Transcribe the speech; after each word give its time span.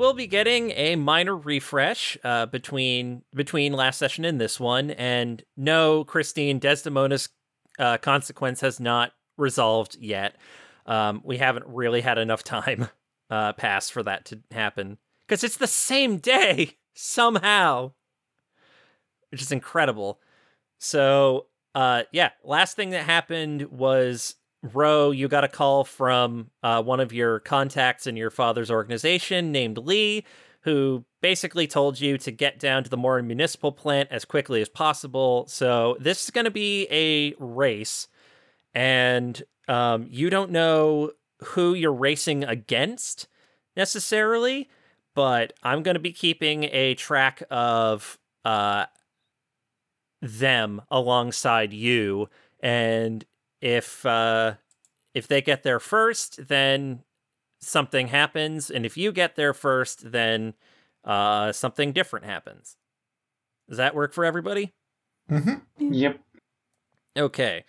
Will 0.00 0.14
be 0.14 0.26
getting 0.26 0.70
a 0.70 0.96
minor 0.96 1.36
refresh 1.36 2.16
uh, 2.24 2.46
between 2.46 3.20
between 3.34 3.74
last 3.74 3.98
session 3.98 4.24
and 4.24 4.40
this 4.40 4.58
one, 4.58 4.92
and 4.92 5.44
no, 5.58 6.04
Christine 6.04 6.58
Desdemona's 6.58 7.28
uh, 7.78 7.98
consequence 7.98 8.62
has 8.62 8.80
not 8.80 9.12
resolved 9.36 9.98
yet. 10.00 10.36
Um, 10.86 11.20
we 11.22 11.36
haven't 11.36 11.66
really 11.66 12.00
had 12.00 12.16
enough 12.16 12.42
time 12.42 12.88
uh, 13.30 13.52
pass 13.52 13.90
for 13.90 14.02
that 14.04 14.24
to 14.24 14.40
happen 14.52 14.96
because 15.28 15.44
it's 15.44 15.58
the 15.58 15.66
same 15.66 16.16
day 16.16 16.78
somehow, 16.94 17.92
which 19.30 19.42
is 19.42 19.52
incredible. 19.52 20.18
So, 20.78 21.48
uh, 21.74 22.04
yeah, 22.10 22.30
last 22.42 22.74
thing 22.74 22.88
that 22.90 23.04
happened 23.04 23.64
was 23.64 24.36
Ro, 24.62 25.10
you 25.10 25.28
got 25.28 25.44
a 25.44 25.48
call 25.48 25.84
from 25.84 26.50
uh, 26.62 26.82
one 26.82 27.00
of 27.00 27.12
your 27.12 27.40
contacts 27.40 28.06
in 28.06 28.16
your 28.16 28.30
father's 28.30 28.70
organization 28.70 29.52
named 29.52 29.78
Lee, 29.78 30.24
who 30.62 31.04
basically 31.22 31.66
told 31.66 31.98
you 31.98 32.18
to 32.18 32.30
get 32.30 32.58
down 32.58 32.84
to 32.84 32.90
the 32.90 32.96
Morin 32.96 33.26
Municipal 33.26 33.72
Plant 33.72 34.10
as 34.10 34.26
quickly 34.26 34.60
as 34.60 34.68
possible. 34.68 35.46
So 35.48 35.96
this 35.98 36.24
is 36.24 36.30
going 36.30 36.44
to 36.44 36.50
be 36.50 36.86
a 36.90 37.34
race, 37.38 38.08
and 38.74 39.42
um, 39.66 40.06
you 40.10 40.28
don't 40.28 40.50
know 40.50 41.12
who 41.42 41.72
you're 41.72 41.92
racing 41.92 42.44
against 42.44 43.28
necessarily, 43.76 44.68
but 45.14 45.54
I'm 45.62 45.82
going 45.82 45.94
to 45.94 46.00
be 46.00 46.12
keeping 46.12 46.64
a 46.64 46.94
track 46.96 47.42
of 47.50 48.18
uh, 48.44 48.86
them 50.20 50.82
alongside 50.90 51.72
you, 51.72 52.28
and 52.62 53.24
if 53.60 54.04
uh, 54.06 54.54
if 55.14 55.26
they 55.26 55.42
get 55.42 55.62
there 55.62 55.80
first, 55.80 56.48
then 56.48 57.02
something 57.60 58.08
happens, 58.08 58.70
and 58.70 58.86
if 58.86 58.96
you 58.96 59.12
get 59.12 59.36
there 59.36 59.54
first, 59.54 60.12
then 60.12 60.54
uh, 61.04 61.52
something 61.52 61.92
different 61.92 62.26
happens. 62.26 62.76
Does 63.68 63.78
that 63.78 63.94
work 63.94 64.12
for 64.12 64.24
everybody? 64.24 64.72
Mm-hmm. 65.30 65.92
Yep. 65.92 66.20
Okay. 67.16 67.64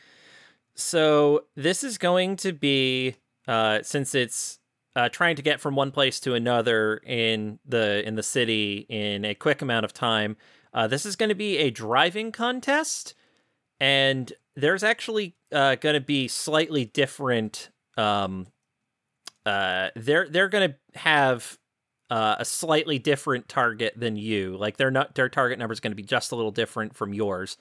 So 0.75 1.45
this 1.55 1.83
is 1.83 1.97
going 1.97 2.37
to 2.37 2.53
be 2.53 3.15
uh, 3.47 3.79
since 3.83 4.15
it's 4.15 4.59
uh, 4.95 5.09
trying 5.09 5.35
to 5.35 5.41
get 5.41 5.59
from 5.59 5.75
one 5.75 5.91
place 5.91 6.19
to 6.21 6.33
another 6.33 6.97
in 7.05 7.59
the 7.65 8.05
in 8.07 8.15
the 8.15 8.23
city 8.23 8.85
in 8.89 9.25
a 9.25 9.35
quick 9.35 9.61
amount 9.61 9.85
of 9.85 9.93
time. 9.93 10.37
Uh, 10.73 10.87
this 10.87 11.05
is 11.05 11.15
going 11.15 11.29
to 11.29 11.35
be 11.35 11.57
a 11.57 11.69
driving 11.69 12.31
contest, 12.31 13.13
and 13.79 14.33
there's 14.55 14.83
actually 14.83 15.35
uh, 15.51 15.75
going 15.75 15.95
to 15.95 16.01
be 16.01 16.27
slightly 16.27 16.85
different. 16.85 17.69
Um, 17.97 18.47
uh, 19.45 19.89
they're 19.95 20.27
they're 20.29 20.49
going 20.49 20.71
to 20.71 20.99
have 20.99 21.57
uh, 22.09 22.35
a 22.39 22.45
slightly 22.45 22.99
different 22.99 23.47
target 23.47 23.93
than 23.97 24.15
you. 24.15 24.57
Like 24.57 24.77
their 24.77 24.91
not 24.91 25.15
their 25.15 25.29
target 25.29 25.59
number 25.59 25.73
is 25.73 25.79
going 25.79 25.91
to 25.91 25.95
be 25.95 26.03
just 26.03 26.31
a 26.31 26.35
little 26.35 26.51
different 26.51 26.95
from 26.95 27.13
yours. 27.13 27.57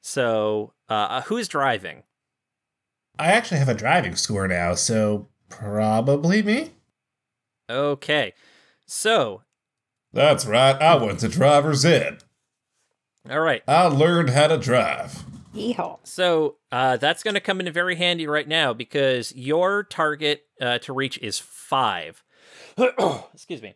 So, 0.00 0.74
uh, 0.88 1.22
who's 1.22 1.48
driving? 1.48 2.02
I 3.18 3.32
actually 3.32 3.58
have 3.58 3.68
a 3.68 3.74
driving 3.74 4.16
score 4.16 4.46
now, 4.48 4.74
so 4.74 5.28
probably 5.48 6.42
me. 6.42 6.72
Okay, 7.70 8.34
so 8.86 9.42
That's 10.12 10.44
right. 10.44 10.74
I 10.80 10.96
went 10.96 11.20
to 11.20 11.28
driver's 11.28 11.84
ed. 11.84 12.22
all 13.30 13.40
right. 13.40 13.62
I 13.66 13.86
learned 13.86 14.30
how 14.30 14.48
to 14.48 14.58
drive. 14.58 15.24
Yeehaw. 15.54 16.00
So 16.02 16.56
uh, 16.72 16.96
that's 16.96 17.22
going 17.22 17.34
to 17.34 17.40
come 17.40 17.60
in 17.60 17.72
very 17.72 17.96
handy 17.96 18.26
right 18.26 18.48
now 18.48 18.72
because 18.72 19.34
your 19.34 19.84
target 19.84 20.42
uh, 20.60 20.78
to 20.78 20.92
reach 20.92 21.18
is 21.18 21.38
five. 21.38 22.22
Excuse 23.32 23.62
me. 23.62 23.74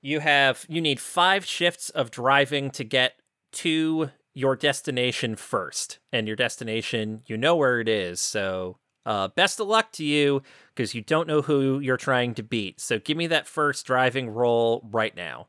You 0.00 0.20
have 0.20 0.64
you 0.68 0.80
need 0.80 1.00
five 1.00 1.44
shifts 1.44 1.90
of 1.90 2.10
driving 2.10 2.70
to 2.72 2.84
get 2.84 3.14
to 3.52 4.10
your 4.34 4.54
destination 4.54 5.34
first, 5.34 5.98
and 6.12 6.28
your 6.28 6.36
destination 6.36 7.22
you 7.26 7.36
know 7.36 7.56
where 7.56 7.80
it 7.80 7.88
is. 7.88 8.20
So 8.20 8.78
uh, 9.04 9.28
best 9.28 9.58
of 9.58 9.66
luck 9.66 9.90
to 9.92 10.04
you 10.04 10.42
because 10.74 10.94
you 10.94 11.00
don't 11.00 11.26
know 11.26 11.42
who 11.42 11.80
you're 11.80 11.96
trying 11.96 12.34
to 12.34 12.42
beat. 12.42 12.80
So 12.80 12.98
give 12.98 13.16
me 13.16 13.26
that 13.28 13.46
first 13.46 13.86
driving 13.86 14.28
roll 14.28 14.86
right 14.90 15.16
now. 15.16 15.48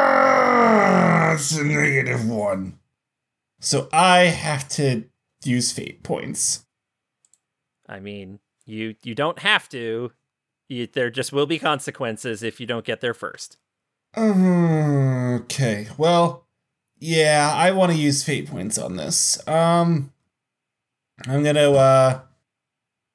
Ah, 0.00 0.14
It's 1.34 1.56
a 1.56 1.64
negative 1.64 2.28
one. 2.28 2.78
So 3.60 3.88
I 3.92 4.24
have 4.26 4.68
to 4.70 5.04
use 5.44 5.72
fate 5.72 6.02
points. 6.02 6.64
I 7.88 8.00
mean, 8.00 8.40
you 8.66 8.94
you 9.02 9.14
don't 9.14 9.38
have 9.40 9.68
to. 9.70 10.12
You, 10.68 10.86
there 10.86 11.10
just 11.10 11.32
will 11.32 11.46
be 11.46 11.58
consequences 11.58 12.42
if 12.42 12.60
you 12.60 12.66
don't 12.66 12.84
get 12.84 13.00
there 13.00 13.14
first. 13.14 13.56
Okay. 14.16 15.88
Well, 15.96 16.46
yeah, 16.98 17.50
I 17.54 17.70
want 17.70 17.92
to 17.92 17.98
use 17.98 18.22
fate 18.24 18.48
points 18.50 18.76
on 18.78 18.96
this. 18.96 19.38
Um 19.48 20.12
I'm 21.26 21.42
going 21.42 21.56
to 21.56 21.72
uh 21.72 22.20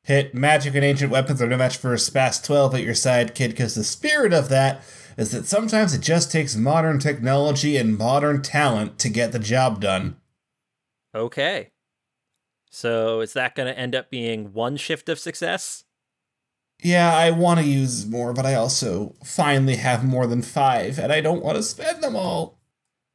hit 0.04 0.34
magic 0.36 0.76
and 0.76 0.84
ancient 0.84 1.12
weapons 1.12 1.42
are 1.42 1.48
no 1.48 1.56
match 1.58 1.78
for 1.78 1.94
a 1.94 2.00
spas 2.00 2.42
12 2.42 2.76
at 2.76 2.84
your 2.84 2.96
side, 2.96 3.34
kid, 3.36 3.56
cuz 3.56 3.76
the 3.76 3.84
spirit 3.84 4.34
of 4.34 4.50
that 4.50 4.84
is 5.18 5.32
that 5.32 5.46
sometimes 5.46 5.94
it 5.94 6.02
just 6.02 6.32
takes 6.32 6.56
modern 6.56 7.00
technology 7.00 7.78
and 7.78 7.98
modern 7.98 8.42
talent 8.42 9.00
to 9.00 9.10
get 9.10 9.32
the 9.32 9.40
job 9.40 9.82
done. 9.82 10.18
Okay. 11.16 11.72
So 12.70 13.22
is 13.22 13.34
that 13.34 13.56
going 13.56 13.72
to 13.72 13.78
end 13.78 13.94
up 13.94 14.10
being 14.10 14.54
one 14.54 14.78
shift 14.78 15.10
of 15.10 15.20
success? 15.20 15.84
Yeah, 16.82 17.16
I 17.16 17.32
want 17.32 17.60
to 17.60 17.66
use 17.66 18.06
more, 18.06 18.34
but 18.34 18.46
I 18.46 18.56
also 18.56 19.16
finally 19.24 19.76
have 19.76 20.04
more 20.04 20.28
than 20.28 20.42
5 20.42 21.00
and 21.00 21.14
I 21.14 21.22
don't 21.22 21.44
want 21.44 21.56
to 21.58 21.64
spend 21.64 22.04
them 22.04 22.16
all. 22.16 22.60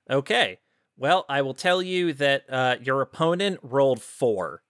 Okay. 0.08 0.60
Well, 0.96 1.24
I 1.28 1.42
will 1.42 1.54
tell 1.54 1.80
you 1.80 2.12
that 2.14 2.44
uh, 2.48 2.76
your 2.82 3.00
opponent 3.02 3.60
rolled 3.62 4.02
four. 4.02 4.62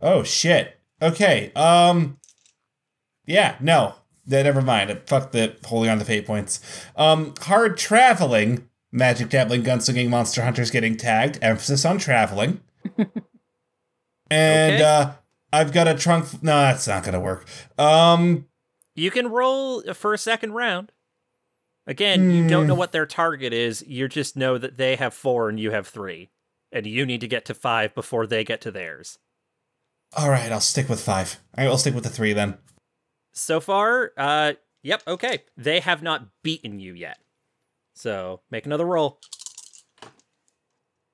Oh 0.00 0.22
shit. 0.22 0.78
Okay. 1.02 1.52
Um. 1.54 2.18
Yeah. 3.26 3.56
No. 3.60 3.94
Yeah, 4.30 4.42
never 4.42 4.60
mind. 4.62 5.00
Fuck 5.06 5.32
the 5.32 5.56
holding 5.64 5.90
on 5.90 5.98
to 5.98 6.04
fate 6.04 6.26
points. 6.26 6.60
Um. 6.96 7.34
Hard 7.40 7.76
traveling. 7.78 8.68
Magic 8.92 9.28
dabbling, 9.28 9.62
gunslinging, 9.64 10.08
monster 10.08 10.42
hunters 10.42 10.70
getting 10.70 10.96
tagged. 10.96 11.38
Emphasis 11.42 11.84
on 11.84 11.98
traveling. 11.98 12.60
and 14.30 14.74
Okay. 14.74 14.82
uh, 14.82 15.10
I've 15.52 15.72
got 15.72 15.88
a 15.88 15.94
trunk. 15.94 16.42
No, 16.42 16.56
that's 16.60 16.86
not 16.86 17.04
gonna 17.04 17.20
work. 17.20 17.46
Um. 17.78 18.46
You 18.94 19.10
can 19.10 19.28
roll 19.28 19.82
for 19.94 20.12
a 20.12 20.18
second 20.18 20.52
round. 20.52 20.92
Again, 21.86 22.30
you 22.30 22.46
don't 22.48 22.66
know 22.66 22.74
Hmm. 22.74 22.80
what 22.80 22.92
their 22.92 23.06
target 23.06 23.52
is. 23.54 23.82
You 23.86 24.08
just 24.08 24.36
know 24.36 24.58
that 24.58 24.76
they 24.76 24.96
have 24.96 25.14
four 25.14 25.48
and 25.48 25.58
you 25.58 25.70
have 25.70 25.86
three. 25.86 26.30
And 26.70 26.86
you 26.86 27.06
need 27.06 27.22
to 27.22 27.28
get 27.28 27.46
to 27.46 27.54
five 27.54 27.94
before 27.94 28.26
they 28.26 28.44
get 28.44 28.60
to 28.62 28.70
theirs. 28.70 29.18
All 30.16 30.28
right. 30.28 30.52
I'll 30.52 30.60
stick 30.60 30.88
with 30.88 31.00
five. 31.00 31.38
I'll 31.56 31.78
stick 31.78 31.94
with 31.94 32.04
the 32.04 32.10
three 32.10 32.34
then. 32.34 32.58
So 33.38 33.60
far, 33.60 34.12
uh, 34.16 34.54
yep, 34.82 35.02
okay. 35.06 35.44
They 35.56 35.80
have 35.80 36.02
not 36.02 36.28
beaten 36.42 36.80
you 36.80 36.94
yet. 36.94 37.18
So 37.94 38.40
make 38.50 38.66
another 38.66 38.86
roll. 38.86 39.20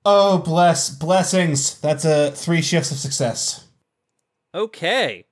Oh, 0.05 0.38
bless 0.38 0.91
blessings. 0.91 1.81
That's 1.81 2.05
a 2.05 2.31
three 2.32 2.62
shifts 2.62 2.91
of 2.91 2.99
success. 2.99 3.69
Okay. 4.55 5.26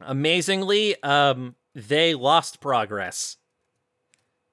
Amazingly, 0.00 1.00
um, 1.02 1.54
they 1.74 2.14
lost 2.14 2.60
progress. 2.60 3.36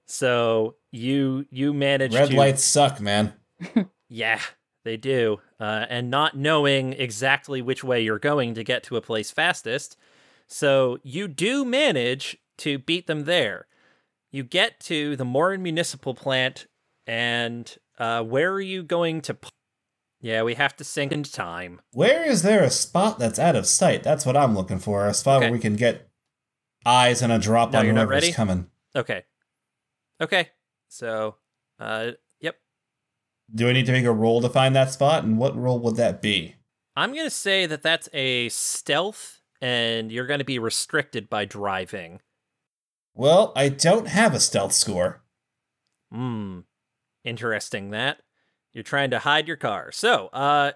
So 0.05 0.75
you 0.91 1.45
you 1.49 1.73
managed 1.73 2.13
Red 2.13 2.31
to 2.31 2.35
lights 2.35 2.63
suck, 2.63 2.99
man. 2.99 3.33
Yeah, 4.07 4.39
they 4.83 4.97
do. 4.97 5.41
Uh, 5.59 5.85
and 5.89 6.11
not 6.11 6.37
knowing 6.37 6.93
exactly 6.93 7.61
which 7.61 7.83
way 7.83 8.01
you're 8.01 8.19
going 8.19 8.53
to 8.53 8.63
get 8.63 8.83
to 8.83 8.97
a 8.97 9.01
place 9.01 9.31
fastest. 9.31 9.97
So 10.47 10.99
you 11.03 11.27
do 11.27 11.65
manage 11.65 12.37
to 12.59 12.77
beat 12.77 13.07
them 13.07 13.25
there. 13.25 13.67
You 14.31 14.43
get 14.43 14.79
to 14.81 15.15
the 15.15 15.25
Morin 15.25 15.63
Municipal 15.63 16.13
Plant, 16.13 16.67
and 17.07 17.73
uh, 17.97 18.23
where 18.23 18.51
are 18.51 18.61
you 18.61 18.83
going 18.83 19.21
to? 19.21 19.33
P- 19.35 19.49
yeah, 20.21 20.43
we 20.43 20.55
have 20.55 20.75
to 20.77 20.83
sink 20.83 21.11
in 21.11 21.23
time. 21.23 21.81
Where 21.91 22.23
is 22.25 22.41
there 22.41 22.63
a 22.63 22.69
spot 22.69 23.19
that's 23.19 23.39
out 23.39 23.55
of 23.55 23.65
sight? 23.67 24.03
That's 24.03 24.25
what 24.25 24.35
I'm 24.35 24.55
looking 24.55 24.79
for. 24.79 25.07
A 25.07 25.13
spot 25.13 25.37
Okay. 25.37 25.45
where 25.45 25.53
we 25.53 25.59
can 25.59 25.75
get 25.75 26.09
eyes 26.85 27.21
and 27.21 27.31
a 27.31 27.37
drop 27.39 27.71
No, 27.71 27.79
on 27.79 27.85
you're 27.85 27.93
not 27.93 28.07
whoever's 28.07 28.23
ready? 28.23 28.33
coming. 28.33 28.69
Okay. 28.95 29.23
Okay. 30.21 30.49
So, 30.87 31.35
uh, 31.79 32.11
yep. 32.41 32.57
Do 33.53 33.69
I 33.69 33.73
need 33.73 33.85
to 33.85 33.91
make 33.91 34.05
a 34.05 34.11
roll 34.11 34.41
to 34.41 34.49
find 34.49 34.75
that 34.75 34.91
spot? 34.91 35.23
And 35.23 35.37
what 35.37 35.55
roll 35.55 35.79
would 35.79 35.95
that 35.97 36.21
be? 36.21 36.55
I'm 36.95 37.13
going 37.13 37.25
to 37.25 37.29
say 37.29 37.65
that 37.67 37.83
that's 37.83 38.09
a 38.13 38.49
stealth, 38.49 39.41
and 39.61 40.11
you're 40.11 40.27
going 40.27 40.39
to 40.39 40.45
be 40.45 40.59
restricted 40.59 41.29
by 41.29 41.45
driving. 41.45 42.21
Well, 43.13 43.53
I 43.55 43.69
don't 43.69 44.07
have 44.07 44.33
a 44.33 44.39
stealth 44.39 44.73
score. 44.73 45.21
Hmm. 46.11 46.61
Interesting 47.23 47.91
that. 47.91 48.19
You're 48.73 48.83
trying 48.83 49.11
to 49.11 49.19
hide 49.19 49.47
your 49.47 49.57
car. 49.57 49.91
So, 49.91 50.27
uh 50.27 50.73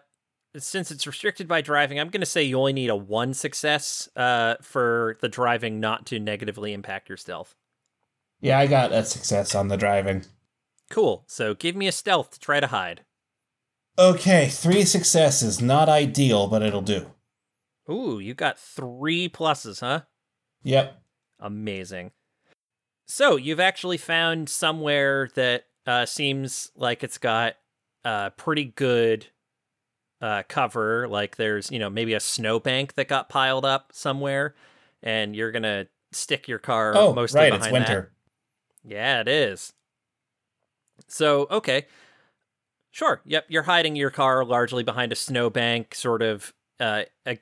since 0.57 0.89
it's 0.91 1.05
restricted 1.05 1.47
by 1.47 1.61
driving, 1.61 1.99
I'm 1.99 2.09
going 2.09 2.21
to 2.21 2.25
say 2.25 2.43
you 2.43 2.57
only 2.57 2.73
need 2.73 2.89
a 2.89 2.95
one 2.95 3.33
success 3.33 4.09
uh, 4.15 4.55
for 4.61 5.17
the 5.21 5.29
driving 5.29 5.79
not 5.79 6.05
to 6.07 6.19
negatively 6.19 6.73
impact 6.73 7.09
your 7.09 7.17
stealth. 7.17 7.55
Yeah, 8.41 8.57
I 8.57 8.67
got 8.67 8.91
a 8.91 9.03
success 9.03 9.53
on 9.53 9.67
the 9.67 9.77
driving. 9.77 10.25
Cool. 10.89 11.23
So 11.27 11.53
give 11.53 11.75
me 11.75 11.87
a 11.87 11.91
stealth 11.91 12.31
to 12.31 12.39
try 12.39 12.59
to 12.59 12.67
hide. 12.67 13.01
Okay, 13.97 14.47
three 14.47 14.85
successes. 14.85 15.61
Not 15.61 15.89
ideal, 15.89 16.47
but 16.47 16.63
it'll 16.63 16.81
do. 16.81 17.11
Ooh, 17.89 18.19
you 18.19 18.33
got 18.33 18.59
three 18.59 19.29
pluses, 19.29 19.79
huh? 19.79 20.01
Yep. 20.63 21.01
Amazing. 21.39 22.11
So 23.07 23.35
you've 23.37 23.59
actually 23.59 23.97
found 23.97 24.49
somewhere 24.49 25.29
that 25.35 25.65
uh, 25.87 26.05
seems 26.05 26.71
like 26.75 27.03
it's 27.03 27.17
got 27.17 27.55
uh, 28.05 28.29
pretty 28.31 28.65
good 28.65 29.27
uh, 30.21 30.43
cover. 30.47 31.07
Like 31.07 31.37
there's, 31.37 31.71
you 31.71 31.79
know, 31.79 31.89
maybe 31.89 32.13
a 32.13 32.19
snowbank 32.19 32.93
that 32.95 33.07
got 33.07 33.29
piled 33.29 33.65
up 33.65 33.91
somewhere, 33.93 34.53
and 35.01 35.35
you're 35.35 35.51
gonna 35.51 35.87
stick 36.11 36.47
your 36.47 36.59
car 36.59 36.93
Oh, 36.95 37.13
mostly 37.13 37.41
right, 37.41 37.51
behind 37.51 37.63
it's 37.63 37.73
winter. 37.73 38.11
that. 38.83 38.91
Yeah, 38.91 39.21
it 39.21 39.27
is. 39.27 39.73
So 41.07 41.47
okay, 41.49 41.87
sure. 42.91 43.21
Yep, 43.25 43.45
you're 43.49 43.63
hiding 43.63 43.95
your 43.95 44.11
car 44.11 44.45
largely 44.45 44.83
behind 44.83 45.11
a 45.11 45.15
snowbank, 45.15 45.95
sort 45.95 46.21
of. 46.21 46.53
Uh, 46.79 47.03
a, 47.27 47.37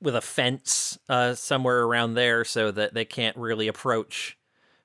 with 0.00 0.14
a 0.14 0.20
fence 0.20 0.96
uh, 1.08 1.34
somewhere 1.34 1.82
around 1.82 2.14
there 2.14 2.44
so 2.44 2.70
that 2.70 2.94
they 2.94 3.04
can't 3.04 3.36
really 3.36 3.66
approach 3.66 4.38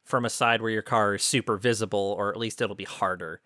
from 0.03 0.25
a 0.25 0.29
side 0.29 0.61
where 0.61 0.71
your 0.71 0.81
car 0.81 1.15
is 1.15 1.23
super 1.23 1.55
visible, 1.57 2.15
or 2.17 2.29
at 2.31 2.37
least 2.37 2.61
it'll 2.61 2.75
be 2.75 2.83
harder. 2.83 3.41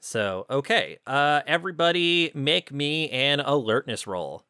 So, 0.00 0.46
okay, 0.50 0.98
uh, 1.06 1.42
everybody, 1.46 2.30
make 2.34 2.72
me 2.72 3.08
an 3.10 3.40
alertness 3.40 4.06
roll. 4.06 4.44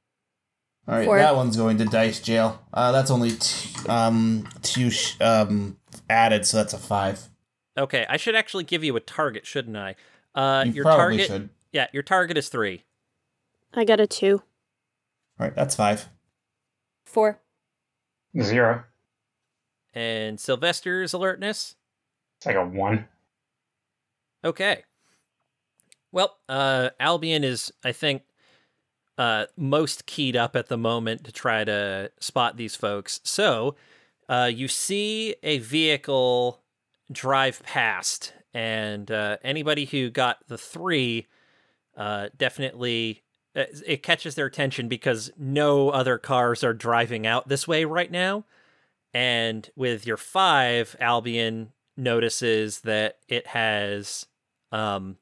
All 0.87 0.95
right, 0.97 1.05
Four. 1.05 1.19
that 1.19 1.35
one's 1.35 1.57
going 1.57 1.79
to 1.79 1.85
dice 1.85 2.21
jail. 2.21 2.63
Uh, 2.73 2.93
that's 2.93 3.11
only 3.11 3.31
t- 3.31 3.71
um 3.89 4.47
two 4.63 4.91
sh- 4.91 5.19
um 5.21 5.79
added, 6.11 6.47
so 6.47 6.59
that's 6.59 6.75
a 6.75 6.79
five. 6.79 7.29
Okay, 7.79 8.05
I 8.09 8.17
should 8.19 8.35
actually 8.35 8.65
give 8.65 8.85
you 8.85 8.95
a 8.97 9.01
target, 9.01 9.47
shouldn't 9.47 9.77
I? 9.77 9.97
Uh, 10.35 10.65
you 10.67 10.73
your 10.73 10.85
probably 10.85 11.17
target, 11.19 11.27
should. 11.27 11.49
yeah, 11.73 11.87
your 11.93 12.03
target 12.03 12.37
is 12.37 12.49
three. 12.49 12.85
I 13.73 13.85
got 13.85 13.99
a 13.99 14.07
two. 14.07 14.43
All 15.39 15.47
right, 15.47 15.55
that's 15.55 15.75
five. 15.75 16.09
Four. 17.05 17.41
Zero. 18.41 18.85
And 19.93 20.39
Sylvester's 20.39 21.13
alertness. 21.13 21.77
It's 22.39 22.47
like 22.47 22.57
a 22.57 22.65
one. 22.65 23.07
Okay. 24.45 24.85
Well, 26.13 26.37
uh, 26.49 26.91
Albion 27.01 27.43
is, 27.43 27.73
I 27.85 27.93
think, 27.93 28.23
uh, 29.19 29.47
most 29.57 30.07
keyed 30.07 30.37
up 30.37 30.55
at 30.57 30.69
the 30.69 30.77
moment 30.77 31.25
to 31.25 31.33
try 31.33 31.65
to 31.65 32.11
spot 32.21 32.57
these 32.57 32.77
folks. 32.77 33.21
So, 33.25 33.77
uh, 34.29 34.51
you 34.53 34.69
see 34.69 35.35
a 35.43 35.59
vehicle 35.59 36.63
drive 37.11 37.63
past, 37.65 38.33
and 38.53 39.11
uh, 39.11 39.39
anybody 39.43 39.85
who 39.85 40.11
got 40.11 40.39
the 40.49 40.59
three 40.59 41.27
uh, 41.97 42.29
definitely 42.37 43.24
it 43.55 44.03
catches 44.03 44.35
their 44.35 44.47
attention 44.47 44.89
because 44.89 45.31
no 45.39 45.91
other 45.91 46.19
cars 46.19 46.65
are 46.65 46.75
driving 46.75 47.27
out 47.27 47.49
this 47.49 47.69
way 47.69 47.85
right 47.85 48.11
now. 48.11 48.45
And 49.13 49.71
with 49.77 50.07
your 50.07 50.17
five, 50.17 50.97
Albion 50.99 51.73
notices 51.97 52.81
that 52.81 53.19
it 53.29 53.49
has 53.49 54.27
um, 54.73 55.19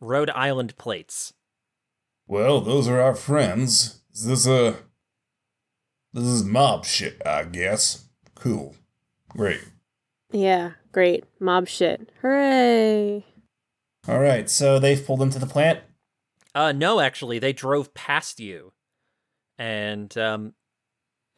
Rhode 0.00 0.30
Island 0.30 0.76
plates. 0.76 1.32
Well, 2.26 2.60
those 2.60 2.88
are 2.88 3.00
our 3.00 3.14
friends. 3.14 4.00
Is 4.12 4.26
this 4.26 4.46
a 4.46 4.76
this 6.12 6.24
is 6.24 6.44
mob 6.44 6.84
shit, 6.84 7.20
I 7.26 7.44
guess. 7.44 8.06
Cool. 8.34 8.74
Great. 9.28 9.60
Yeah, 10.32 10.72
great. 10.92 11.24
Mob 11.40 11.68
shit. 11.68 12.10
Hooray. 12.20 13.24
All 14.08 14.20
right, 14.20 14.48
so 14.48 14.78
they've 14.78 15.04
pulled 15.04 15.22
into 15.22 15.38
the 15.38 15.46
plant. 15.46 15.80
Uh, 16.56 16.72
no, 16.72 17.00
actually, 17.00 17.38
they 17.38 17.52
drove 17.52 17.92
past 17.92 18.40
you, 18.40 18.72
and 19.58 20.16
um, 20.16 20.54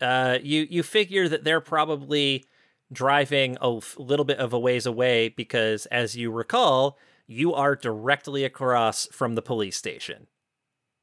uh, 0.01 0.39
you 0.41 0.65
you 0.71 0.85
figure 0.85 1.29
that 1.29 1.43
they're 1.43 1.61
probably 1.61 2.45
driving 2.93 3.57
a 3.61 3.79
f- 3.79 3.97
little 3.99 4.25
bit 4.25 4.39
of 4.39 4.53
a 4.53 4.59
ways 4.61 4.87
away 4.87 5.29
because, 5.29 5.87
as 5.87 6.17
you 6.17 6.31
recall, 6.31 6.97
you 7.27 7.53
are 7.53 7.75
directly 7.75 8.45
across 8.45 9.09
from 9.09 9.35
the 9.35 9.43
police 9.43 9.77
station. 9.77 10.29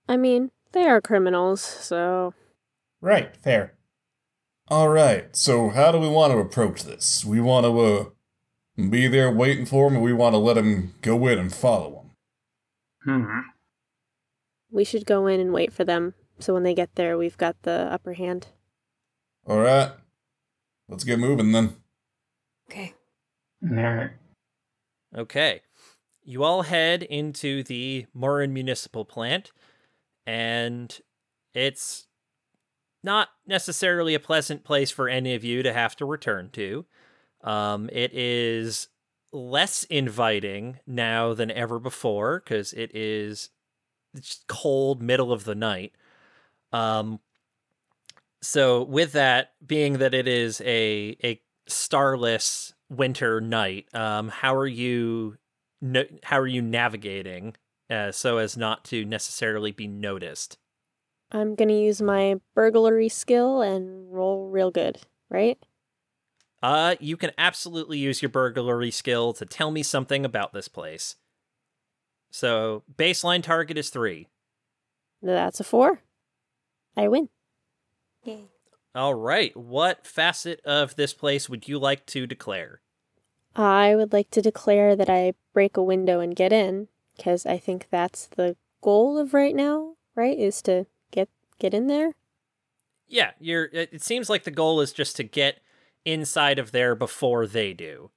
I 0.07 0.15
mean, 0.15 0.51
they 0.71 0.85
are 0.85 1.01
criminals, 1.01 1.59
so. 1.59 2.33
Right, 3.01 3.35
fair. 3.35 3.73
All 4.69 4.87
right, 4.87 5.35
so 5.35 5.71
how 5.71 5.91
do 5.91 5.99
we 5.99 6.07
want 6.07 6.31
to 6.31 6.39
approach 6.39 6.85
this? 6.85 7.25
We 7.25 7.41
want 7.41 7.65
to 7.65 7.79
uh, 7.81 8.05
be 8.89 9.09
there 9.09 9.29
waiting 9.29 9.65
for 9.65 9.89
him, 9.89 9.97
or 9.97 10.01
we 10.01 10.13
want 10.13 10.35
to 10.35 10.39
let 10.39 10.57
him 10.57 10.93
go 11.01 11.27
in 11.27 11.37
and 11.37 11.53
follow 11.53 12.05
him? 13.03 13.21
Hmm. 13.21 13.54
We 14.75 14.83
should 14.83 15.05
go 15.05 15.25
in 15.25 15.39
and 15.39 15.53
wait 15.53 15.71
for 15.71 15.85
them, 15.85 16.15
so 16.37 16.53
when 16.53 16.63
they 16.63 16.73
get 16.73 16.95
there, 16.95 17.17
we've 17.17 17.37
got 17.37 17.55
the 17.61 17.87
upper 17.89 18.11
hand. 18.11 18.47
All 19.47 19.59
right, 19.59 19.91
let's 20.89 21.05
get 21.05 21.17
moving 21.17 21.53
then. 21.53 21.77
Okay. 22.69 22.93
Alright. 23.63 24.11
Okay. 25.15 25.61
You 26.25 26.43
all 26.43 26.63
head 26.63 27.03
into 27.03 27.63
the 27.63 28.07
Morin 28.13 28.51
Municipal 28.51 29.05
Plant, 29.05 29.53
and 30.25 30.99
it's 31.53 32.07
not 33.01 33.29
necessarily 33.47 34.13
a 34.13 34.19
pleasant 34.19 34.65
place 34.65 34.91
for 34.91 35.07
any 35.07 35.35
of 35.35 35.45
you 35.45 35.63
to 35.63 35.71
have 35.71 35.95
to 35.95 36.05
return 36.05 36.49
to. 36.49 36.85
Um, 37.45 37.89
it 37.93 38.13
is 38.13 38.89
less 39.31 39.85
inviting 39.85 40.79
now 40.85 41.33
than 41.33 41.49
ever 41.49 41.79
before 41.79 42.41
because 42.43 42.73
it 42.73 42.93
is 42.93 43.51
it's 44.15 44.43
cold 44.47 45.01
middle 45.01 45.31
of 45.31 45.43
the 45.43 45.55
night. 45.55 45.93
Um, 46.71 47.19
so 48.41 48.83
with 48.83 49.13
that 49.13 49.53
being 49.65 49.97
that 49.99 50.13
it 50.13 50.27
is 50.27 50.61
a 50.61 51.17
a 51.23 51.41
starless 51.67 52.73
winter 52.89 53.41
night, 53.41 53.87
um, 53.93 54.29
how 54.29 54.55
are 54.55 54.67
you 54.67 55.37
no- 55.81 56.05
how 56.23 56.39
are 56.39 56.47
you 56.47 56.61
navigating 56.61 57.55
uh, 57.89 58.11
so 58.11 58.37
as 58.37 58.55
not 58.55 58.85
to 58.85 59.05
necessarily 59.05 59.71
be 59.71 59.87
noticed? 59.87 60.57
I'm 61.31 61.55
gonna 61.55 61.73
use 61.73 62.01
my 62.01 62.39
burglary 62.53 63.09
skill 63.09 63.61
and 63.61 64.13
roll 64.13 64.49
real 64.49 64.71
good, 64.71 64.99
right? 65.29 65.57
Uh, 66.61 66.95
you 66.99 67.17
can 67.17 67.31
absolutely 67.37 67.97
use 67.97 68.21
your 68.21 68.29
burglary 68.29 68.91
skill 68.91 69.33
to 69.33 69.45
tell 69.45 69.71
me 69.71 69.83
something 69.83 70.25
about 70.25 70.53
this 70.53 70.67
place. 70.67 71.15
So 72.35 72.83
baseline 72.93 73.41
target 73.41 73.77
is 73.77 73.89
three. 73.89 74.27
That's 75.21 75.61
a 75.61 75.63
four. 75.63 76.01
I 76.97 77.07
win. 77.07 77.29
Yay. 78.25 78.49
All 78.93 79.13
right. 79.13 79.55
What 79.55 80.05
facet 80.05 80.59
of 80.65 80.97
this 80.97 81.13
place 81.13 81.47
would 81.47 81.69
you 81.69 81.79
like 81.79 82.05
to 82.07 82.27
declare? 82.27 82.81
I 83.55 83.95
would 83.95 84.11
like 84.11 84.31
to 84.31 84.41
declare 84.41 84.97
that 84.97 85.09
I 85.09 85.31
break 85.53 85.77
a 85.77 85.83
window 85.83 86.19
and 86.19 86.35
get 86.35 86.51
in, 86.51 86.89
because 87.15 87.45
I 87.45 87.57
think 87.57 87.87
that's 87.89 88.27
the 88.27 88.57
goal 88.81 89.17
of 89.17 89.33
right 89.33 89.55
now, 89.55 89.93
right? 90.13 90.37
Is 90.37 90.61
to 90.63 90.87
get 91.11 91.29
get 91.57 91.73
in 91.73 91.87
there. 91.87 92.15
Yeah, 93.07 93.31
you're. 93.39 93.69
It 93.71 93.91
it 93.93 94.01
seems 94.01 94.29
like 94.29 94.43
the 94.43 94.51
goal 94.51 94.81
is 94.81 94.91
just 94.91 95.15
to 95.15 95.23
get 95.23 95.61
inside 96.03 96.59
of 96.59 96.73
there 96.73 96.95
before 96.95 97.47
they 97.47 97.71
do. 97.71 98.11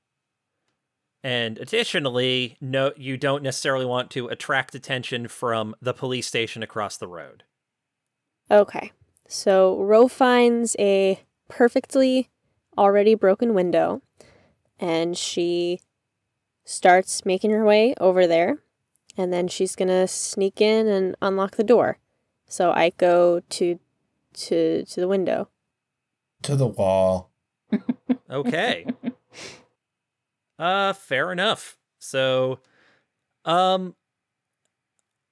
And 1.23 1.59
additionally, 1.59 2.57
no, 2.61 2.93
you 2.97 3.17
don't 3.17 3.43
necessarily 3.43 3.85
want 3.85 4.11
to 4.13 4.29
attract 4.29 4.75
attention 4.75 5.29
from 5.29 5.75
the 5.83 5.93
police 5.93 6.27
station 6.27 6.63
across 6.63 6.97
the 6.97 7.09
road. 7.09 7.43
Okay. 8.51 8.93
So 9.27 9.79
Ro 9.81 10.09
finds 10.09 10.77
a 10.79 11.21
perfectly 11.49 12.31
already 12.77 13.15
broken 13.15 13.53
window 13.53 14.01
and 14.79 15.17
she 15.17 15.81
starts 16.65 17.27
making 17.27 17.51
her 17.51 17.65
way 17.65 17.95
over 18.01 18.27
there 18.27 18.59
and 19.17 19.33
then 19.33 19.49
she's 19.49 19.75
going 19.75 19.89
to 19.89 20.07
sneak 20.07 20.61
in 20.61 20.87
and 20.87 21.17
unlock 21.21 21.57
the 21.57 21.65
door. 21.65 21.99
So 22.47 22.71
I 22.71 22.91
go 22.91 23.41
to 23.41 23.79
to 24.35 24.85
to 24.85 25.01
the 25.01 25.09
window. 25.09 25.49
To 26.43 26.57
the 26.57 26.69
wall. 26.69 27.31
Okay. 28.31 28.87
uh 30.59 30.93
fair 30.93 31.33
enough. 31.33 31.77
So 32.01 32.61
um 33.45 33.95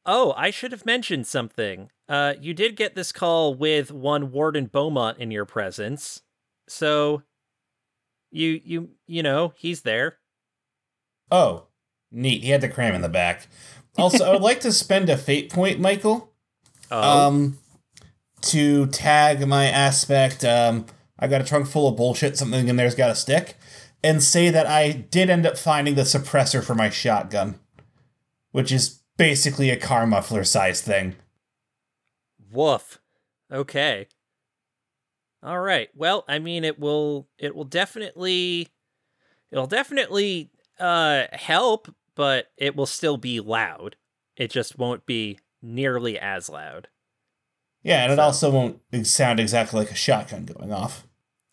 Oh, 0.09 0.33
I 0.37 0.51
should 0.51 0.71
have 0.73 0.87
mentioned 0.87 1.27
something. 1.27 1.91
Uh 2.09 2.35
you 2.41 2.55
did 2.55 2.77
get 2.77 2.95
this 2.95 3.13
call 3.13 3.55
with 3.55 3.91
one 3.91 4.31
Warden 4.33 4.67
Beaumont 4.67 5.19
in 5.19 5.31
your 5.31 5.45
presence. 5.45 6.23
So 6.69 7.23
you 8.31 8.61
you 8.65 8.91
you 9.07 9.23
know, 9.23 9.53
he's 9.57 9.83
there. 9.83 10.19
Oh, 11.31 11.67
neat. 12.13 12.43
He 12.45 12.51
had 12.51 12.61
the 12.61 12.69
cram 12.69 12.95
in 12.95 13.03
the 13.03 13.09
back. 13.09 13.49
Also, 13.99 14.25
I 14.25 14.33
would 14.33 14.43
like 14.43 14.61
to 14.61 14.73
spend 14.73 15.09
a 15.09 15.17
fate 15.17 15.51
point, 15.51 15.81
Michael, 15.81 16.31
Oh, 16.91 17.27
um, 17.29 17.59
to 18.43 18.87
tag 18.87 19.47
my 19.49 19.67
aspect. 19.67 20.45
Um, 20.45 20.87
I 21.19 21.27
got 21.29 21.41
a 21.41 21.45
trunk 21.45 21.67
full 21.67 21.89
of 21.89 21.97
bullshit. 21.97 22.37
Something 22.37 22.69
in 22.69 22.77
there's 22.77 22.95
got 22.95 23.09
to 23.09 23.15
stick, 23.15 23.57
and 24.03 24.23
say 24.23 24.51
that 24.51 24.67
I 24.67 24.93
did 24.93 25.31
end 25.31 25.47
up 25.47 25.59
finding 25.59 25.95
the 25.95 26.03
suppressor 26.03 26.63
for 26.63 26.75
my 26.75 26.91
shotgun, 26.91 27.59
which 28.53 28.71
is 28.73 29.01
basically 29.17 29.71
a 29.71 29.77
car 29.77 30.07
muffler 30.07 30.45
size 30.45 30.81
thing. 30.81 31.17
woof. 32.51 33.01
Okay. 33.53 34.09
All 35.43 35.61
right. 35.61 35.89
Well, 35.95 36.25
I 36.29 36.39
mean, 36.39 36.65
it 36.65 36.79
will. 36.79 37.29
It 37.39 37.55
will 37.55 37.65
definitely. 37.65 38.69
It'll 39.51 39.67
definitely 39.67 40.51
uh 40.81 41.25
help, 41.33 41.95
but 42.15 42.49
it 42.57 42.75
will 42.75 42.87
still 42.87 43.17
be 43.17 43.41
loud. 43.41 43.97
It 44.37 44.51
just 44.51 44.79
won't 44.79 45.07
be 45.07 45.39
nearly 45.63 46.19
as 46.19 46.49
loud. 46.49 46.89
Yeah, 47.83 48.03
and 48.03 48.13
it 48.13 48.19
also 48.19 48.51
won't 48.51 48.81
sound 49.07 49.39
exactly 49.39 49.79
like 49.79 49.93
a 49.93 49.95
shotgun 49.95 50.45
going 50.45 50.73
off. 50.73 51.07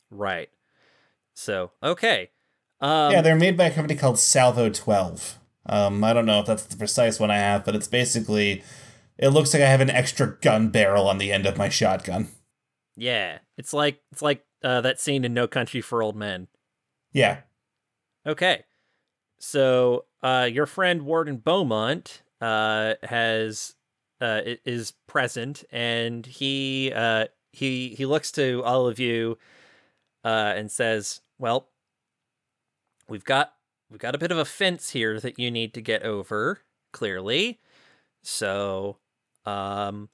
Right. 0.09 0.49
So 1.35 1.71
okay. 1.83 2.31
Um, 2.83 3.13
yeah, 3.13 3.21
they're 3.21 3.37
made 3.37 3.55
by 3.55 3.67
a 3.67 3.73
company 3.73 3.97
called 3.97 4.19
Salvo 4.19 4.69
12. 4.69 5.39
Um, 5.67 6.03
I 6.03 6.11
don't 6.11 6.25
know 6.25 6.41
if 6.41 6.45
that's 6.45 6.65
the 6.65 6.75
precise 6.75 7.17
one 7.17 7.31
I 7.31 7.37
have, 7.37 7.63
but 7.63 7.75
it's 7.75 7.87
basically. 7.87 8.61
It 9.17 9.29
looks 9.29 9.53
like 9.53 9.63
I 9.63 9.69
have 9.69 9.79
an 9.79 9.89
extra 9.89 10.35
gun 10.41 10.69
barrel 10.69 11.07
on 11.07 11.17
the 11.17 11.31
end 11.31 11.45
of 11.45 11.57
my 11.57 11.69
shotgun. 11.69 12.27
Yeah, 12.97 13.37
it's 13.57 13.71
like 13.73 14.01
it's 14.11 14.21
like 14.21 14.43
uh, 14.63 14.81
that 14.81 14.99
scene 14.99 15.23
in 15.23 15.33
No 15.33 15.47
Country 15.47 15.79
for 15.79 16.03
Old 16.03 16.17
Men. 16.17 16.47
Yeah. 17.13 17.41
Okay, 18.27 18.63
so 19.39 20.05
uh, 20.21 20.49
your 20.51 20.65
friend 20.65 21.03
Warden 21.03 21.37
Beaumont 21.37 22.23
uh, 22.41 22.95
has 23.03 23.75
uh, 24.19 24.41
is 24.65 24.93
present, 25.07 25.63
and 25.71 26.25
he 26.25 26.91
uh, 26.93 27.27
he 27.53 27.89
he 27.89 28.05
looks 28.05 28.31
to 28.33 28.61
all 28.65 28.87
of 28.87 28.99
you 28.99 29.37
uh, 30.25 30.53
and 30.55 30.69
says, 30.69 31.21
"Well, 31.37 31.69
we've 33.13 33.23
got 33.23 33.53
we've 33.91 33.99
got 33.99 34.15
a 34.15 34.17
bit 34.17 34.31
of 34.31 34.39
a 34.39 34.43
fence 34.43 34.89
here 34.89 35.19
that 35.19 35.37
you 35.37 35.51
need 35.51 35.75
to 35.75 35.81
get 35.81 36.01
over. 36.01 36.59
Clearly, 36.91 37.59
so 38.23 38.97
um." 39.45 40.09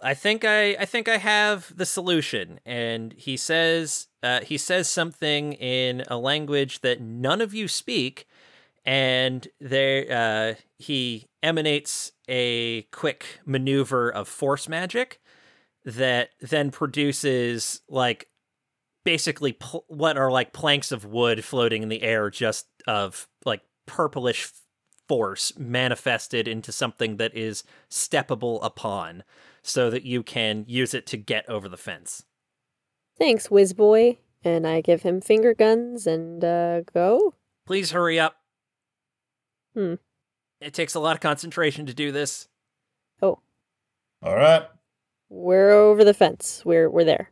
I 0.00 0.14
think 0.14 0.44
I 0.44 0.76
I 0.78 0.84
think 0.84 1.08
I 1.08 1.16
have 1.16 1.76
the 1.76 1.86
solution 1.86 2.60
and 2.64 3.12
he 3.14 3.36
says 3.36 4.06
uh, 4.22 4.40
he 4.42 4.56
says 4.56 4.88
something 4.88 5.54
in 5.54 6.04
a 6.06 6.16
language 6.16 6.82
that 6.82 7.00
none 7.00 7.40
of 7.40 7.52
you 7.52 7.66
speak 7.66 8.28
and 8.84 9.48
there 9.60 10.06
uh, 10.08 10.54
he 10.78 11.26
emanates 11.42 12.12
a 12.28 12.82
quick 12.92 13.40
maneuver 13.44 14.08
of 14.08 14.28
force 14.28 14.68
magic 14.68 15.20
that 15.84 16.30
then 16.40 16.70
produces 16.70 17.80
like 17.88 18.28
basically 19.04 19.52
pl- 19.52 19.84
what 19.88 20.16
are 20.16 20.30
like 20.30 20.52
planks 20.52 20.92
of 20.92 21.04
wood 21.04 21.44
floating 21.44 21.82
in 21.82 21.88
the 21.88 22.02
air 22.02 22.30
just 22.30 22.66
of 22.86 23.28
like 23.44 23.62
purplish 23.86 24.50
force 25.08 25.52
manifested 25.56 26.46
into 26.46 26.70
something 26.70 27.16
that 27.16 27.34
is 27.34 27.64
steppable 27.90 28.58
upon 28.62 29.24
so 29.62 29.90
that 29.90 30.04
you 30.04 30.22
can 30.22 30.64
use 30.68 30.94
it 30.94 31.06
to 31.06 31.16
get 31.16 31.48
over 31.48 31.68
the 31.68 31.76
fence. 31.76 32.24
Thanks, 33.18 33.50
whiz 33.50 33.72
boy. 33.72 34.18
And 34.44 34.66
I 34.66 34.80
give 34.80 35.02
him 35.02 35.20
finger 35.20 35.52
guns 35.52 36.06
and 36.06 36.44
uh, 36.44 36.82
go. 36.82 37.34
Please 37.66 37.90
hurry 37.90 38.20
up. 38.20 38.36
Hmm. 39.74 39.94
It 40.60 40.74
takes 40.74 40.94
a 40.94 41.00
lot 41.00 41.16
of 41.16 41.20
concentration 41.20 41.86
to 41.86 41.94
do 41.94 42.12
this. 42.12 42.48
Oh. 43.20 43.40
All 44.22 44.36
right. 44.36 44.66
We're 45.28 45.70
over 45.70 46.04
the 46.04 46.14
fence. 46.14 46.62
We're 46.64 46.88
we're 46.88 47.04
there. 47.04 47.30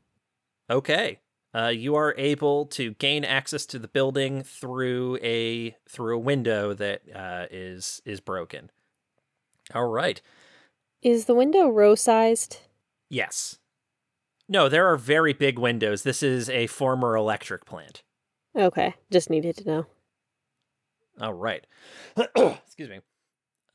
Okay. 0.69 1.21
Uh, 1.57 1.69
you 1.69 1.95
are 1.95 2.15
able 2.19 2.67
to 2.67 2.93
gain 2.95 3.25
access 3.25 3.65
to 3.65 3.79
the 3.79 3.89
building 3.89 4.43
through 4.43 5.19
a 5.23 5.75
through 5.89 6.17
a 6.17 6.21
window 6.21 6.75
that 6.75 7.01
uh, 7.15 7.47
is 7.51 8.03
is 8.05 8.21
broken. 8.21 8.71
All 9.75 9.87
right. 9.87 10.21
Is 11.03 11.25
the 11.25 11.35
window 11.35 11.69
Ro 11.69 11.95
sized? 11.95 12.61
Yes. 13.09 13.59
No, 14.49 14.69
there 14.69 14.87
are 14.87 14.97
very 14.97 15.33
big 15.33 15.59
windows. 15.59 16.03
This 16.03 16.23
is 16.23 16.51
a 16.51 16.67
former 16.67 17.17
electric 17.17 17.65
plant. 17.65 18.03
Okay, 18.55 18.95
just 19.11 19.31
needed 19.31 19.57
to 19.57 19.67
know. 19.67 19.87
All 21.21 21.35
right. 21.35 21.67
Excuse 22.17 22.91
me. 22.91 23.01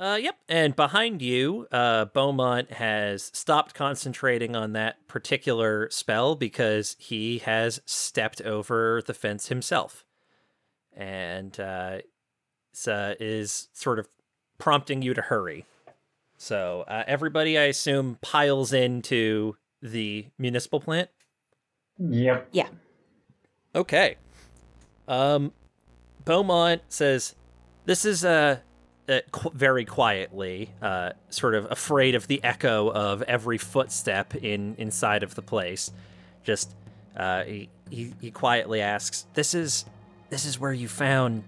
Uh, 0.02 0.18
yep. 0.20 0.36
And 0.50 0.76
behind 0.76 1.22
you, 1.22 1.68
uh, 1.72 2.06
Beaumont 2.06 2.72
has 2.72 3.30
stopped 3.36 3.76
concentrating 3.76 4.56
on 4.56 4.74
that 4.74 5.08
particular 5.08 5.92
spell 5.92 6.36
because 6.36 6.96
he 6.98 7.38
has 7.38 7.82
stepped 7.86 8.42
over 8.42 9.04
the 9.06 9.14
fence 9.14 9.50
himself, 9.50 10.04
and 10.92 11.58
uh, 11.60 12.00
so 12.74 13.14
is 13.20 13.68
sort 13.74 14.00
of 14.00 14.08
prompting 14.58 15.04
you 15.04 15.14
to 15.14 15.22
hurry. 15.22 15.68
So 16.36 16.84
uh, 16.88 17.04
everybody, 17.06 17.60
I 17.60 17.66
assume, 17.66 18.18
piles 18.22 18.74
into 18.74 19.56
the 19.84 20.26
municipal 20.40 20.80
plant. 20.80 21.12
Yep. 22.00 22.48
Yeah. 22.54 22.70
Okay. 23.76 24.16
Um, 25.08 25.54
Beaumont 26.26 26.82
says, 26.90 27.36
"This 27.86 28.04
is 28.04 28.26
uh, 28.26 28.62
uh 29.12 29.20
qu- 29.32 29.52
very 29.54 29.86
quietly, 29.86 30.72
uh, 30.82 31.12
sort 31.30 31.54
of 31.56 31.70
afraid 31.72 32.16
of 32.16 32.28
the 32.28 32.44
echo 32.44 32.90
of 32.92 33.22
every 33.24 33.58
footstep 33.58 34.36
in 34.36 34.76
inside 34.78 35.24
of 35.24 35.36
the 35.36 35.42
place. 35.42 35.92
Just, 36.44 36.74
uh, 37.18 37.44
he 37.44 37.70
he, 37.90 38.14
he 38.22 38.32
quietly 38.32 38.82
asks, 38.82 39.26
"This 39.34 39.54
is, 39.54 39.86
this 40.30 40.46
is 40.46 40.60
where 40.60 40.74
you 40.74 40.88
found, 40.88 41.44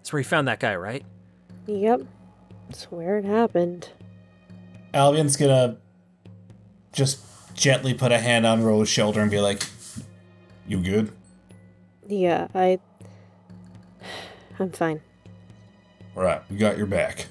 this 0.00 0.08
is 0.08 0.12
where 0.12 0.20
you 0.20 0.24
found 0.24 0.48
that 0.48 0.60
guy, 0.60 0.74
right?" 0.76 1.04
Yep. 1.66 2.02
That's 2.68 2.84
where 2.90 3.18
it 3.18 3.24
happened. 3.24 3.90
Albion's 4.92 5.36
gonna 5.36 5.78
just 6.92 7.20
gently 7.54 7.94
put 7.94 8.12
a 8.12 8.18
hand 8.18 8.46
on 8.46 8.62
Ro's 8.62 8.88
shoulder 8.88 9.20
and 9.20 9.30
be 9.30 9.40
like, 9.40 9.62
You 10.66 10.80
good? 10.80 11.12
Yeah, 12.06 12.48
I. 12.54 12.78
I'm 14.58 14.70
fine. 14.70 15.00
All 16.16 16.22
right, 16.22 16.42
we 16.50 16.56
got 16.56 16.76
your 16.78 16.86
back. 16.86 17.26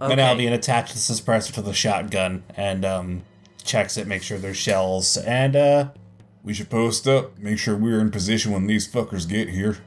and 0.00 0.20
Albion 0.20 0.52
attaches 0.52 1.06
the 1.06 1.14
suppressor 1.14 1.52
to 1.54 1.62
the 1.62 1.72
shotgun 1.74 2.42
and 2.56 2.84
um, 2.84 3.22
checks 3.62 3.96
it, 3.96 4.06
makes 4.06 4.24
sure 4.24 4.38
there's 4.38 4.56
shells, 4.56 5.16
and 5.18 5.54
uh, 5.56 5.88
We 6.42 6.54
should 6.54 6.70
post 6.70 7.06
up, 7.06 7.38
make 7.38 7.58
sure 7.58 7.76
we're 7.76 8.00
in 8.00 8.10
position 8.10 8.52
when 8.52 8.66
these 8.66 8.86
fuckers 8.90 9.28
get 9.28 9.48
here. 9.50 9.78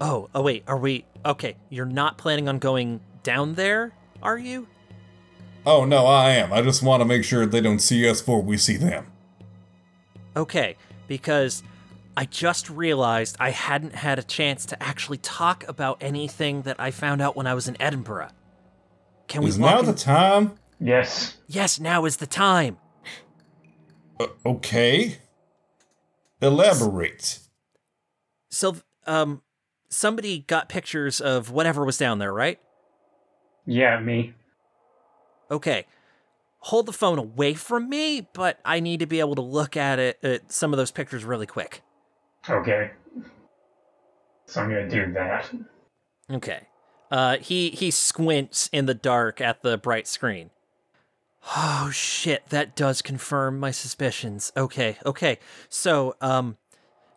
Oh, 0.00 0.28
oh 0.34 0.42
wait, 0.42 0.64
are 0.66 0.76
we 0.78 1.04
okay? 1.24 1.56
You're 1.70 1.86
not 1.86 2.18
planning 2.18 2.48
on 2.48 2.58
going 2.58 3.00
down 3.22 3.54
there, 3.54 3.92
are 4.22 4.38
you? 4.38 4.66
Oh 5.66 5.84
no, 5.84 6.04
I 6.06 6.30
am. 6.30 6.52
I 6.52 6.60
just 6.62 6.82
want 6.82 7.00
to 7.00 7.04
make 7.06 7.24
sure 7.24 7.46
they 7.46 7.60
don't 7.60 7.78
see 7.78 8.08
us 8.08 8.20
before 8.20 8.42
we 8.42 8.56
see 8.58 8.76
them. 8.76 9.06
Okay, 10.36 10.76
because 11.06 11.62
I 12.16 12.26
just 12.26 12.70
realized 12.70 13.36
I 13.40 13.50
hadn't 13.50 13.94
had 13.94 14.18
a 14.18 14.22
chance 14.22 14.66
to 14.66 14.80
actually 14.82 15.18
talk 15.18 15.64
about 15.68 15.98
anything 16.00 16.62
that 16.62 16.76
I 16.78 16.90
found 16.90 17.20
out 17.20 17.34
when 17.36 17.46
I 17.46 17.54
was 17.54 17.66
in 17.66 17.76
Edinburgh. 17.80 18.28
Can 19.26 19.42
we 19.42 19.48
Is 19.48 19.58
now 19.58 19.80
in- 19.80 19.86
the 19.86 19.94
time? 19.94 20.52
Yes. 20.80 21.36
Yes, 21.48 21.80
now 21.80 22.04
is 22.04 22.18
the 22.18 22.26
time. 22.26 22.78
Uh, 24.20 24.26
okay. 24.46 25.18
Elaborate. 26.40 27.40
So, 28.50 28.76
um, 29.06 29.42
somebody 29.88 30.40
got 30.40 30.68
pictures 30.68 31.20
of 31.20 31.50
whatever 31.50 31.84
was 31.84 31.96
down 31.96 32.18
there, 32.18 32.32
right? 32.32 32.60
Yeah, 33.66 33.98
me. 33.98 34.34
Okay. 35.50 35.86
Hold 36.58 36.86
the 36.86 36.92
phone 36.92 37.18
away 37.18 37.54
from 37.54 37.88
me, 37.88 38.26
but 38.32 38.58
I 38.64 38.80
need 38.80 39.00
to 39.00 39.06
be 39.06 39.20
able 39.20 39.34
to 39.36 39.42
look 39.42 39.76
at 39.76 39.98
it, 39.98 40.18
at 40.22 40.52
some 40.52 40.72
of 40.72 40.76
those 40.76 40.90
pictures 40.90 41.24
really 41.24 41.46
quick. 41.46 41.82
Okay. 42.48 42.90
So 44.46 44.60
I'm 44.60 44.68
gonna 44.68 44.88
do 44.88 45.12
that. 45.12 45.50
Okay. 46.30 46.66
Uh, 47.10 47.38
he 47.38 47.70
he 47.70 47.90
squints 47.90 48.68
in 48.72 48.86
the 48.86 48.94
dark 48.94 49.40
at 49.40 49.62
the 49.62 49.78
bright 49.78 50.06
screen. 50.06 50.50
Oh 51.56 51.90
shit! 51.92 52.48
That 52.48 52.74
does 52.74 53.02
confirm 53.02 53.60
my 53.60 53.70
suspicions. 53.70 54.50
Okay, 54.56 54.96
okay. 55.04 55.38
So, 55.68 56.16
um, 56.20 56.56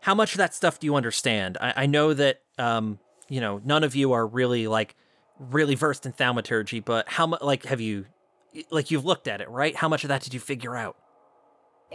how 0.02 0.14
much 0.14 0.34
of 0.34 0.38
that 0.38 0.54
stuff 0.54 0.80
do 0.80 0.86
you 0.86 0.96
understand? 0.96 1.58
I, 1.62 1.74
I 1.78 1.86
know 1.86 2.14
that 2.14 2.42
um, 2.58 3.00
you 3.30 3.42
know, 3.42 3.62
none 3.64 3.84
of 3.84 3.96
you 3.96 4.14
are 4.14 4.28
really 4.28 4.68
like 4.68 4.96
really 5.40 5.76
versed 5.76 6.06
in 6.06 6.12
thaumaturgy, 6.12 6.80
but 6.80 7.08
how 7.10 7.28
much 7.28 7.42
like 7.42 7.66
have 7.66 7.80
you 7.82 8.06
like 8.70 8.92
you've 8.92 9.06
looked 9.06 9.28
at 9.28 9.42
it, 9.42 9.50
right? 9.50 9.76
How 9.76 9.88
much 9.88 10.04
of 10.04 10.10
that 10.10 10.22
did 10.22 10.34
you 10.34 10.40
figure 10.40 10.76
out? 10.76 10.98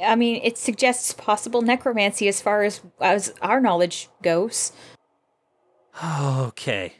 I 0.01 0.15
mean, 0.17 0.41
it 0.43 0.57
suggests 0.57 1.13
possible 1.13 1.63
necromancy 1.63 2.29
as 2.29 2.41
far 2.41 2.63
as 2.63 2.81
as 3.01 3.33
our 3.43 3.61
knowledge 3.61 4.09
goes. 4.23 4.73
Okay. 6.03 6.95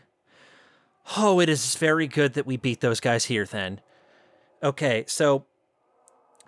Oh, 1.17 1.41
it 1.41 1.49
is 1.49 1.75
very 1.77 2.07
good 2.07 2.35
that 2.35 2.47
we 2.47 2.57
beat 2.57 2.81
those 2.81 3.01
guys 3.01 3.25
here 3.25 3.45
then. 3.45 3.81
Okay, 4.63 5.05
so 5.07 5.45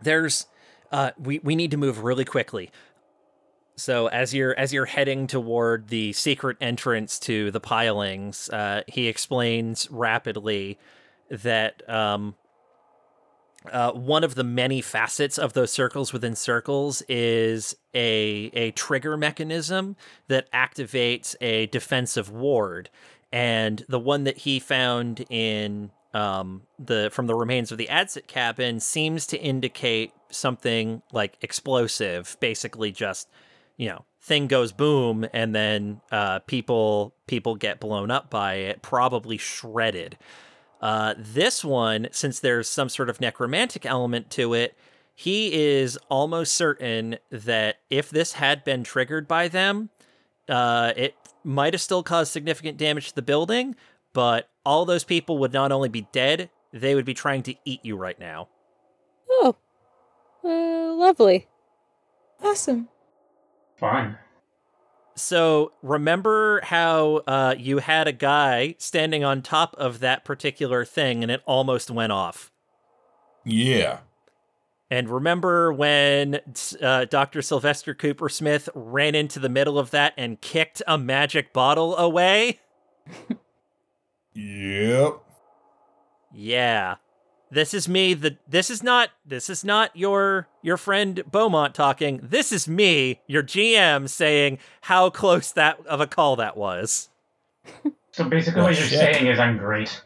there's 0.03 0.47
uh 0.93 1.13
we 1.19 1.39
we 1.41 1.57
need 1.57 1.71
to 1.71 1.77
move 1.77 2.05
really 2.05 2.25
quickly. 2.25 2.71
So 3.77 4.07
as 4.09 4.33
you're 4.33 4.57
as 4.59 4.73
you're 4.73 4.85
heading 4.85 5.27
toward 5.27 5.89
the 5.89 6.13
secret 6.13 6.57
entrance 6.61 7.19
to 7.21 7.51
the 7.51 7.61
pilings, 7.61 8.49
uh 8.51 8.83
he 8.87 9.09
explains 9.09 9.91
rapidly 9.91 10.79
that 11.31 11.89
um 11.89 12.37
uh, 13.71 13.93
one 13.93 14.25
of 14.25 14.35
the 14.35 14.45
many 14.45 14.81
facets 14.81 15.39
of 15.39 15.55
those 15.55 15.73
circles 15.73 16.13
within 16.13 16.35
circles 16.37 17.03
is 17.09 17.75
a 17.95 18.51
a 18.53 18.71
trigger 18.73 19.17
mechanism 19.17 19.97
that 20.29 20.51
activates 20.53 21.35
a 21.41 21.67
defensive 21.67 22.31
ward, 22.31 22.91
and 23.33 23.85
the 23.89 23.99
one 23.99 24.25
that 24.25 24.39
he 24.39 24.59
found 24.61 25.25
in 25.31 25.91
um, 26.13 26.63
the 26.79 27.09
from 27.13 27.27
the 27.27 27.35
remains 27.35 27.73
of 27.73 27.79
the 27.79 27.87
Adsit 27.87 28.27
cabin 28.27 28.81
seems 28.81 29.27
to 29.29 29.39
indicate 29.41 30.13
something 30.31 31.03
like 31.13 31.37
explosive, 31.41 32.37
basically 32.41 32.93
just 32.93 33.29
you 33.77 33.89
know 33.89 34.05
thing 34.21 34.47
goes 34.47 34.73
boom 34.73 35.27
and 35.33 35.55
then 35.55 36.01
uh, 36.11 36.39
people 36.41 37.15
people 37.27 37.57
get 37.57 37.81
blown 37.81 38.11
up 38.11 38.31
by 38.31 38.55
it, 38.55 38.83
probably 38.83 39.39
shredded. 39.39 40.19
Uh, 40.85 41.15
this 41.17 41.65
one, 41.65 42.07
since 42.13 42.41
there's 42.41 42.69
some 42.69 42.91
sort 42.91 43.09
of 43.09 43.19
necromantic 43.19 43.87
element 43.87 44.29
to 44.29 44.53
it, 44.53 44.77
he 45.15 45.51
is 45.55 45.99
almost 46.11 46.55
certain 46.55 47.17
that 47.31 47.77
if 47.89 48.11
this 48.11 48.35
had 48.35 48.63
been 48.65 48.85
triggered 48.85 49.27
by 49.27 49.49
them, 49.49 49.89
uh, 50.47 50.93
it 50.95 51.15
might 51.43 51.73
have 51.73 51.81
still 51.81 52.03
caused 52.03 52.31
significant 52.31 52.77
damage 52.77 53.09
to 53.09 53.15
the 53.15 53.23
building, 53.23 53.75
but 54.13 54.51
all 54.67 54.85
those 54.85 55.05
people 55.05 55.39
would 55.39 55.55
not 55.55 55.73
only 55.73 55.89
be 55.89 56.07
dead, 56.13 56.51
they 56.71 56.95
would 56.95 57.07
be 57.07 57.15
trying 57.15 57.43
to 57.45 57.55
eat 57.65 57.81
you 57.83 57.97
right 57.97 58.21
now. 58.21 58.49
Oh, 59.31 59.57
uh, 60.45 60.93
lovely. 60.93 61.49
Awesome. 62.43 62.91
Fine. 63.79 64.19
So 65.17 65.73
remember 65.83 66.61
how 66.63 67.23
uh, 67.27 67.55
you 67.57 67.79
had 67.79 68.09
a 68.09 68.13
guy 68.13 68.75
standing 68.79 69.23
on 69.23 69.43
top 69.43 69.75
of 69.79 70.01
that 70.01 70.25
particular 70.25 70.85
thing 70.85 71.23
and 71.23 71.31
it 71.31 71.43
almost 71.47 71.91
went 71.91 72.13
off. 72.13 72.51
Yeah. 73.45 74.01
And 74.91 75.09
remember 75.09 75.73
when 75.73 76.41
uh, 76.83 77.05
Dr. 77.07 77.43
Sylvester 77.43 77.95
Cooper 77.95 78.29
Smith 78.29 78.69
ran 78.75 79.15
into 79.15 79.39
the 79.39 79.49
middle 79.49 79.79
of 79.79 79.91
that 79.91 80.15
and 80.17 80.41
kicked 80.41 80.83
a 80.87 80.99
magic 80.99 81.53
bottle 81.53 81.97
away? 81.97 82.61
Yep. 84.35 85.21
Yeah. 86.33 86.97
This 87.51 87.73
is 87.75 87.89
me. 87.89 88.15
The 88.15 88.37
this 88.49 88.69
is 88.71 88.83
not 88.83 89.11
this 89.25 89.49
is 89.49 89.65
not 89.65 89.95
your 89.97 90.49
your 90.63 90.77
friend 90.77 91.23
Beaumont 91.31 91.75
talking. 91.75 92.19
This 92.23 92.51
is 92.53 92.67
me, 92.69 93.21
your 93.27 93.43
GM, 93.43 94.09
saying 94.09 94.59
how 94.83 95.11
close 95.11 95.53
that 95.53 95.79
of 95.87 96.01
a 96.01 96.07
call 96.07 96.37
that 96.37 96.57
was. 96.57 97.11
So 98.13 98.25
basically, 98.25 98.61
Oh, 98.61 98.65
what 98.65 98.75
you're 98.77 98.85
oh, 98.85 98.89
shit. 98.89 98.99
saying 98.99 99.27
is 99.27 99.39
I'm 99.39 99.59
great. 99.59 100.03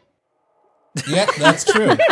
Yeah, 1.07 1.27
that's 1.37 1.63
true. 1.65 1.95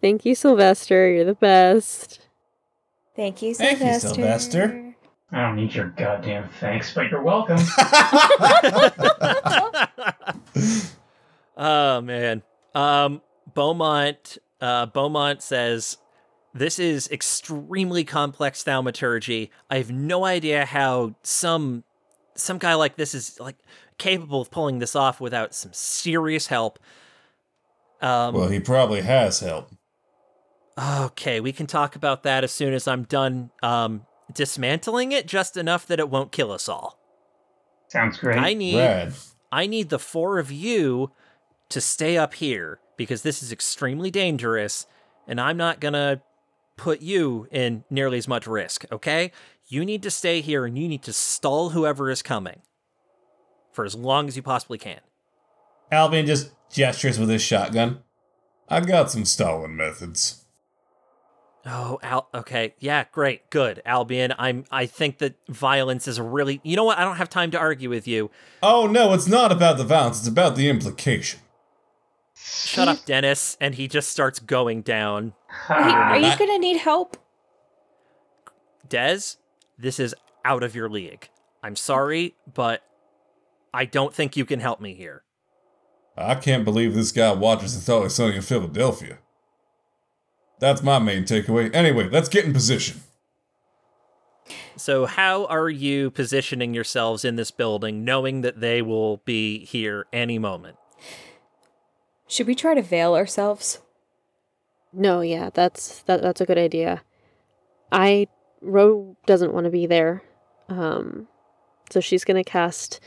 Thank 0.00 0.24
you, 0.24 0.34
Sylvester. 0.34 1.10
You're 1.10 1.24
the 1.24 1.34
best. 1.34 2.20
Thank 3.16 3.42
you, 3.42 3.54
Thank 3.54 3.80
you, 3.80 3.86
Sylvester. 3.98 4.14
Sylvester. 4.14 4.94
I 5.32 5.40
don't 5.42 5.56
need 5.56 5.74
your 5.74 5.88
goddamn 5.88 6.48
thanks, 6.60 6.94
but 6.94 7.10
you're 7.10 7.22
welcome. 7.22 7.58
oh 11.56 12.00
man. 12.00 12.42
Um 12.74 13.22
Beaumont 13.54 14.38
uh 14.60 14.86
Beaumont 14.86 15.42
says 15.42 15.98
this 16.54 16.78
is 16.78 17.08
extremely 17.10 18.04
complex 18.04 18.62
thaumaturgy. 18.62 19.50
I 19.70 19.78
have 19.78 19.90
no 19.90 20.24
idea 20.24 20.64
how 20.64 21.14
some 21.22 21.84
some 22.34 22.58
guy 22.58 22.74
like 22.74 22.96
this 22.96 23.14
is 23.14 23.38
like 23.40 23.56
capable 23.98 24.40
of 24.40 24.50
pulling 24.50 24.78
this 24.78 24.94
off 24.94 25.20
without 25.20 25.54
some 25.54 25.72
serious 25.72 26.46
help. 26.48 26.78
Um 28.00 28.34
Well, 28.34 28.48
he 28.48 28.60
probably 28.60 29.02
has 29.02 29.40
help. 29.40 29.70
Okay, 30.78 31.40
we 31.40 31.52
can 31.52 31.66
talk 31.66 31.96
about 31.96 32.22
that 32.24 32.44
as 32.44 32.52
soon 32.52 32.74
as 32.74 32.86
I'm 32.86 33.04
done 33.04 33.50
um 33.62 34.06
dismantling 34.32 35.12
it 35.12 35.26
just 35.26 35.56
enough 35.56 35.86
that 35.86 36.00
it 36.00 36.10
won't 36.10 36.32
kill 36.32 36.50
us 36.52 36.68
all. 36.68 36.98
Sounds 37.88 38.18
great. 38.18 38.38
I 38.38 38.54
need 38.54 38.76
Rad. 38.76 39.14
I 39.52 39.66
need 39.66 39.90
the 39.90 39.98
four 39.98 40.38
of 40.38 40.50
you 40.50 41.12
to 41.68 41.80
stay 41.80 42.16
up 42.16 42.34
here 42.34 42.80
because 42.96 43.22
this 43.22 43.42
is 43.42 43.52
extremely 43.52 44.10
dangerous 44.10 44.86
and 45.26 45.40
I'm 45.40 45.56
not 45.56 45.80
to 45.94 46.20
put 46.76 47.00
you 47.00 47.48
in 47.50 47.84
nearly 47.90 48.18
as 48.18 48.28
much 48.28 48.46
risk, 48.46 48.84
okay? 48.92 49.32
You 49.66 49.84
need 49.84 50.02
to 50.04 50.10
stay 50.10 50.40
here 50.40 50.64
and 50.64 50.78
you 50.78 50.88
need 50.88 51.02
to 51.04 51.12
stall 51.12 51.70
whoever 51.70 52.10
is 52.10 52.22
coming 52.22 52.62
for 53.72 53.84
as 53.84 53.94
long 53.94 54.28
as 54.28 54.36
you 54.36 54.42
possibly 54.42 54.78
can. 54.78 55.00
Albion 55.90 56.26
just 56.26 56.52
gestures 56.70 57.18
with 57.18 57.28
his 57.28 57.42
shotgun. 57.42 58.00
I've 58.68 58.86
got 58.86 59.10
some 59.10 59.24
stalling 59.24 59.76
methods. 59.76 60.44
Oh, 61.64 61.98
Al 62.02 62.28
okay. 62.32 62.74
Yeah, 62.78 63.04
great. 63.10 63.50
Good. 63.50 63.82
Albion, 63.84 64.32
I'm 64.38 64.64
I 64.70 64.86
think 64.86 65.18
that 65.18 65.34
violence 65.48 66.06
is 66.06 66.20
really 66.20 66.60
You 66.62 66.76
know 66.76 66.84
what? 66.84 66.98
I 66.98 67.04
don't 67.04 67.16
have 67.16 67.28
time 67.28 67.50
to 67.52 67.58
argue 67.58 67.90
with 67.90 68.06
you. 68.06 68.30
Oh 68.62 68.86
no, 68.86 69.12
it's 69.12 69.26
not 69.26 69.50
about 69.50 69.76
the 69.76 69.84
violence, 69.84 70.20
it's 70.20 70.28
about 70.28 70.54
the 70.54 70.68
implication. 70.68 71.40
Shut 72.38 72.86
up, 72.88 73.04
Dennis, 73.06 73.56
and 73.60 73.74
he 73.74 73.88
just 73.88 74.10
starts 74.10 74.38
going 74.38 74.82
down. 74.82 75.34
Are 75.68 75.88
you, 75.88 75.94
are 75.94 76.18
you 76.18 76.38
gonna 76.38 76.58
need 76.58 76.76
help? 76.76 77.16
Dez, 78.88 79.36
this 79.78 79.98
is 79.98 80.14
out 80.44 80.62
of 80.62 80.74
your 80.74 80.88
league. 80.88 81.28
I'm 81.62 81.76
sorry, 81.76 82.34
but 82.52 82.82
I 83.72 83.84
don't 83.84 84.14
think 84.14 84.36
you 84.36 84.44
can 84.44 84.60
help 84.60 84.80
me 84.80 84.94
here. 84.94 85.22
I 86.16 86.34
can't 86.34 86.64
believe 86.64 86.94
this 86.94 87.12
guy 87.12 87.32
watches 87.32 87.76
It's 87.76 87.88
Always 87.88 88.14
Sunny 88.14 88.36
in 88.36 88.42
Philadelphia. 88.42 89.18
That's 90.58 90.82
my 90.82 90.98
main 90.98 91.24
takeaway. 91.24 91.74
Anyway, 91.74 92.08
let's 92.08 92.28
get 92.28 92.44
in 92.44 92.52
position. 92.52 93.02
So, 94.76 95.06
how 95.06 95.46
are 95.46 95.68
you 95.68 96.10
positioning 96.10 96.74
yourselves 96.74 97.24
in 97.24 97.36
this 97.36 97.50
building, 97.50 98.04
knowing 98.04 98.42
that 98.42 98.60
they 98.60 98.82
will 98.82 99.18
be 99.18 99.64
here 99.64 100.06
any 100.12 100.38
moment? 100.38 100.76
Should 102.28 102.46
we 102.46 102.54
try 102.54 102.74
to 102.74 102.82
veil 102.82 103.14
ourselves? 103.14 103.80
No, 104.92 105.20
yeah, 105.20 105.50
that's 105.52 106.02
that 106.02 106.22
that's 106.22 106.40
a 106.40 106.46
good 106.46 106.58
idea. 106.58 107.02
I 107.92 108.28
Ro 108.60 109.16
doesn't 109.26 109.52
want 109.52 109.64
to 109.64 109.70
be 109.70 109.86
there. 109.86 110.22
Um 110.68 111.28
so 111.90 112.00
she's 112.00 112.24
going 112.24 112.42
to 112.42 112.50
cast 112.50 112.98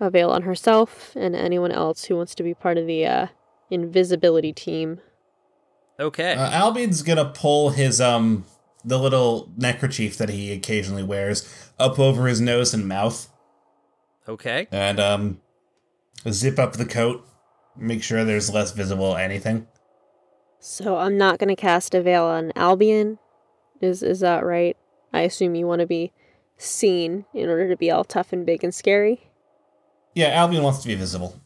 a 0.00 0.10
veil 0.10 0.30
on 0.30 0.42
herself 0.42 1.14
and 1.14 1.36
anyone 1.36 1.70
else 1.70 2.04
who 2.06 2.16
wants 2.16 2.34
to 2.34 2.42
be 2.42 2.52
part 2.52 2.78
of 2.78 2.86
the 2.86 3.06
uh 3.06 3.26
invisibility 3.70 4.52
team. 4.52 5.00
Okay. 6.00 6.34
Uh, 6.34 6.50
Albion's 6.50 7.02
gonna 7.02 7.26
pull 7.26 7.70
his 7.70 8.00
um 8.00 8.44
the 8.84 8.98
little 8.98 9.52
neckerchief 9.56 10.18
that 10.18 10.28
he 10.28 10.52
occasionally 10.52 11.02
wears 11.02 11.70
up 11.78 11.98
over 11.98 12.26
his 12.26 12.40
nose 12.40 12.74
and 12.74 12.86
mouth, 12.86 13.30
okay. 14.28 14.66
and 14.70 15.00
um 15.00 15.40
zip 16.28 16.58
up 16.58 16.74
the 16.74 16.84
coat, 16.84 17.26
make 17.76 18.02
sure 18.02 18.24
there's 18.24 18.52
less 18.52 18.72
visible 18.72 19.16
anything. 19.16 19.66
So 20.58 20.96
I'm 20.96 21.18
not 21.18 21.38
going 21.38 21.54
to 21.54 21.60
cast 21.60 21.94
a 21.94 22.02
veil 22.02 22.24
on 22.24 22.52
Albion. 22.56 23.18
Is 23.80 24.02
is 24.02 24.20
that 24.20 24.44
right? 24.44 24.76
I 25.12 25.20
assume 25.20 25.54
you 25.54 25.66
want 25.66 25.80
to 25.80 25.86
be 25.86 26.12
seen 26.56 27.26
in 27.34 27.48
order 27.48 27.68
to 27.68 27.76
be 27.76 27.90
all 27.90 28.04
tough 28.04 28.32
and 28.32 28.46
big 28.46 28.64
and 28.64 28.74
scary. 28.74 29.28
Yeah, 30.14 30.28
Albion 30.28 30.62
wants 30.62 30.80
to 30.80 30.88
be 30.88 30.94
visible. 30.94 31.40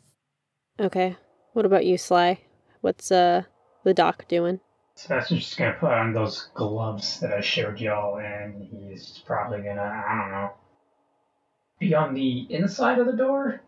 Okay. 0.79 1.17
What 1.53 1.67
about 1.67 1.87
you, 1.87 1.99
Sly? 1.99 2.41
What's 2.81 3.11
uh 3.11 3.43
the 3.85 3.95
doc 3.95 4.29
doing? 4.29 4.61
Sebastian's 4.95 5.45
just 5.45 5.57
gonna 5.57 5.77
put 5.79 5.93
on 5.93 6.13
those 6.13 6.49
gloves 6.55 7.21
that 7.21 7.33
I 7.33 7.41
showed 7.41 7.81
y'all, 7.81 8.19
and 8.19 8.63
he's 8.63 9.23
probably 9.27 9.59
gonna, 9.59 9.81
I 9.81 10.15
don't 10.21 10.31
know, 10.31 10.51
be 11.79 11.95
on 11.95 12.15
the 12.15 12.53
inside 12.53 12.99
of 12.99 13.07
the 13.07 13.13
door? 13.13 13.61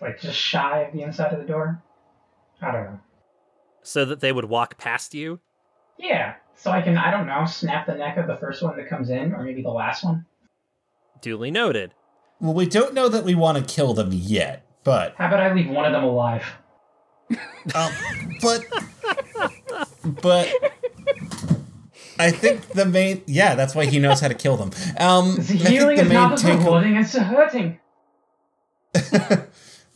Like 0.00 0.20
just 0.20 0.36
shy 0.38 0.80
of 0.82 0.92
the 0.92 1.02
inside 1.02 1.32
of 1.32 1.40
the 1.40 1.46
door? 1.46 1.82
I 2.62 2.70
don't 2.72 2.84
know. 2.84 3.00
So 3.82 4.04
that 4.04 4.20
they 4.20 4.32
would 4.32 4.46
walk 4.46 4.78
past 4.78 5.14
you? 5.14 5.40
Yeah, 5.98 6.34
so 6.54 6.70
I 6.70 6.80
can, 6.82 6.96
I 6.96 7.10
don't 7.10 7.26
know, 7.26 7.44
snap 7.44 7.86
the 7.86 7.94
neck 7.94 8.16
of 8.16 8.26
the 8.26 8.36
first 8.36 8.62
one 8.62 8.76
that 8.76 8.88
comes 8.88 9.10
in, 9.10 9.34
or 9.34 9.42
maybe 9.42 9.62
the 9.62 9.70
last 9.70 10.02
one. 10.04 10.24
Duly 11.20 11.50
noted. 11.50 11.92
Well, 12.40 12.54
we 12.54 12.64
don't 12.66 12.94
know 12.94 13.08
that 13.10 13.24
we 13.24 13.34
want 13.34 13.58
to 13.58 13.64
kill 13.74 13.92
them 13.92 14.10
yet, 14.12 14.64
but 14.84 15.14
How 15.16 15.26
about 15.28 15.40
I 15.40 15.52
leave 15.52 15.68
one 15.68 15.84
of 15.84 15.92
them 15.92 16.04
alive? 16.04 16.44
um, 17.74 17.92
but 18.40 18.64
but 20.22 20.48
I 22.18 22.30
think 22.30 22.66
the 22.68 22.86
main 22.86 23.22
yeah, 23.26 23.54
that's 23.54 23.74
why 23.74 23.84
he 23.84 23.98
knows 23.98 24.20
how 24.20 24.28
to 24.28 24.34
kill 24.34 24.56
them. 24.56 24.70
Um, 24.98 25.36
The 25.36 25.42
healing 25.42 25.96
the 25.96 26.02
is 26.04 26.10
not 26.12 26.36
the 26.38 26.42
take- 26.42 26.58
rewarding, 26.60 26.96
it's 26.96 27.12
the 27.12 27.22
hurting. 27.22 27.78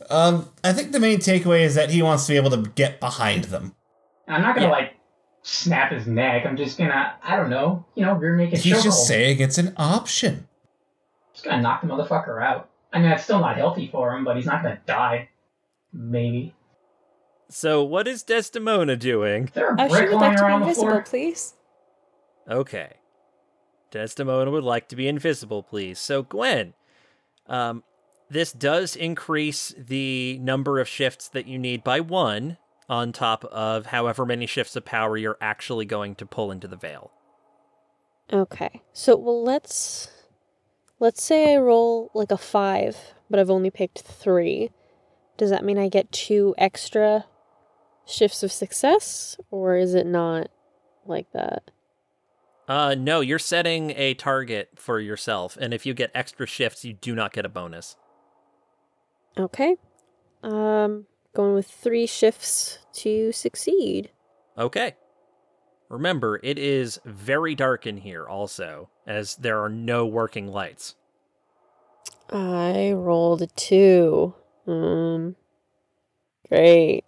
Um, 0.09 0.49
I 0.63 0.71
think 0.73 0.91
the 0.91 0.99
main 0.99 1.17
takeaway 1.19 1.61
is 1.61 1.75
that 1.75 1.89
he 1.89 2.01
wants 2.01 2.25
to 2.27 2.33
be 2.33 2.37
able 2.37 2.51
to 2.51 2.69
get 2.75 2.99
behind 2.99 3.45
them. 3.45 3.75
I'm 4.27 4.41
not 4.41 4.55
gonna 4.55 4.67
Yeah. 4.67 4.71
like 4.73 4.93
snap 5.41 5.91
his 5.91 6.07
neck. 6.07 6.45
I'm 6.45 6.57
just 6.57 6.77
gonna, 6.77 7.15
I 7.23 7.35
don't 7.35 7.49
know, 7.49 7.85
you 7.95 8.05
know, 8.05 8.13
rear 8.13 8.35
naked 8.35 8.59
He's 8.59 8.83
just 8.83 8.99
chokehold. 9.03 9.07
saying 9.07 9.39
it's 9.39 9.57
an 9.57 9.73
option. 9.77 10.47
Just 11.33 11.45
gonna 11.45 11.61
knock 11.61 11.81
the 11.81 11.87
motherfucker 11.87 12.41
out. 12.43 12.69
I 12.93 12.99
mean, 12.99 13.09
that's 13.09 13.23
still 13.23 13.39
not 13.39 13.57
healthy 13.57 13.87
for 13.91 14.15
him, 14.15 14.23
but 14.23 14.35
he's 14.37 14.45
not 14.45 14.63
gonna 14.63 14.79
die. 14.85 15.29
Maybe. 15.93 16.53
So, 17.49 17.83
what 17.83 18.07
is 18.07 18.23
Desdemona 18.23 18.95
doing? 18.95 19.45
Is 19.45 19.51
there 19.51 19.75
a 19.75 19.83
she 19.83 19.89
brick 19.89 20.09
would 20.09 20.15
lying 20.19 20.31
like 20.33 20.37
to 20.37 20.41
be 20.43 20.45
around 20.47 20.59
the 20.61 20.65
invisible, 20.67 20.87
floor? 20.89 21.01
please. 21.03 21.53
Okay. 22.49 22.93
Desdemona 23.91 24.49
would 24.51 24.63
like 24.63 24.87
to 24.89 24.95
be 24.95 25.07
invisible, 25.07 25.61
please. 25.63 25.99
So, 25.99 26.23
Gwen, 26.23 26.73
um, 27.47 27.83
this 28.29 28.51
does 28.51 28.95
increase 28.95 29.73
the 29.77 30.39
number 30.41 30.79
of 30.79 30.87
shifts 30.87 31.27
that 31.29 31.47
you 31.47 31.57
need 31.57 31.83
by 31.83 31.99
one 31.99 32.57
on 32.89 33.11
top 33.11 33.45
of 33.45 33.87
however 33.87 34.25
many 34.25 34.45
shifts 34.45 34.75
of 34.75 34.85
power 34.85 35.17
you're 35.17 35.37
actually 35.41 35.85
going 35.85 36.15
to 36.15 36.25
pull 36.25 36.51
into 36.51 36.67
the 36.67 36.75
veil. 36.75 37.11
Okay. 38.31 38.81
So, 38.93 39.15
well, 39.15 39.43
let's 39.43 40.09
let's 40.99 41.23
say 41.23 41.53
I 41.55 41.57
roll 41.57 42.11
like 42.13 42.31
a 42.31 42.37
5, 42.37 42.97
but 43.29 43.39
I've 43.39 43.49
only 43.49 43.69
picked 43.69 44.01
3. 44.01 44.71
Does 45.37 45.49
that 45.49 45.65
mean 45.65 45.77
I 45.77 45.89
get 45.89 46.11
2 46.11 46.55
extra 46.57 47.25
shifts 48.05 48.43
of 48.43 48.51
success 48.51 49.37
or 49.51 49.75
is 49.75 49.93
it 49.93 50.05
not 50.05 50.49
like 51.05 51.31
that? 51.33 51.71
Uh, 52.67 52.95
no, 52.97 53.19
you're 53.19 53.37
setting 53.37 53.91
a 53.91 54.15
target 54.15 54.69
for 54.75 54.99
yourself, 54.99 55.55
and 55.61 55.71
if 55.71 55.85
you 55.85 55.93
get 55.93 56.09
extra 56.15 56.47
shifts, 56.47 56.83
you 56.83 56.93
do 56.93 57.13
not 57.13 57.31
get 57.31 57.45
a 57.45 57.49
bonus. 57.49 57.95
Okay. 59.37 59.75
Um 60.43 61.07
going 61.33 61.53
with 61.53 61.67
3 61.67 62.05
shifts 62.07 62.79
to 62.93 63.31
succeed. 63.31 64.11
Okay. 64.57 64.95
Remember, 65.89 66.39
it 66.43 66.57
is 66.57 66.99
very 67.05 67.55
dark 67.55 67.85
in 67.85 67.97
here 67.97 68.25
also, 68.27 68.89
as 69.05 69.35
there 69.35 69.61
are 69.63 69.69
no 69.69 70.05
working 70.05 70.47
lights. 70.47 70.95
I 72.29 72.91
rolled 72.93 73.41
a 73.41 73.47
2. 73.47 74.33
Um 74.67 75.35
Great. 76.49 77.03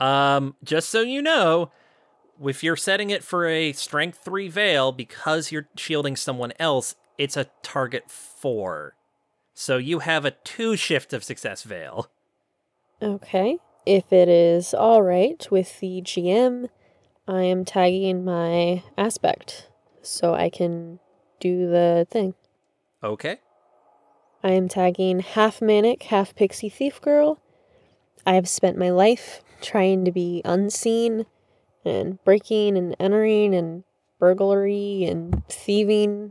Um, 0.00 0.54
just 0.62 0.88
so 0.90 1.00
you 1.02 1.20
know, 1.22 1.70
if 2.44 2.62
you're 2.62 2.76
setting 2.76 3.10
it 3.10 3.24
for 3.24 3.46
a 3.46 3.72
strength 3.72 4.18
3 4.24 4.48
veil 4.48 4.92
because 4.92 5.50
you're 5.52 5.68
shielding 5.76 6.16
someone 6.16 6.52
else, 6.58 6.94
it's 7.18 7.36
a 7.36 7.46
target 7.62 8.10
4. 8.10 8.94
So 9.60 9.76
you 9.76 9.98
have 9.98 10.24
a 10.24 10.30
2 10.30 10.76
shift 10.76 11.12
of 11.12 11.24
success 11.24 11.64
veil. 11.64 12.08
Okay. 13.02 13.58
If 13.84 14.12
it 14.12 14.28
is 14.28 14.72
all 14.72 15.02
right 15.02 15.44
with 15.50 15.80
the 15.80 16.00
GM, 16.00 16.68
I 17.26 17.42
am 17.42 17.64
tagging 17.64 18.24
my 18.24 18.84
aspect 18.96 19.68
so 20.00 20.32
I 20.32 20.48
can 20.48 21.00
do 21.40 21.68
the 21.68 22.06
thing. 22.08 22.34
Okay. 23.02 23.40
I 24.44 24.52
am 24.52 24.68
tagging 24.68 25.18
half 25.18 25.60
manic, 25.60 26.04
half 26.04 26.36
pixie 26.36 26.68
thief 26.68 27.00
girl. 27.00 27.40
I 28.24 28.34
have 28.34 28.48
spent 28.48 28.78
my 28.78 28.90
life 28.90 29.42
trying 29.60 30.04
to 30.04 30.12
be 30.12 30.40
unseen 30.44 31.26
and 31.84 32.22
breaking 32.22 32.78
and 32.78 32.94
entering 33.00 33.56
and 33.56 33.82
burglary 34.20 35.02
and 35.02 35.42
thieving. 35.48 36.30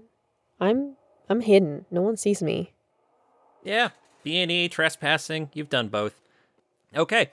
I'm 0.62 0.96
I'm 1.30 1.42
hidden. 1.42 1.86
No 1.92 2.02
one 2.02 2.16
sees 2.16 2.42
me. 2.42 2.72
Yeah, 3.68 3.90
B&E, 4.24 4.70
trespassing, 4.70 5.50
you've 5.54 5.70
done 5.70 5.90
both. 5.90 6.22
Okay. 6.96 7.32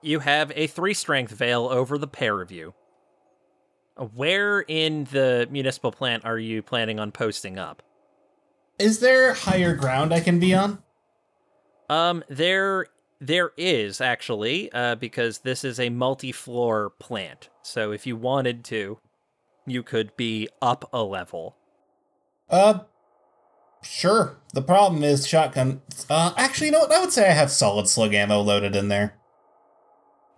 You 0.00 0.20
have 0.20 0.50
a 0.56 0.66
3 0.66 0.94
strength 0.94 1.32
veil 1.32 1.68
over 1.68 1.98
the 1.98 2.06
pair 2.06 2.40
of 2.40 2.50
you. 2.50 2.72
Where 4.14 4.60
in 4.60 5.04
the 5.12 5.46
municipal 5.50 5.92
plant 5.92 6.24
are 6.24 6.38
you 6.38 6.62
planning 6.62 6.98
on 6.98 7.12
posting 7.12 7.58
up? 7.58 7.82
Is 8.78 9.00
there 9.00 9.34
higher 9.34 9.74
ground 9.74 10.14
I 10.14 10.20
can 10.20 10.38
be 10.38 10.54
on? 10.54 10.82
Um, 11.90 12.24
there 12.30 12.86
there 13.20 13.50
is 13.58 14.00
actually, 14.00 14.72
uh, 14.72 14.94
because 14.94 15.40
this 15.40 15.62
is 15.62 15.78
a 15.78 15.90
multi-floor 15.90 16.88
plant. 16.98 17.50
So 17.60 17.92
if 17.92 18.06
you 18.06 18.16
wanted 18.16 18.64
to, 18.66 18.98
you 19.66 19.82
could 19.82 20.16
be 20.16 20.48
up 20.62 20.88
a 20.90 21.02
level. 21.02 21.56
Uh, 22.48 22.78
sure. 23.82 24.36
The 24.52 24.62
problem 24.62 25.02
is 25.04 25.26
shotgun. 25.26 25.80
Uh, 26.08 26.32
actually, 26.36 26.66
you 26.68 26.72
know 26.72 26.80
what? 26.80 26.92
I 26.92 27.00
would 27.00 27.12
say 27.12 27.28
I 27.28 27.32
have 27.32 27.50
solid 27.50 27.88
slug 27.88 28.14
ammo 28.14 28.40
loaded 28.40 28.74
in 28.74 28.88
there, 28.88 29.14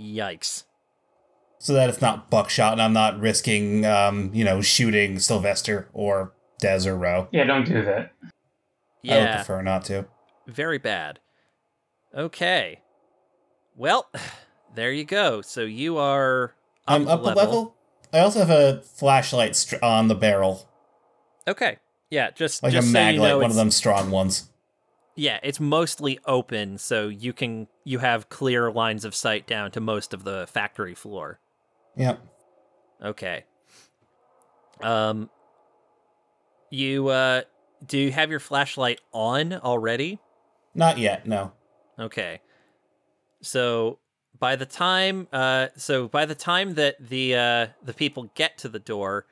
Yikes. 0.01 0.65
so 1.59 1.73
that 1.73 1.89
it's 1.89 2.01
not 2.01 2.31
buckshot, 2.31 2.73
and 2.73 2.83
I'm 2.83 2.93
not 2.93 3.19
risking, 3.21 3.87
um, 3.87 4.31
you 4.35 4.45
know, 4.45 4.61
shooting 4.61 5.19
Sylvester 5.19 5.89
or 5.93 6.33
Des 6.61 6.87
or 6.87 6.97
Ro. 6.97 7.29
Yeah, 7.33 7.45
don't 7.45 7.65
do 7.67 7.83
that. 7.85 8.13
Yeah. 9.03 9.15
I 9.15 9.19
would 9.21 9.35
prefer 9.37 9.63
not 9.63 9.85
to. 9.87 10.07
very 10.47 10.79
bad. 10.79 11.19
Okay. 12.15 12.81
Well, 13.75 14.11
there 14.75 14.93
you 14.93 15.05
go. 15.05 15.41
So 15.41 15.63
you 15.63 15.97
are 15.99 16.55
up 16.87 17.01
I'm 17.01 17.09
up 17.09 17.23
a 17.23 17.29
level. 17.31 17.77
I 18.13 18.19
also 18.19 18.41
have 18.41 18.51
a 18.51 18.83
flashlight 18.83 19.57
str- 19.57 19.77
on 19.83 20.09
the 20.09 20.15
barrel, 20.15 20.69
Okay. 21.49 21.79
Yeah, 22.13 22.31
just 22.31 22.63
like 22.63 22.73
just 22.75 22.89
a 22.89 22.91
so 22.91 22.93
mag 22.93 23.15
you 23.15 23.23
know, 23.23 23.39
one 23.39 23.51
of 23.51 23.57
them 23.57 23.71
strong 23.71 24.11
ones. 24.11 24.51
Yeah, 25.15 25.41
it's 25.43 25.59
mostly 25.59 26.19
open, 26.27 26.77
so 26.77 27.09
you 27.09 27.33
can 27.33 27.69
you 27.85 28.01
have 28.01 28.29
clear 28.29 28.71
lines 28.71 29.07
of 29.07 29.15
sight 29.15 29.47
down 29.47 29.71
to 29.71 29.81
most 29.81 30.13
of 30.13 30.23
the 30.23 30.47
factory 30.47 30.95
floor. 30.95 31.41
Yep. 31.97 32.21
Okay. 33.03 33.45
Um 34.83 35.31
you 36.69 37.09
uh 37.09 37.43
do 37.87 37.97
you 37.97 38.13
have 38.13 38.31
your 38.31 38.41
flashlight 38.41 39.01
on 39.13 39.55
already? 39.55 40.19
Not 40.75 40.99
yet. 40.99 41.27
No. 41.27 41.53
Okay. 41.99 42.43
So 43.41 44.01
by 44.39 44.57
the 44.57 44.67
time 44.67 45.29
uh 45.33 45.69
so 45.79 46.09
by 46.09 46.27
the 46.27 46.35
time 46.35 46.75
that 46.75 46.97
the 47.01 47.37
uh 47.37 47.67
the 47.83 47.95
people 47.95 48.31
get 48.35 48.59
to 48.59 48.69
the 48.69 48.79
door, 48.81 49.25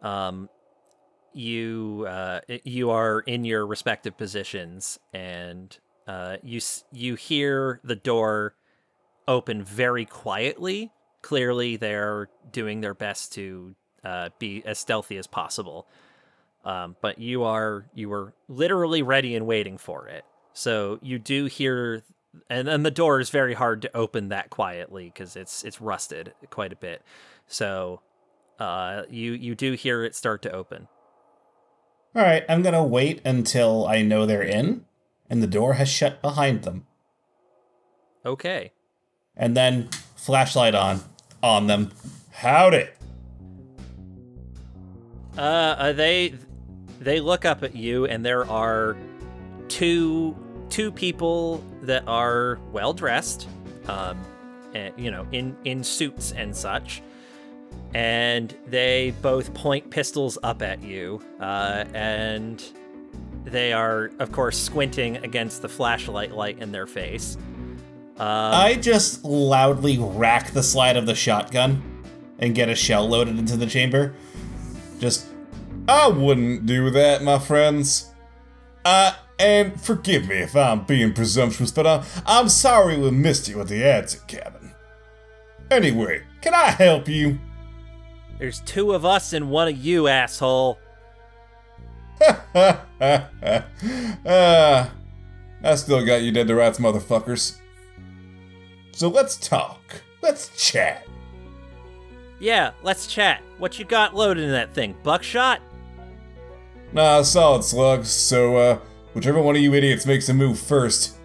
um 0.00 0.48
you 1.32 2.06
uh 2.08 2.40
you 2.64 2.90
are 2.90 3.20
in 3.20 3.44
your 3.44 3.66
respective 3.66 4.16
positions 4.16 4.98
and 5.12 5.78
uh 6.06 6.36
you 6.42 6.60
you 6.92 7.14
hear 7.14 7.80
the 7.84 7.96
door 7.96 8.54
open 9.28 9.62
very 9.62 10.04
quietly. 10.04 10.90
Clearly 11.22 11.76
they're 11.76 12.28
doing 12.50 12.80
their 12.80 12.94
best 12.94 13.32
to 13.34 13.74
uh 14.04 14.30
be 14.38 14.62
as 14.64 14.78
stealthy 14.78 15.16
as 15.18 15.26
possible. 15.26 15.86
Um 16.64 16.96
but 17.00 17.18
you 17.18 17.44
are 17.44 17.86
you 17.94 18.08
were 18.08 18.34
literally 18.48 19.02
ready 19.02 19.36
and 19.36 19.46
waiting 19.46 19.78
for 19.78 20.08
it. 20.08 20.24
So 20.52 20.98
you 21.02 21.18
do 21.18 21.46
hear 21.46 22.02
and 22.48 22.66
then 22.66 22.82
the 22.82 22.90
door 22.90 23.20
is 23.20 23.30
very 23.30 23.54
hard 23.54 23.82
to 23.82 23.96
open 23.96 24.28
that 24.28 24.50
quietly 24.50 25.12
because 25.12 25.36
it's 25.36 25.64
it's 25.64 25.80
rusted 25.80 26.32
quite 26.50 26.72
a 26.72 26.76
bit. 26.76 27.02
So 27.46 28.00
uh 28.58 29.02
you 29.08 29.32
you 29.32 29.54
do 29.54 29.74
hear 29.74 30.02
it 30.02 30.16
start 30.16 30.42
to 30.42 30.50
open. 30.52 30.88
All 32.14 32.22
right. 32.22 32.44
I'm 32.48 32.62
gonna 32.62 32.84
wait 32.84 33.20
until 33.24 33.86
I 33.86 34.02
know 34.02 34.26
they're 34.26 34.42
in, 34.42 34.84
and 35.28 35.42
the 35.42 35.46
door 35.46 35.74
has 35.74 35.88
shut 35.88 36.20
behind 36.20 36.62
them, 36.64 36.86
Okay. 38.26 38.72
and 39.36 39.56
then 39.56 39.88
flashlight 40.16 40.74
on 40.74 41.00
on 41.42 41.66
them. 41.68 41.92
Howdy. 42.32 42.88
Uh, 45.38 45.40
uh 45.40 45.92
they 45.92 46.34
they 47.00 47.20
look 47.20 47.44
up 47.44 47.62
at 47.62 47.74
you 47.74 48.04
and 48.06 48.24
there 48.24 48.48
are 48.50 48.96
two 49.68 50.36
two 50.68 50.90
people 50.90 51.64
that 51.82 52.02
are 52.06 52.58
well 52.72 52.92
dressed 52.92 53.48
um 53.88 54.18
and, 54.74 54.92
you 54.98 55.10
know 55.10 55.26
in 55.32 55.56
in 55.64 55.82
suits 55.84 56.32
and 56.32 56.54
such 56.54 57.00
and 57.94 58.56
they 58.66 59.12
both 59.22 59.52
point 59.54 59.90
pistols 59.90 60.38
up 60.42 60.62
at 60.62 60.82
you 60.82 61.20
uh 61.40 61.84
and 61.92 62.72
they 63.44 63.72
are 63.72 64.10
of 64.18 64.30
course 64.30 64.56
squinting 64.56 65.16
against 65.18 65.62
the 65.62 65.68
flashlight 65.68 66.32
light 66.32 66.58
in 66.60 66.70
their 66.70 66.86
face 66.86 67.36
um, 68.20 68.26
I 68.26 68.74
just 68.74 69.24
loudly 69.24 69.96
rack 69.96 70.50
the 70.50 70.62
slide 70.62 70.98
of 70.98 71.06
the 71.06 71.14
shotgun 71.14 72.04
and 72.38 72.54
get 72.54 72.68
a 72.68 72.74
shell 72.74 73.08
loaded 73.08 73.38
into 73.38 73.56
the 73.56 73.64
chamber. 73.66 74.14
Just, 74.98 75.26
I 75.88 76.08
wouldn't 76.08 76.66
do 76.66 76.90
that, 76.90 77.22
my 77.22 77.38
friends. 77.38 78.12
Uh, 78.84 79.14
and 79.38 79.80
forgive 79.80 80.28
me 80.28 80.36
if 80.36 80.54
I'm 80.54 80.84
being 80.84 81.14
presumptuous, 81.14 81.70
but 81.70 81.86
uh, 81.86 82.02
I'm 82.26 82.50
sorry 82.50 82.98
we 82.98 83.10
missed 83.10 83.48
you 83.48 83.58
at 83.62 83.68
the 83.68 83.80
Adsit 83.80 84.26
cabin. 84.26 84.74
Anyway, 85.70 86.22
can 86.42 86.52
I 86.52 86.72
help 86.72 87.08
you? 87.08 87.38
There's 88.40 88.60
two 88.62 88.92
of 88.92 89.04
us 89.04 89.32
and 89.32 89.48
one 89.48 89.68
of 89.68 89.76
you 89.76 90.08
asshole 90.08 90.78
uh, 92.54 92.76
I 95.62 95.74
still 95.74 96.04
got 96.04 96.22
you 96.22 96.32
dead 96.32 96.48
to 96.48 96.54
rights, 96.54 96.78
motherfuckers. 96.78 97.58
So 98.92 99.08
let's 99.08 99.36
talk. 99.36 100.02
Let's 100.22 100.50
chat. 100.56 101.06
Yeah, 102.38 102.72
let's 102.82 103.06
chat. 103.06 103.42
What 103.58 103.78
you 103.78 103.84
got 103.84 104.14
loaded 104.14 104.44
in 104.44 104.50
that 104.50 104.72
thing? 104.74 104.96
Buckshot? 105.02 105.60
Nah, 106.92 107.22
solid 107.22 107.64
slugs. 107.64 108.08
So, 108.08 108.56
uh, 108.56 108.78
whichever 109.14 109.40
one 109.40 109.56
of 109.56 109.62
you 109.62 109.74
idiots 109.74 110.06
makes 110.06 110.28
a 110.28 110.34
move 110.34 110.58
first. 110.58 111.16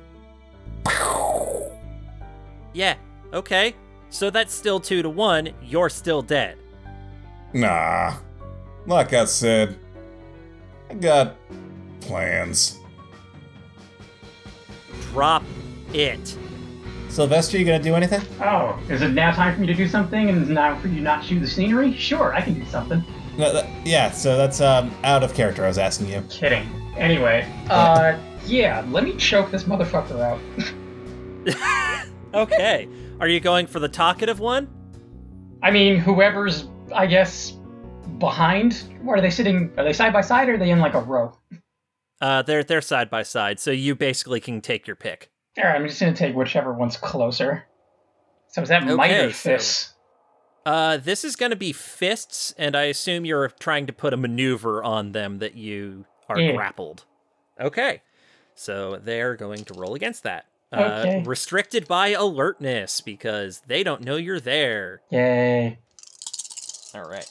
Yeah, 2.74 2.96
okay. 3.34 3.74
So 4.10 4.30
that's 4.30 4.54
still 4.54 4.80
two 4.80 5.02
to 5.02 5.10
one. 5.10 5.50
You're 5.62 5.90
still 5.90 6.22
dead. 6.22 6.58
Nah. 7.56 8.18
Like 8.86 9.14
I 9.14 9.26
said, 9.26 9.80
I 10.90 10.94
got 10.94 11.38
plans. 12.02 12.80
Drop 15.12 15.44
it. 15.94 16.38
Sylvester, 17.10 17.58
you 17.58 17.66
gonna 17.66 17.82
do 17.82 17.96
anything? 17.96 18.22
Oh, 18.42 18.78
is 18.90 19.02
it 19.02 19.14
now 19.14 19.32
time 19.32 19.56
for 19.56 19.62
me 19.62 19.68
to 19.68 19.74
do 19.74 19.88
something 19.88 20.30
and 20.30 20.44
is 20.44 20.50
now 20.50 20.78
for 20.80 20.90
you 20.90 21.00
not 21.00 21.24
shoot 21.24 21.40
the 21.40 21.48
scenery? 21.48 21.96
Sure, 21.96 22.36
I 22.36 22.42
can 22.42 22.56
do 22.56 22.66
something. 22.66 23.02
No, 23.38 23.54
that, 23.54 23.66
yeah. 23.88 24.12
So 24.12 24.38
that's 24.38 24.60
um 24.60 24.94
out 25.04 25.24
of 25.24 25.34
character. 25.34 25.64
I 25.64 25.68
was 25.70 25.78
asking 25.78 26.10
you. 26.10 26.22
Kidding. 26.30 26.68
Anyway, 26.98 27.50
uh, 27.70 28.20
yeah, 28.46 28.86
let 28.90 29.06
me 29.06 29.16
choke 29.16 29.50
this 29.50 29.64
motherfucker 29.64 30.20
out. 30.20 30.40
Okay. 32.36 32.90
Are 33.22 33.30
you 33.30 33.40
going 33.40 33.66
for 33.66 33.80
the 33.80 33.88
talkative 33.88 34.42
one? 34.42 34.68
I 35.64 35.72
mean, 35.72 35.98
whoever's, 35.98 36.68
I 36.94 37.08
guess, 37.08 37.52
behind. 38.20 38.84
What 39.02 39.18
are 39.18 39.22
they 39.22 39.30
sitting? 39.30 39.72
Are 39.78 39.84
they 39.84 39.94
side 39.94 40.14
by 40.14 40.22
side 40.22 40.50
or 40.50 40.56
are 40.56 40.58
they 40.58 40.70
in 40.72 40.80
like 40.80 40.94
a 40.94 41.02
row? 41.02 41.38
Uh, 42.22 42.42
they're 42.42 42.64
they're 42.64 42.82
side 42.82 43.10
by 43.10 43.24
side, 43.24 43.60
so 43.60 43.72
you 43.72 43.96
basically 43.96 44.40
can 44.40 44.62
take 44.62 44.88
your 44.88 44.96
pick. 44.96 45.30
All 45.58 45.64
right, 45.64 45.76
I'm 45.76 45.88
just 45.88 46.00
gonna 46.00 46.14
take 46.16 46.36
whichever 46.36 46.74
one's 46.74 46.98
closer. 46.98 47.66
So 48.50 48.62
is 48.62 48.70
that 48.70 48.84
might 48.86 49.12
Okay, 49.12 49.26
or 49.26 49.32
so- 49.32 49.50
fists? 49.52 49.92
Uh, 50.66 50.98
this 50.98 51.24
is 51.24 51.36
going 51.36 51.52
to 51.52 51.56
be 51.56 51.72
fists, 51.72 52.52
and 52.58 52.76
I 52.76 52.86
assume 52.86 53.24
you're 53.24 53.50
trying 53.60 53.86
to 53.86 53.94
put 53.94 54.14
a 54.14 54.18
maneuver 54.18 54.84
on 54.84 55.12
them 55.12 55.38
that 55.38 55.54
you 55.54 56.06
are 56.28 56.40
Yeah. 56.40 56.54
grappled. 56.54 57.06
Okay, 57.62 58.02
so 58.56 58.96
they're 58.96 59.36
going 59.36 59.64
to 59.66 59.76
roll 59.76 59.94
against 59.94 60.24
that. 60.24 60.46
Okay. 60.74 61.20
Uh, 61.20 61.24
restricted 61.24 61.88
by 61.88 62.08
alertness 62.10 63.00
because 63.00 63.62
they 63.68 63.84
don't 63.84 64.02
know 64.02 64.16
you're 64.16 64.40
there. 64.40 65.02
Yay! 65.12 65.78
All 66.96 67.10
right. 67.10 67.30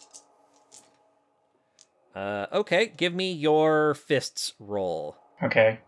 Uh, 2.14 2.46
okay, 2.52 2.92
give 2.94 3.14
me 3.14 3.32
your 3.32 3.94
fists 3.94 4.52
roll. 4.58 5.16
Okay, 5.42 5.80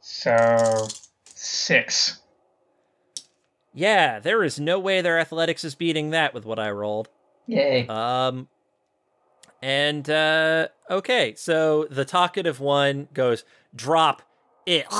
so 0.00 0.88
six. 1.26 2.20
Yeah, 3.74 4.18
there 4.20 4.42
is 4.42 4.58
no 4.58 4.78
way 4.78 5.02
their 5.02 5.18
athletics 5.18 5.62
is 5.64 5.74
beating 5.74 6.10
that 6.10 6.32
with 6.32 6.46
what 6.46 6.58
I 6.58 6.70
rolled. 6.70 7.10
Yay! 7.46 7.86
Um, 7.88 8.48
and 9.60 10.08
uh, 10.08 10.68
okay, 10.90 11.34
so 11.36 11.86
the 11.90 12.06
talkative 12.06 12.58
one 12.58 13.08
goes, 13.12 13.44
"Drop 13.76 14.22
it." 14.64 14.86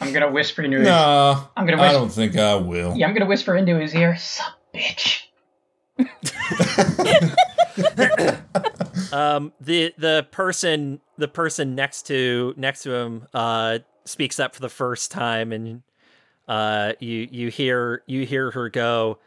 I'm 0.00 0.12
gonna 0.12 0.30
whisper 0.30 0.62
into 0.62 0.78
his. 0.78 0.86
Nah, 0.86 1.46
I'm 1.56 1.66
gonna 1.66 1.82
I 1.82 1.92
don't 1.92 2.12
think 2.12 2.36
I 2.36 2.56
will. 2.56 2.94
Yeah, 2.94 3.08
I'm 3.08 3.14
gonna 3.14 3.26
whisper 3.26 3.56
into 3.56 3.78
his 3.80 3.94
ear. 3.94 4.16
Sup, 4.16 4.52
bitch. 4.74 5.22
Um, 9.12 9.52
the 9.60 9.92
the 9.98 10.26
person 10.30 11.00
the 11.16 11.28
person 11.28 11.74
next 11.74 12.06
to 12.06 12.54
next 12.56 12.82
to 12.82 12.94
him 12.94 13.26
uh 13.34 13.78
speaks 14.08 14.40
up 14.40 14.54
for 14.54 14.60
the 14.60 14.68
first 14.68 15.10
time, 15.10 15.52
and 15.52 15.82
uh, 16.48 16.92
you 16.98 17.28
you 17.30 17.48
hear 17.48 18.02
you 18.06 18.26
hear 18.26 18.50
her 18.50 18.68
go, 18.68 19.18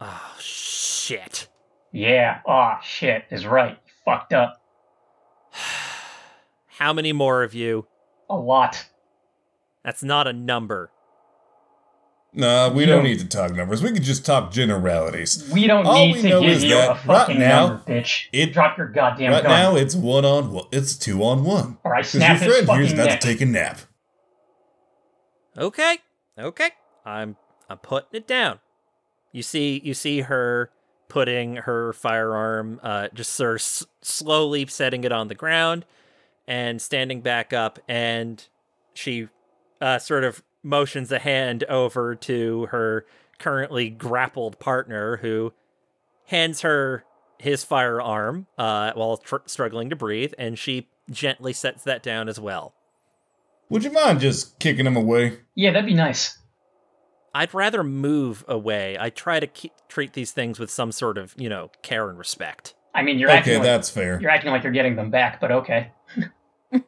"Oh 0.00 0.36
shit." 0.38 1.48
Yeah. 1.92 2.40
Oh 2.46 2.74
shit 2.82 3.24
is 3.30 3.46
right. 3.46 3.78
Fucked 4.04 4.32
up. 4.32 4.62
How 6.66 6.92
many 6.92 7.12
more 7.12 7.42
of 7.42 7.54
you? 7.54 7.86
A 8.28 8.36
lot. 8.36 8.86
That's 9.84 10.02
not 10.02 10.26
a 10.26 10.32
number. 10.32 10.92
Nah, 12.32 12.68
we 12.72 12.86
No. 12.86 12.94
don't 12.96 13.04
need 13.04 13.18
to 13.18 13.26
talk 13.28 13.52
numbers. 13.54 13.82
We 13.82 13.90
can 13.92 14.02
just 14.04 14.24
talk 14.24 14.52
generalities. 14.52 15.50
We 15.52 15.66
don't 15.66 15.84
All 15.84 15.94
need 16.06 16.14
we 16.16 16.22
to 16.22 16.28
know 16.28 16.40
give 16.42 16.50
is 16.50 16.62
you 16.64 16.70
that 16.76 16.90
a 16.90 16.94
fucking 16.94 17.36
right 17.36 17.38
now, 17.40 17.66
number, 17.68 17.82
bitch. 17.88 18.26
it- 18.32 18.52
Drop 18.52 18.78
your 18.78 18.86
goddamn 18.88 19.32
right 19.32 19.42
gun. 19.42 19.50
now, 19.50 19.74
it's 19.76 19.96
one 19.96 20.24
on 20.24 20.52
one. 20.52 20.66
It's 20.70 20.94
two 20.96 21.24
on 21.24 21.42
one. 21.42 21.78
or 21.82 21.94
I 21.96 22.02
Because 22.02 22.14
your 22.14 22.24
his 22.28 22.42
friend 22.44 22.66
fucking 22.66 22.80
here's 22.82 22.92
about 22.92 23.06
neck. 23.06 23.20
to 23.20 23.26
take 23.26 23.40
a 23.40 23.46
nap. 23.46 23.78
Okay, 25.58 25.98
okay. 26.38 26.70
I'm 27.04 27.36
I'm 27.68 27.78
putting 27.78 28.10
it 28.12 28.26
down. 28.28 28.60
You 29.32 29.42
see 29.42 29.80
you 29.84 29.94
see 29.94 30.20
her 30.22 30.70
putting 31.08 31.56
her 31.56 31.92
firearm, 31.92 32.78
uh, 32.84 33.08
just 33.12 33.32
sort 33.32 33.52
of 33.56 33.60
s- 33.60 33.86
slowly 34.02 34.64
setting 34.66 35.02
it 35.02 35.10
on 35.10 35.26
the 35.28 35.34
ground, 35.34 35.84
and 36.46 36.80
standing 36.80 37.20
back 37.20 37.52
up, 37.52 37.80
and 37.88 38.46
she 38.94 39.28
uh, 39.80 39.98
sort 39.98 40.22
of 40.24 40.42
motions 40.62 41.10
a 41.12 41.18
hand 41.18 41.64
over 41.64 42.14
to 42.14 42.66
her 42.66 43.06
currently 43.38 43.88
grappled 43.90 44.58
partner, 44.58 45.16
who 45.18 45.52
hands 46.26 46.60
her 46.60 47.04
his 47.38 47.64
firearm 47.64 48.46
uh, 48.58 48.92
while 48.94 49.16
tr- 49.16 49.36
struggling 49.46 49.88
to 49.90 49.96
breathe, 49.96 50.32
and 50.38 50.58
she 50.58 50.88
gently 51.10 51.52
sets 51.52 51.84
that 51.84 52.02
down 52.02 52.28
as 52.28 52.38
well. 52.38 52.74
Would 53.70 53.84
you 53.84 53.92
mind 53.92 54.20
just 54.20 54.58
kicking 54.58 54.86
him 54.86 54.96
away? 54.96 55.38
Yeah, 55.54 55.70
that'd 55.72 55.86
be 55.86 55.94
nice. 55.94 56.36
I'd 57.32 57.54
rather 57.54 57.84
move 57.84 58.44
away. 58.48 58.96
I 58.98 59.10
try 59.10 59.38
to 59.40 59.46
keep, 59.46 59.72
treat 59.88 60.12
these 60.14 60.32
things 60.32 60.58
with 60.58 60.70
some 60.70 60.90
sort 60.92 61.16
of, 61.16 61.34
you 61.38 61.48
know, 61.48 61.70
care 61.80 62.10
and 62.10 62.18
respect. 62.18 62.74
I 62.94 63.02
mean, 63.02 63.18
you're 63.20 63.30
Okay, 63.30 63.38
acting 63.38 63.54
like, 63.54 63.62
that's 63.62 63.88
fair. 63.88 64.20
you're 64.20 64.30
acting 64.30 64.50
like 64.50 64.64
you're 64.64 64.72
getting 64.72 64.96
them 64.96 65.10
back, 65.10 65.40
but 65.40 65.52
okay. 65.52 65.92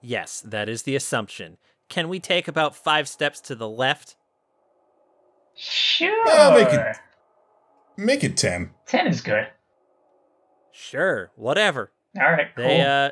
Yes, 0.00 0.40
that 0.40 0.68
is 0.68 0.82
the 0.84 0.96
assumption. 0.96 1.58
Can 1.88 2.08
we 2.08 2.20
take 2.20 2.48
about 2.48 2.76
five 2.76 3.08
steps 3.08 3.40
to 3.42 3.54
the 3.54 3.68
left? 3.68 4.16
Sure. 5.56 6.26
Yeah, 6.26 6.50
make 6.54 6.72
it- 6.72 6.96
Make 7.96 8.24
it 8.24 8.36
ten. 8.38 8.70
Ten 8.86 9.06
is 9.06 9.20
good. 9.20 9.48
Sure, 10.72 11.30
whatever. 11.36 11.92
All 12.18 12.30
right, 12.30 12.48
cool. 12.56 12.64
They, 12.64 12.80
uh, 12.80 13.10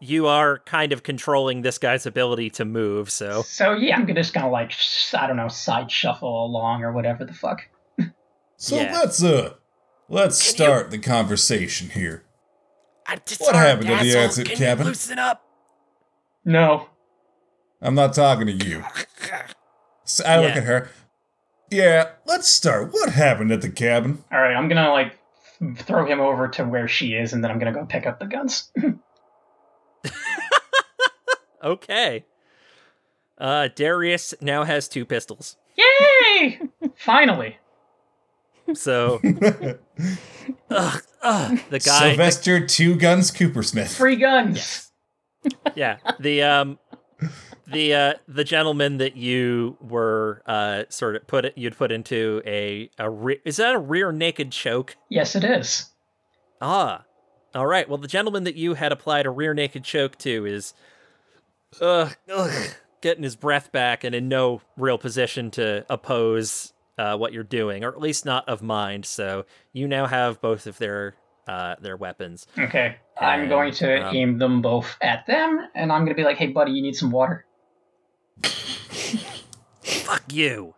you 0.00 0.26
are 0.26 0.60
kind 0.60 0.92
of 0.92 1.02
controlling 1.02 1.60
this 1.62 1.76
guy's 1.76 2.06
ability 2.06 2.48
to 2.50 2.64
move, 2.64 3.10
so 3.10 3.42
So 3.42 3.72
yeah, 3.74 3.96
I'm 3.96 4.06
just 4.14 4.32
gonna 4.32 4.48
like 4.50 4.70
sh- 4.70 5.12
I 5.14 5.26
don't 5.26 5.36
know, 5.36 5.48
side 5.48 5.90
shuffle 5.90 6.46
along 6.46 6.82
or 6.82 6.92
whatever 6.92 7.24
the 7.26 7.34
fuck. 7.34 7.68
So 8.56 8.76
Yeah. 8.76 8.92
let's 9.00 9.22
uh, 9.22 9.54
let's 10.08 10.42
start 10.42 10.90
the 10.90 10.98
conversation 10.98 11.90
here. 11.90 12.24
I'm 13.06 13.20
What 13.40 13.54
happened 13.54 13.88
to 13.88 13.96
the 13.96 14.14
Adsit 14.14 14.54
cabin? 14.54 14.86
loosen 14.86 15.18
up. 15.18 15.44
No. 16.44 16.88
I'm 17.80 17.94
not 17.94 18.14
talking 18.14 18.46
to 18.46 18.52
you. 18.66 18.84
So 20.04 20.24
I 20.24 20.40
look 20.40 20.56
at 20.56 20.64
her. 20.64 20.90
Yeah, 21.70 22.10
let's 22.26 22.48
start. 22.48 22.92
What 22.92 23.10
happened 23.10 23.50
at 23.52 23.62
the 23.62 23.70
cabin? 23.70 24.22
All 24.30 24.40
right, 24.40 24.54
I'm 24.54 24.68
gonna 24.68 24.90
like 24.92 25.18
throw 25.78 26.04
him 26.04 26.20
over 26.20 26.48
to 26.48 26.64
where 26.64 26.86
she 26.88 27.14
is, 27.14 27.32
and 27.32 27.42
then 27.42 27.50
I'm 27.50 27.58
gonna 27.58 27.72
go 27.72 27.84
pick 27.86 28.06
up 28.06 28.20
the 28.20 28.26
guns. 28.26 28.70
Okay. 31.62 32.24
Uh, 33.38 33.68
Darius 33.74 34.34
now 34.40 34.64
has 34.64 34.88
two 34.88 35.04
pistols. 35.04 35.56
Yay! 35.76 36.60
Finally. 36.96 37.58
So, 38.74 39.20
ugh, 40.70 41.02
ugh, 41.22 41.58
the 41.70 41.78
guy, 41.78 42.10
Sylvester 42.10 42.64
Two 42.66 42.94
Guns 42.96 43.30
Coopersmith. 43.30 43.96
Free 43.96 44.16
guns. 44.16 44.91
Yeah, 45.74 45.98
the 46.20 46.42
um, 46.42 46.78
the 47.66 47.94
uh, 47.94 48.14
the 48.28 48.44
gentleman 48.44 48.98
that 48.98 49.16
you 49.16 49.76
were 49.80 50.42
uh, 50.46 50.84
sort 50.88 51.16
of 51.16 51.26
put 51.26 51.44
it, 51.44 51.54
you'd 51.56 51.76
put 51.76 51.92
into 51.92 52.42
a 52.46 52.90
a 52.98 53.08
re- 53.10 53.40
is 53.44 53.56
that 53.56 53.74
a 53.74 53.78
rear 53.78 54.12
naked 54.12 54.52
choke? 54.52 54.96
Yes, 55.08 55.34
it 55.34 55.44
is. 55.44 55.90
Ah, 56.60 57.04
all 57.54 57.66
right. 57.66 57.88
Well, 57.88 57.98
the 57.98 58.08
gentleman 58.08 58.44
that 58.44 58.54
you 58.54 58.74
had 58.74 58.92
applied 58.92 59.26
a 59.26 59.30
rear 59.30 59.54
naked 59.54 59.84
choke 59.84 60.16
to 60.18 60.46
is, 60.46 60.74
ugh, 61.80 62.16
ugh, 62.32 62.74
getting 63.00 63.24
his 63.24 63.36
breath 63.36 63.72
back 63.72 64.04
and 64.04 64.14
in 64.14 64.28
no 64.28 64.62
real 64.76 64.98
position 64.98 65.50
to 65.52 65.84
oppose 65.90 66.72
uh, 66.98 67.16
what 67.16 67.32
you're 67.32 67.42
doing, 67.42 67.84
or 67.84 67.88
at 67.88 68.00
least 68.00 68.24
not 68.24 68.48
of 68.48 68.62
mind. 68.62 69.04
So 69.06 69.44
you 69.72 69.88
now 69.88 70.06
have 70.06 70.40
both 70.40 70.66
of 70.66 70.78
their 70.78 71.14
uh, 71.48 71.76
their 71.80 71.96
weapons. 71.96 72.46
Okay. 72.58 72.96
I'm 73.22 73.48
going 73.48 73.72
to 73.74 74.06
um, 74.06 74.14
aim 74.14 74.38
them 74.38 74.62
both 74.62 74.96
at 75.00 75.26
them, 75.26 75.68
and 75.74 75.92
I'm 75.92 76.04
gonna 76.04 76.14
be 76.14 76.24
like, 76.24 76.36
"Hey, 76.36 76.48
buddy, 76.48 76.72
you 76.72 76.82
need 76.82 76.96
some 76.96 77.10
water." 77.10 77.46
Fuck 79.82 80.32
you. 80.32 80.74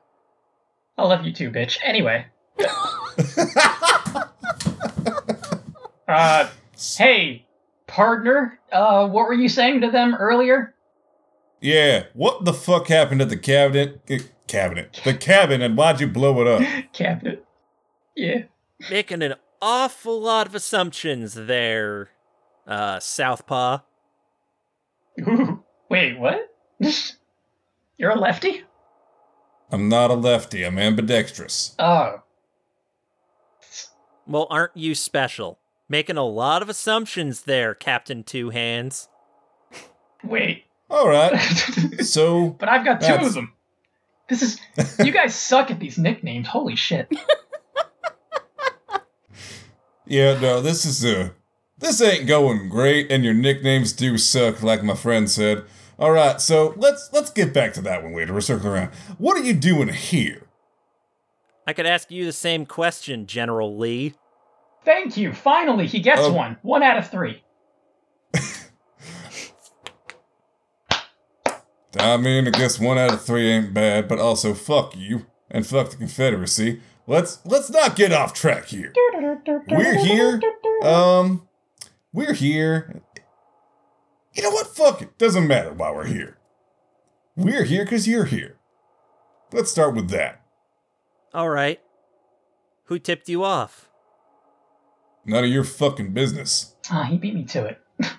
I 0.96 1.04
love 1.04 1.24
you 1.24 1.32
too, 1.32 1.50
bitch. 1.50 1.78
Anyway. 1.82 2.26
uh, 6.08 6.48
hey, 6.96 7.46
partner, 7.86 8.58
uh, 8.72 9.08
what 9.08 9.26
were 9.26 9.34
you 9.34 9.48
saying 9.48 9.80
to 9.80 9.90
them 9.90 10.14
earlier? 10.14 10.74
Yeah, 11.60 12.04
what 12.12 12.44
the 12.44 12.52
fuck 12.52 12.88
happened 12.88 13.22
at 13.22 13.30
the 13.30 13.38
cabinet? 13.38 14.02
Cabinet. 14.46 15.00
The 15.02 15.14
cabin, 15.14 15.62
and 15.62 15.76
why'd 15.76 16.00
you 16.00 16.06
blow 16.06 16.40
it 16.42 16.46
up? 16.46 16.62
Cabinet. 16.92 17.44
Yeah. 18.14 18.42
Making 18.90 19.22
an 19.22 19.34
awful 19.62 20.20
lot 20.20 20.46
of 20.46 20.54
assumptions 20.54 21.34
there, 21.34 22.10
uh, 22.66 23.00
Southpaw. 23.00 23.78
Ooh, 25.20 25.62
wait, 25.88 26.18
what? 26.18 26.54
You're 27.98 28.10
a 28.10 28.18
lefty? 28.18 28.64
I'm 29.70 29.88
not 29.88 30.10
a 30.10 30.14
lefty, 30.14 30.64
I'm 30.64 30.78
ambidextrous. 30.78 31.74
Oh. 31.78 32.22
Well, 34.26 34.46
aren't 34.50 34.76
you 34.76 34.94
special? 34.94 35.58
Making 35.88 36.16
a 36.16 36.24
lot 36.24 36.62
of 36.62 36.68
assumptions 36.68 37.42
there, 37.42 37.74
Captain 37.74 38.22
Two 38.24 38.50
Hands. 38.50 39.08
Wait. 40.22 40.64
Alright, 40.90 41.38
so 42.00 42.50
but 42.50 42.68
I've 42.68 42.84
got 42.84 43.00
two 43.00 43.06
That's- 43.08 43.28
of 43.28 43.34
them. 43.34 43.52
This 44.28 44.42
is. 44.42 44.60
You 45.04 45.12
guys 45.12 45.34
suck 45.34 45.70
at 45.70 45.78
these 45.80 45.98
nicknames. 45.98 46.46
Holy 46.48 46.76
shit. 46.76 47.12
Yeah, 50.06 50.38
no, 50.38 50.60
this 50.60 50.84
is 50.84 51.04
uh 51.04 51.30
this 51.78 52.00
ain't 52.00 52.26
going 52.26 52.68
great, 52.68 53.10
and 53.10 53.24
your 53.24 53.34
nicknames 53.34 53.92
do 53.92 54.16
suck, 54.18 54.62
like 54.62 54.82
my 54.82 54.94
friend 54.94 55.30
said. 55.30 55.64
Alright, 55.98 56.40
so 56.40 56.74
let's 56.76 57.08
let's 57.12 57.30
get 57.30 57.54
back 57.54 57.72
to 57.74 57.80
that 57.82 58.02
one 58.02 58.14
later. 58.16 58.34
We're 58.34 58.40
circling 58.40 58.72
around. 58.72 58.94
What 59.18 59.36
are 59.36 59.44
you 59.44 59.54
doing 59.54 59.88
here? 59.88 60.42
I 61.66 61.72
could 61.72 61.86
ask 61.86 62.10
you 62.10 62.24
the 62.24 62.32
same 62.32 62.66
question, 62.66 63.26
General 63.26 63.76
Lee. 63.76 64.14
Thank 64.84 65.16
you. 65.16 65.32
Finally, 65.32 65.86
he 65.86 66.00
gets 66.00 66.20
Oh. 66.22 66.32
one. 66.32 66.58
One 66.62 66.82
out 66.82 66.98
of 66.98 67.08
three. 67.10 67.42
I 71.96 72.16
mean, 72.16 72.46
I 72.48 72.50
guess 72.50 72.80
one 72.80 72.98
out 72.98 73.12
of 73.14 73.22
three 73.22 73.50
ain't 73.50 73.72
bad, 73.72 74.08
but 74.08 74.18
also 74.18 74.52
fuck 74.52 74.96
you 74.96 75.26
and 75.50 75.66
fuck 75.66 75.90
the 75.90 75.96
Confederacy. 75.96 76.80
Let's 77.06 77.38
let's 77.44 77.70
not 77.70 77.96
get 77.96 78.12
off 78.12 78.34
track 78.34 78.66
here. 78.66 78.92
We're 79.68 79.98
here. 80.04 80.40
Um, 80.82 81.46
we're 82.14 82.32
here. 82.32 83.02
You 84.32 84.42
know 84.42 84.50
what? 84.50 84.68
Fuck 84.68 85.02
it. 85.02 85.18
Doesn't 85.18 85.46
matter 85.46 85.72
why 85.72 85.90
we're 85.90 86.06
here. 86.06 86.38
We're 87.36 87.64
here 87.64 87.84
because 87.84 88.08
you're 88.08 88.24
here. 88.24 88.56
Let's 89.52 89.70
start 89.70 89.94
with 89.94 90.08
that. 90.10 90.40
All 91.34 91.50
right. 91.50 91.80
Who 92.84 92.98
tipped 92.98 93.28
you 93.28 93.44
off? 93.44 93.88
None 95.26 95.44
of 95.44 95.50
your 95.50 95.64
fucking 95.64 96.12
business. 96.12 96.74
Ah, 96.90 97.04
he 97.04 97.16
beat 97.16 97.34
me 97.34 97.44
to 97.44 97.64
it. 97.66 97.80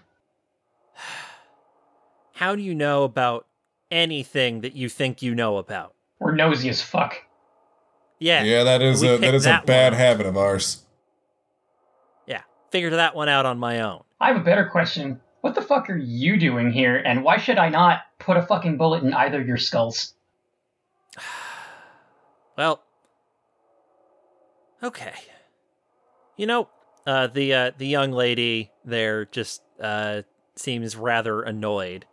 How 2.33 2.55
do 2.55 2.61
you 2.61 2.75
know 2.75 3.03
about 3.03 3.47
anything 3.91 4.61
that 4.61 4.75
you 4.75 4.89
think 4.89 5.21
you 5.21 5.33
know 5.35 5.57
about? 5.57 5.93
We're 6.19 6.35
nosy 6.35 6.69
as 6.69 6.81
fuck. 6.81 7.15
Yeah. 8.19 8.43
Yeah, 8.43 8.63
that 8.63 8.81
is 8.81 9.01
we 9.01 9.09
a 9.09 9.17
that 9.17 9.33
is 9.33 9.43
that 9.43 9.63
a 9.63 9.67
bad 9.67 9.93
one. 9.93 9.99
habit 9.99 10.25
of 10.25 10.35
ours. 10.37 10.84
Yeah. 12.65 12.71
Figured 12.71 12.93
that 12.93 13.15
one 13.15 13.29
out 13.29 13.45
on 13.45 13.57
my 13.57 13.81
own. 13.81 14.03
I 14.19 14.27
have 14.27 14.37
a 14.37 14.43
better 14.43 14.65
question. 14.65 15.19
What 15.41 15.55
the 15.55 15.61
fuck 15.61 15.89
are 15.89 15.97
you 15.97 16.37
doing 16.39 16.71
here, 16.71 16.97
and 16.97 17.23
why 17.23 17.37
should 17.37 17.57
I 17.57 17.69
not 17.69 18.01
put 18.19 18.37
a 18.37 18.41
fucking 18.41 18.77
bullet 18.77 19.03
in 19.03 19.13
either 19.13 19.41
of 19.41 19.47
your 19.47 19.57
skulls? 19.57 20.13
Well, 22.57 22.81
okay. 24.81 25.11
You 26.37 26.47
know, 26.47 26.69
uh, 27.05 27.27
the 27.27 27.53
uh, 27.53 27.71
the 27.77 27.85
young 27.85 28.13
lady 28.13 28.71
there 28.85 29.25
just 29.25 29.61
uh, 29.81 30.21
seems 30.55 30.95
rather 30.95 31.41
annoyed. 31.41 32.05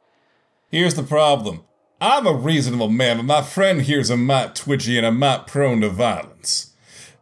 Here's 0.68 0.94
the 0.94 1.04
problem. 1.04 1.62
I'm 2.00 2.26
a 2.26 2.34
reasonable 2.34 2.88
man, 2.88 3.18
but 3.18 3.22
my 3.22 3.42
friend 3.42 3.82
here's 3.82 4.10
a 4.10 4.16
mite 4.16 4.56
twitchy 4.56 4.96
and 4.96 5.06
a 5.06 5.12
mite 5.12 5.46
prone 5.46 5.80
to 5.82 5.88
violence. 5.88 6.71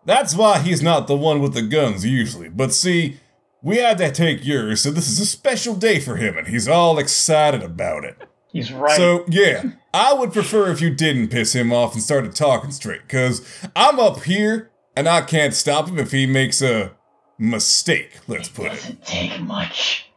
That's 0.04 0.34
why 0.34 0.60
he's 0.60 0.82
not 0.82 1.06
the 1.06 1.16
one 1.16 1.40
with 1.40 1.54
the 1.54 1.62
guns 1.62 2.04
usually. 2.04 2.48
But 2.48 2.72
see, 2.72 3.20
we 3.62 3.76
had 3.76 3.98
to 3.98 4.10
take 4.10 4.44
yours, 4.44 4.80
so 4.80 4.90
this 4.90 5.08
is 5.08 5.20
a 5.20 5.26
special 5.26 5.74
day 5.74 6.00
for 6.00 6.16
him, 6.16 6.38
and 6.38 6.48
he's 6.48 6.68
all 6.68 6.98
excited 6.98 7.62
about 7.62 8.04
it. 8.04 8.16
He's 8.52 8.72
right. 8.72 8.96
So, 8.96 9.24
yeah, 9.28 9.72
I 9.92 10.12
would 10.12 10.32
prefer 10.32 10.70
if 10.70 10.80
you 10.80 10.90
didn't 10.94 11.28
piss 11.28 11.54
him 11.54 11.72
off 11.72 11.94
and 11.94 12.02
started 12.02 12.34
talking 12.34 12.72
straight, 12.72 13.02
because 13.02 13.46
I'm 13.76 14.00
up 14.00 14.22
here 14.22 14.70
and 14.96 15.08
I 15.08 15.20
can't 15.20 15.54
stop 15.54 15.88
him 15.88 15.98
if 15.98 16.10
he 16.12 16.26
makes 16.26 16.62
a 16.62 16.92
mistake, 17.38 18.18
let's 18.26 18.48
put 18.48 18.66
it. 18.66 18.70
doesn't 18.70 19.04
take 19.04 19.40
much. 19.40 20.10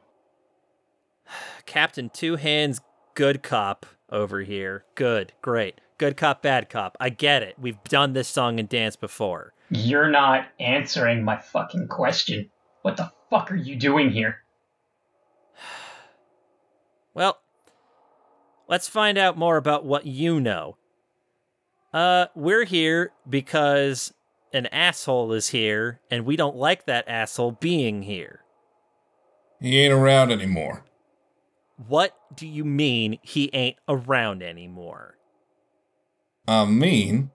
Captain 1.66 2.10
Two 2.10 2.36
Hands, 2.38 2.80
good 3.16 3.44
cop 3.44 3.86
over 4.10 4.42
here. 4.42 4.86
Good, 4.96 5.34
great. 5.42 5.80
Good 5.98 6.18
cop, 6.18 6.42
bad 6.42 6.70
cop. 6.70 6.98
I 7.00 7.10
get 7.10 7.44
it. 7.44 7.56
We've 7.60 7.82
done 7.86 8.14
this 8.14 8.28
song 8.28 8.60
and 8.60 8.68
dance 8.68 8.96
before. 8.96 9.54
You're 9.76 10.10
not 10.10 10.48
answering 10.60 11.24
my 11.24 11.38
fucking 11.38 11.88
question. 11.88 12.52
What 12.84 12.98
the 12.98 13.12
fuck 13.30 13.52
are 13.52 13.56
you 13.56 13.76
doing 13.76 14.12
here? 14.12 14.38
Well, 17.16 17.38
let's 18.68 18.88
find 18.88 19.20
out 19.20 19.38
more 19.38 19.56
about 19.56 19.86
what 19.86 20.08
you 20.08 20.40
know. 20.40 20.78
Uh, 21.94 22.26
we're 22.34 22.64
here 22.64 23.12
because 23.30 24.16
an 24.52 24.66
asshole 24.68 25.32
is 25.34 25.50
here, 25.50 26.00
and 26.10 26.26
we 26.26 26.36
don't 26.36 26.56
like 26.56 26.88
that 26.88 27.08
asshole 27.08 27.52
being 27.52 28.02
here. 28.02 28.40
He 29.62 29.80
ain't 29.80 29.94
around 29.94 30.32
anymore. 30.32 30.86
What 31.88 32.18
do 32.36 32.48
you 32.48 32.66
mean 32.66 33.20
he 33.22 33.52
ain't 33.54 33.78
around 33.88 34.42
anymore? 34.42 35.20
I 36.48 36.66
mean, 36.66 37.30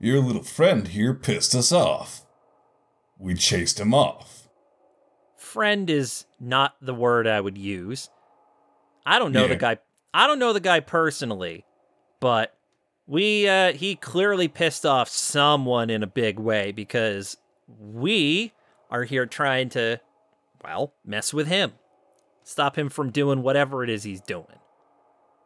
your 0.00 0.20
little 0.20 0.42
friend 0.42 0.88
here 0.88 1.14
pissed 1.14 1.54
us 1.54 1.70
off. 1.70 2.24
We 3.18 3.34
chased 3.34 3.78
him 3.78 3.92
off. 3.92 4.48
Friend 5.36 5.88
is 5.90 6.26
not 6.40 6.74
the 6.80 6.94
word 6.94 7.26
I 7.26 7.40
would 7.40 7.58
use. 7.58 8.08
I 9.04 9.18
don't 9.18 9.32
know 9.32 9.46
the 9.46 9.56
guy. 9.56 9.78
I 10.12 10.26
don't 10.26 10.38
know 10.38 10.52
the 10.52 10.60
guy 10.60 10.80
personally, 10.80 11.64
but 12.18 12.56
we 13.06 13.48
uh 13.48 13.72
he 13.72 13.96
clearly 13.96 14.48
pissed 14.48 14.86
off 14.86 15.08
someone 15.08 15.90
in 15.90 16.02
a 16.02 16.06
big 16.06 16.38
way 16.38 16.72
because 16.72 17.36
we 17.66 18.52
are 18.90 19.04
here 19.04 19.26
trying 19.26 19.68
to 19.70 20.00
well, 20.62 20.94
mess 21.04 21.32
with 21.32 21.46
him. 21.46 21.72
Stop 22.42 22.76
him 22.76 22.88
from 22.88 23.10
doing 23.10 23.42
whatever 23.42 23.82
it 23.84 23.90
is 23.90 24.04
he's 24.04 24.20
doing. 24.20 24.46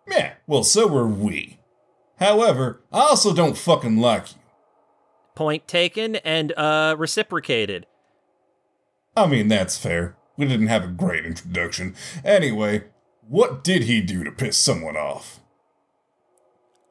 Yeah, 0.09 0.35
well, 0.47 0.65
so 0.65 0.87
were 0.87 1.09
we. 1.09 1.61
However, 2.19 2.83
I 2.93 3.01
also 3.01 3.35
don't 3.35 3.57
fucking 3.57 3.97
like 3.97 4.33
you. 4.33 4.41
Point 5.35 5.66
taken 5.66 6.16
and 6.16 6.53
uh 6.57 6.95
reciprocated. 6.99 7.87
I 9.16 9.26
mean, 9.26 9.49
that's 9.49 9.76
fair. 9.78 10.16
We 10.37 10.47
didn't 10.47 10.66
have 10.66 10.85
a 10.85 10.89
great 10.89 11.24
introduction. 11.24 11.95
Anyway, 12.24 12.85
what 13.28 13.62
did 13.62 13.85
he 13.85 14.01
do 14.01 14.24
to 14.24 14.32
piss 14.32 14.57
someone 14.57 14.97
off? 14.97 15.41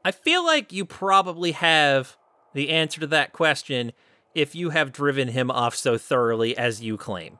I 0.05 0.11
feel 0.11 0.45
like 0.45 0.73
you 0.73 0.85
probably 0.85 1.51
have 1.53 2.17
the 2.53 2.69
answer 2.69 2.99
to 3.01 3.07
that 3.07 3.33
question 3.33 3.91
if 4.35 4.55
you 4.55 4.71
have 4.71 4.91
driven 4.91 5.29
him 5.29 5.51
off 5.51 5.75
so 5.75 5.97
thoroughly 5.97 6.57
as 6.57 6.81
you 6.81 6.97
claim. 6.97 7.39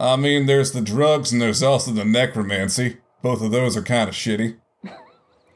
I 0.00 0.16
mean, 0.16 0.46
there's 0.46 0.72
the 0.72 0.80
drugs 0.80 1.32
and 1.32 1.42
there's 1.42 1.62
also 1.62 1.90
the 1.90 2.04
necromancy. 2.04 2.98
Both 3.22 3.42
of 3.42 3.50
those 3.50 3.76
are 3.76 3.82
kind 3.82 4.08
of 4.08 4.14
shitty. 4.14 4.56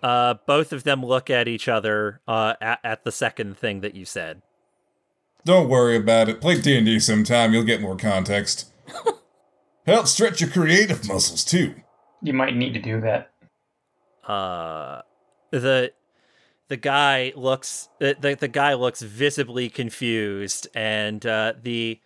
Uh, 0.02 0.34
both 0.46 0.72
of 0.72 0.82
them 0.82 1.04
look 1.04 1.30
at 1.30 1.46
each 1.46 1.68
other 1.68 2.20
uh, 2.26 2.54
at, 2.60 2.80
at 2.82 3.04
the 3.04 3.12
second 3.12 3.56
thing 3.56 3.80
that 3.80 3.94
you 3.94 4.04
said. 4.04 4.42
Don't 5.44 5.68
worry 5.68 5.96
about 5.96 6.28
it. 6.28 6.40
Play 6.40 6.60
D&D 6.60 7.00
sometime, 7.00 7.52
you'll 7.52 7.64
get 7.64 7.80
more 7.80 7.96
context. 7.96 8.72
Help 9.86 10.06
stretch 10.06 10.40
your 10.40 10.50
creative 10.50 11.06
muscles, 11.06 11.44
too. 11.44 11.74
You 12.20 12.32
might 12.32 12.56
need 12.56 12.74
to 12.74 12.80
do 12.80 13.00
that. 13.00 13.30
Uh, 14.26 15.02
the 15.50 15.92
the 16.68 16.76
guy 16.76 17.32
looks 17.34 17.88
the 17.98 18.16
the, 18.18 18.36
the 18.36 18.48
guy 18.48 18.74
looks 18.74 19.02
visibly 19.02 19.68
confused, 19.68 20.68
and 20.74 21.26
uh, 21.26 21.54
the 21.60 22.00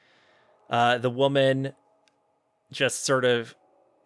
uh, 0.70 0.96
the 0.96 1.10
woman 1.10 1.74
just 2.72 3.04
sort 3.04 3.26
of 3.26 3.54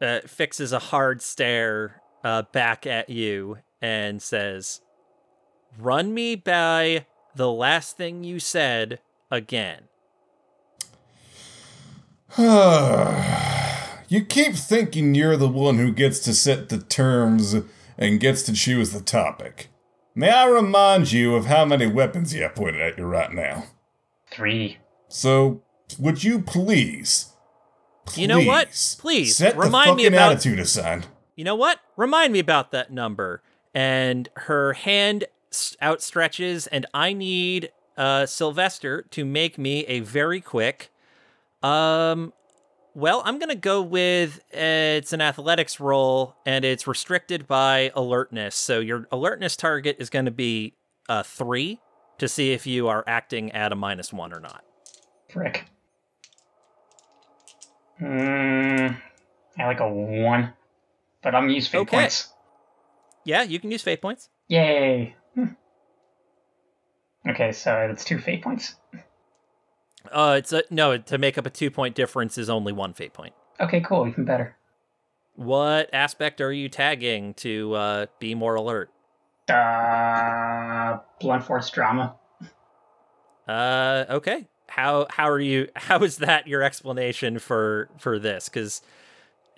uh, 0.02 0.20
fixes 0.26 0.72
a 0.72 0.80
hard 0.80 1.22
stare 1.22 2.02
uh, 2.24 2.42
back 2.52 2.86
at 2.86 3.08
you 3.08 3.58
and 3.80 4.20
says, 4.22 4.80
"Run 5.78 6.12
me 6.14 6.36
by 6.36 7.06
the 7.34 7.50
last 7.50 7.96
thing 7.96 8.24
you 8.24 8.38
said 8.40 9.00
again." 9.30 9.84
you 14.08 14.24
keep 14.24 14.54
thinking 14.54 15.14
you're 15.14 15.36
the 15.36 15.48
one 15.48 15.78
who 15.78 15.92
gets 15.92 16.18
to 16.20 16.32
set 16.34 16.68
the 16.68 16.78
terms 16.78 17.56
and 17.98 18.20
gets 18.20 18.42
to 18.44 18.52
choose 18.52 18.90
the 18.92 19.00
topic. 19.00 19.68
May 20.14 20.30
I 20.30 20.46
remind 20.48 21.12
you 21.12 21.34
of 21.34 21.46
how 21.46 21.64
many 21.64 21.86
weapons 21.86 22.34
you 22.34 22.42
have 22.42 22.54
pointed 22.54 22.80
at 22.82 22.98
you 22.98 23.04
right 23.04 23.32
now? 23.32 23.64
Three. 24.30 24.78
So, 25.08 25.62
would 25.98 26.22
you 26.24 26.40
please, 26.40 27.32
You 28.14 28.26
know 28.28 28.40
what? 28.40 28.68
Please, 28.68 28.96
Please, 29.00 29.36
set 29.36 29.56
remind 29.56 29.92
the 29.92 29.94
me 29.96 30.06
about- 30.06 30.32
attitude 30.32 30.58
aside. 30.60 31.06
you 31.36 31.44
know 31.44 31.54
what? 31.56 31.78
Remind 31.96 32.32
me 32.32 32.38
about 32.38 32.70
that 32.72 32.92
number. 32.92 33.42
And 33.74 34.28
her 34.36 34.74
hand 34.74 35.24
outstretches, 35.52 36.66
and 36.70 36.86
I 36.92 37.12
need 37.12 37.70
uh, 37.96 38.26
Sylvester 38.26 39.02
to 39.10 39.24
make 39.24 39.58
me 39.58 39.84
a 39.86 40.00
very 40.00 40.40
quick. 40.40 40.90
Um, 41.62 42.32
well, 42.94 43.22
I'm 43.24 43.38
gonna 43.38 43.54
go 43.54 43.82
with 43.82 44.40
uh, 44.52 44.98
it's 44.98 45.12
an 45.12 45.20
athletics 45.20 45.78
roll, 45.78 46.34
and 46.44 46.64
it's 46.64 46.86
restricted 46.86 47.46
by 47.46 47.92
alertness. 47.94 48.56
So 48.56 48.80
your 48.80 49.06
alertness 49.12 49.56
target 49.56 49.96
is 49.98 50.10
going 50.10 50.24
to 50.24 50.30
be 50.30 50.74
uh, 51.08 51.22
three 51.22 51.78
to 52.18 52.28
see 52.28 52.52
if 52.52 52.66
you 52.66 52.88
are 52.88 53.04
acting 53.06 53.52
at 53.52 53.72
a 53.72 53.76
minus 53.76 54.12
one 54.12 54.32
or 54.32 54.40
not. 54.40 54.64
Frick. 55.32 55.66
Hmm. 57.98 58.88
I 59.58 59.66
like 59.66 59.80
a 59.80 59.88
one, 59.88 60.52
but 61.22 61.34
I'm 61.34 61.44
gonna 61.44 61.52
use 61.52 61.68
fate 61.68 61.80
Okay. 61.80 61.96
points. 61.98 62.32
Yeah, 63.24 63.42
you 63.42 63.60
can 63.60 63.70
use 63.70 63.82
fate 63.82 64.00
points. 64.00 64.28
Yay! 64.48 65.14
Hmm. 65.34 65.44
Okay, 67.28 67.52
so 67.52 67.86
that's 67.88 68.04
two 68.04 68.18
fate 68.18 68.42
points. 68.42 68.76
Uh, 70.10 70.36
it's 70.38 70.52
a 70.52 70.62
no 70.70 70.96
to 70.96 71.18
make 71.18 71.36
up 71.36 71.46
a 71.46 71.50
two 71.50 71.70
point 71.70 71.94
difference 71.94 72.38
is 72.38 72.48
only 72.48 72.72
one 72.72 72.94
fate 72.94 73.12
point. 73.12 73.34
Okay, 73.60 73.80
cool. 73.80 74.08
Even 74.08 74.24
better. 74.24 74.56
What 75.34 75.90
aspect 75.92 76.40
are 76.40 76.52
you 76.52 76.68
tagging 76.68 77.34
to 77.34 77.74
uh, 77.74 78.06
be 78.18 78.34
more 78.34 78.54
alert? 78.54 78.90
Uh, 79.48 80.98
blunt 81.20 81.44
force 81.44 81.70
drama. 81.70 82.16
Uh, 83.46 84.04
okay. 84.08 84.48
How 84.68 85.06
how 85.10 85.28
are 85.28 85.40
you? 85.40 85.68
How 85.76 85.98
is 86.00 86.18
that 86.18 86.46
your 86.46 86.62
explanation 86.62 87.38
for 87.38 87.88
for 87.98 88.18
this? 88.18 88.48
Because 88.48 88.82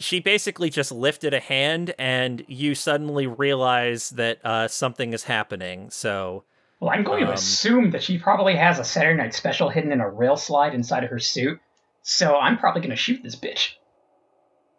she 0.02 0.20
basically 0.20 0.70
just 0.70 0.92
lifted 0.92 1.32
a 1.34 1.40
hand, 1.40 1.94
and 1.98 2.44
you 2.48 2.74
suddenly 2.74 3.26
realize 3.26 4.10
that 4.10 4.44
uh, 4.44 4.68
something 4.68 5.12
is 5.12 5.24
happening. 5.24 5.90
So 5.90 6.44
Well, 6.80 6.90
I'm 6.90 7.04
going 7.04 7.22
Um, 7.22 7.28
to 7.28 7.34
assume 7.34 7.90
that 7.92 8.02
she 8.02 8.18
probably 8.18 8.56
has 8.56 8.78
a 8.78 8.84
Saturday 8.84 9.16
Night 9.22 9.34
Special 9.34 9.68
hidden 9.68 9.92
in 9.92 10.00
a 10.00 10.08
rail 10.10 10.36
slide 10.36 10.74
inside 10.74 11.04
of 11.04 11.10
her 11.10 11.18
suit. 11.18 11.60
So 12.02 12.36
I'm 12.36 12.58
probably 12.58 12.80
going 12.80 12.90
to 12.90 12.96
shoot 12.96 13.22
this 13.22 13.36
bitch. 13.36 13.74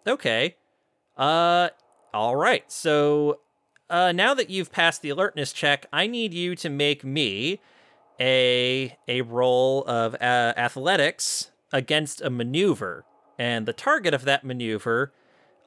okay. 0.08 0.56
Uh, 1.18 1.70
all 2.14 2.36
right. 2.36 2.70
So 2.72 3.40
uh, 3.90 4.12
now 4.12 4.34
that 4.34 4.50
you've 4.50 4.72
passed 4.72 5.02
the 5.02 5.10
alertness 5.10 5.54
check, 5.54 5.86
I 5.94 6.08
need 6.08 6.34
you 6.34 6.56
to 6.58 6.70
make 6.70 7.04
me 7.04 7.60
a 8.20 8.98
a 9.08 9.22
roll 9.22 9.84
of 9.86 10.16
uh, 10.16 10.54
athletics 10.58 11.52
against 11.72 12.22
a 12.22 12.30
maneuver, 12.30 13.06
and 13.44 13.66
the 13.66 13.74
target 13.74 14.14
of 14.14 14.24
that 14.24 14.46
maneuver, 14.46 15.12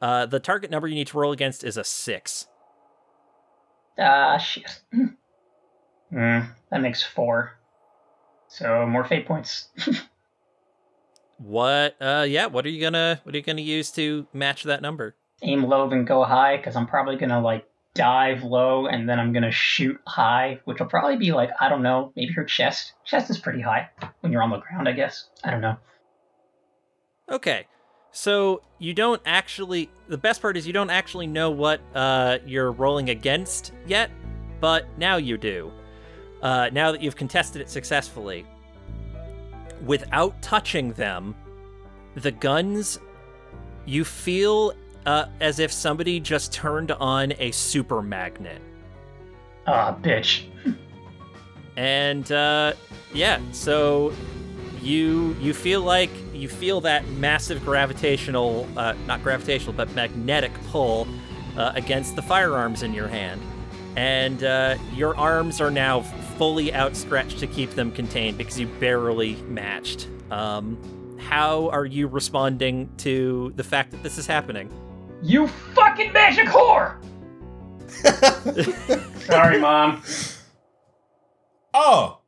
uh, 0.01 0.24
the 0.24 0.41
target 0.41 0.70
number 0.70 0.89
you 0.89 0.95
need 0.95 1.09
to 1.09 1.18
roll 1.18 1.33
against 1.33 1.62
is 1.62 1.77
a 1.77 1.85
six. 1.85 2.47
Ah, 3.99 4.39
shit. 4.39 4.81
Hmm, 4.93 5.07
that 6.70 6.81
makes 6.81 7.03
four. 7.03 7.59
So 8.49 8.87
more 8.87 9.05
fate 9.05 9.27
points. 9.27 9.68
What? 11.39 11.97
Uh, 12.01 12.24
yeah. 12.27 12.47
What 12.47 12.64
are 12.64 12.70
you 12.70 12.81
gonna 12.81 13.20
What 13.22 13.35
are 13.35 13.37
you 13.37 13.45
gonna 13.45 13.61
use 13.61 13.91
to 13.91 14.27
match 14.33 14.62
that 14.62 14.81
number? 14.81 15.14
Aim 15.43 15.64
low 15.64 15.91
and 15.91 16.07
go 16.07 16.24
high, 16.24 16.57
because 16.57 16.77
I'm 16.77 16.87
probably 16.87 17.16
going 17.16 17.29
to, 17.29 17.41
like, 17.41 17.66
dive 17.93 18.43
low 18.43 18.87
and 18.87 19.07
then 19.07 19.20
I'm 19.20 19.35
going 19.35 19.43
to 19.43 19.53
shoot 19.53 20.01
high, 20.07 20.61
which 20.64 20.81
will 20.81 20.87
probably 20.87 21.16
be, 21.16 21.33
like, 21.33 21.51
I 21.61 21.68
don't 21.68 21.83
know, 21.83 22.11
maybe 22.16 22.33
her 22.33 22.45
chest. 22.45 22.95
Chest 23.05 23.29
is 23.29 23.37
pretty 23.39 23.61
high 23.61 23.91
when 24.20 24.33
you're 24.33 24.43
on 24.43 24.49
the 24.49 24.57
ground, 24.57 24.89
I 24.89 24.93
guess. 24.93 25.29
I 25.45 25.51
don't 25.51 25.61
know. 25.61 25.77
Okay. 27.31 27.66
So 28.12 28.62
you 28.79 28.95
don't 28.95 29.20
actually. 29.27 29.91
The 30.09 30.18
best 30.18 30.41
part 30.41 30.57
is 30.57 30.66
you 30.66 30.72
don't 30.72 30.91
actually 30.91 31.27
know 31.27 31.51
what 31.51 31.81
uh, 31.95 32.39
you're 32.47 32.72
rolling 32.72 33.11
against 33.11 33.72
yet, 33.87 34.11
but 34.61 34.87
now 34.99 35.16
you 35.16 35.37
do. 35.37 35.70
Uh, 36.43 36.70
now 36.72 36.93
that 36.93 37.03
you've 37.03 37.16
contested 37.16 37.61
it 37.61 37.68
successfully, 37.68 38.47
without 39.85 40.41
touching 40.43 40.93
them, 40.93 41.35
the 42.14 42.31
guns, 42.31 42.99
you 43.85 44.05
feel 44.05 44.72
uh, 45.07 45.27
as 45.41 45.59
if 45.59 45.72
somebody 45.72 46.20
just 46.20 46.53
turned 46.53 46.93
on 46.93 47.33
a 47.39 47.51
super 47.51 48.03
magnet. 48.03 48.61
Ah, 49.66 49.97
bitch. 50.01 50.45
and 51.77 52.31
uh, 52.33 52.72
yeah 53.12 53.41
so 53.53 54.12
you 54.81 55.37
you 55.41 55.53
feel 55.53 55.83
like 55.83 56.11
you 56.37 56.49
feel 56.49 56.80
that 56.80 57.07
massive 57.09 57.64
gravitational 57.64 58.66
uh, 58.76 58.95
not 59.07 59.22
gravitational 59.22 59.72
but 59.72 59.93
magnetic 59.95 60.53
pull 60.68 61.07
uh, 61.57 61.72
against 61.74 62.16
the 62.16 62.22
firearms 62.22 62.82
in 62.82 62.93
your 62.95 63.09
hand 63.09 63.41
and 63.97 64.45
uh, 64.45 64.76
your 64.95 65.16
arms 65.16 65.61
are 65.61 65.70
now 65.70 66.01
fully 66.37 66.74
outstretched 66.74 67.39
to 67.39 67.47
keep 67.47 67.70
them 67.70 67.91
contained 67.91 68.37
because 68.37 68.59
you 68.59 68.66
barely 68.78 69.37
matched 69.49 70.09
um, 70.30 70.76
how 71.18 71.68
are 71.70 71.87
you 71.87 72.07
responding 72.07 72.89
to 72.99 73.53
the 73.57 73.64
fact 73.64 73.91
that 73.91 74.03
this 74.03 74.18
is 74.18 74.26
happening 74.26 74.70
You 75.22 75.49
fucking 75.74 76.12
magic 76.12 76.47
whore! 76.49 76.97
Sorry, 79.26 79.59
Mom. 79.59 80.03
Oh, 81.72 82.18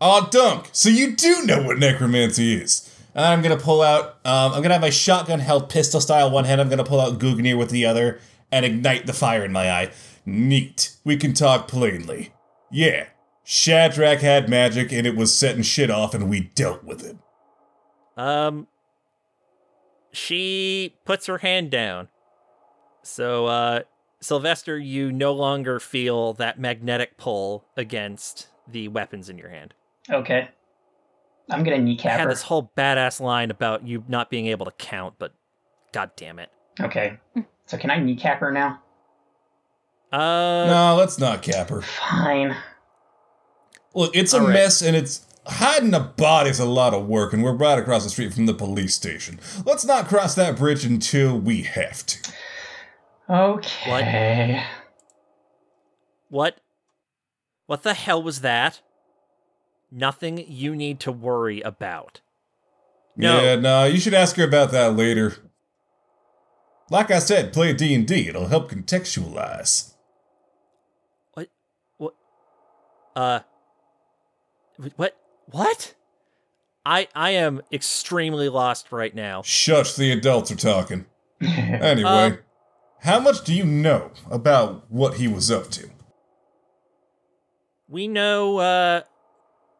oh, 0.00 0.28
Dunk. 0.30 0.68
So 0.72 0.88
you 0.88 1.14
do 1.14 1.44
know 1.44 1.62
what 1.62 1.78
necromancy 1.78 2.54
is. 2.54 2.85
And 3.16 3.24
I'm 3.24 3.40
gonna 3.40 3.56
pull 3.56 3.80
out. 3.80 4.18
Um, 4.26 4.52
I'm 4.52 4.62
gonna 4.62 4.74
have 4.74 4.82
my 4.82 4.90
shotgun 4.90 5.40
held 5.40 5.70
pistol 5.70 6.02
style 6.02 6.30
one 6.30 6.44
hand. 6.44 6.60
I'm 6.60 6.68
gonna 6.68 6.84
pull 6.84 7.00
out 7.00 7.18
Gungnir 7.18 7.58
with 7.58 7.70
the 7.70 7.86
other 7.86 8.20
and 8.52 8.64
ignite 8.66 9.06
the 9.06 9.14
fire 9.14 9.42
in 9.42 9.52
my 9.52 9.70
eye. 9.70 9.90
Neat. 10.26 10.94
We 11.02 11.16
can 11.16 11.32
talk 11.32 11.66
plainly. 11.66 12.34
Yeah, 12.70 13.06
Shadrach 13.42 14.18
had 14.20 14.50
magic 14.50 14.92
and 14.92 15.06
it 15.06 15.16
was 15.16 15.34
setting 15.34 15.62
shit 15.62 15.90
off, 15.90 16.14
and 16.14 16.28
we 16.28 16.40
dealt 16.54 16.84
with 16.84 17.04
it. 17.04 17.16
Um, 18.18 18.66
she 20.12 20.94
puts 21.06 21.26
her 21.26 21.38
hand 21.38 21.70
down. 21.70 22.08
So, 23.02 23.46
uh, 23.46 23.80
Sylvester, 24.20 24.78
you 24.78 25.10
no 25.10 25.32
longer 25.32 25.80
feel 25.80 26.34
that 26.34 26.58
magnetic 26.58 27.16
pull 27.16 27.64
against 27.76 28.48
the 28.66 28.88
weapons 28.88 29.28
in 29.30 29.38
your 29.38 29.50
hand. 29.50 29.74
Okay. 30.10 30.48
I'm 31.50 31.62
gonna 31.62 31.78
kneecap. 31.78 32.12
I 32.12 32.16
had 32.16 32.24
her. 32.24 32.30
this 32.30 32.42
whole 32.42 32.72
badass 32.76 33.20
line 33.20 33.50
about 33.50 33.86
you 33.86 34.04
not 34.08 34.30
being 34.30 34.46
able 34.46 34.66
to 34.66 34.72
count, 34.72 35.14
but 35.18 35.32
god 35.92 36.10
damn 36.16 36.38
it. 36.38 36.50
Okay. 36.80 37.18
So 37.66 37.76
can 37.76 37.90
I 37.90 37.98
kneecap 37.98 38.40
her 38.40 38.50
now? 38.52 38.82
Uh, 40.12 40.66
no, 40.66 40.94
let's 40.98 41.18
not 41.18 41.42
cap 41.42 41.68
her. 41.70 41.82
Fine. 41.82 42.56
Look, 43.94 44.14
it's 44.14 44.34
a 44.34 44.38
All 44.38 44.44
right. 44.46 44.52
mess, 44.52 44.82
and 44.82 44.94
it's 44.96 45.26
hiding 45.46 45.94
a 45.94 46.00
body's 46.00 46.58
a 46.58 46.64
lot 46.64 46.94
of 46.94 47.06
work, 47.06 47.32
and 47.32 47.42
we're 47.42 47.52
right 47.52 47.78
across 47.78 48.04
the 48.04 48.10
street 48.10 48.34
from 48.34 48.46
the 48.46 48.54
police 48.54 48.94
station. 48.94 49.40
Let's 49.64 49.84
not 49.84 50.06
cross 50.06 50.34
that 50.34 50.56
bridge 50.56 50.84
until 50.84 51.38
we 51.38 51.62
have 51.62 52.04
to. 52.06 52.32
Okay. 53.28 54.62
what? 56.28 56.60
What 57.66 57.82
the 57.82 57.94
hell 57.94 58.22
was 58.22 58.42
that? 58.42 58.80
Nothing 59.90 60.44
you 60.46 60.74
need 60.74 61.00
to 61.00 61.12
worry 61.12 61.60
about. 61.60 62.20
No. 63.16 63.40
Yeah, 63.42 63.56
no, 63.56 63.84
you 63.84 63.98
should 63.98 64.14
ask 64.14 64.36
her 64.36 64.44
about 64.44 64.70
that 64.72 64.94
later. 64.96 65.36
Like 66.90 67.10
I 67.10 67.18
said, 67.18 67.52
play 67.52 67.72
D&D. 67.72 68.28
It'll 68.28 68.48
help 68.48 68.70
contextualize. 68.70 69.94
What? 71.34 71.48
What? 71.96 72.14
Uh, 73.14 73.40
what? 74.96 75.16
What? 75.46 75.94
I 76.84 77.08
I 77.14 77.30
am 77.30 77.62
extremely 77.72 78.48
lost 78.48 78.92
right 78.92 79.12
now. 79.14 79.42
Shush, 79.42 79.94
the 79.94 80.12
adults 80.12 80.50
are 80.52 80.56
talking. 80.56 81.06
Anyway, 81.42 82.08
Um, 82.08 82.38
how 83.00 83.18
much 83.20 83.44
do 83.44 83.52
you 83.54 83.64
know 83.64 84.10
about 84.30 84.90
what 84.90 85.14
he 85.14 85.28
was 85.28 85.50
up 85.50 85.68
to? 85.72 85.90
We 87.88 88.08
know 88.08 88.58
uh 88.58 89.02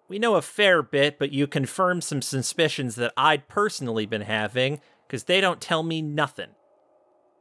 we 0.09 0.19
know 0.19 0.37
a 0.37 0.43
fair 0.43 0.83
bit, 0.83 1.19
but 1.19 1.33
you 1.33 1.47
confirm 1.47 2.01
some 2.01 2.23
suspicions 2.23 2.95
that 2.97 3.13
I'd 3.17 3.49
personally 3.49 4.07
been 4.07 4.23
having 4.23 4.81
cuz 5.09 5.25
they 5.25 5.41
don't 5.41 5.61
tell 5.61 5.83
me 5.83 6.03
nothing. 6.03 6.51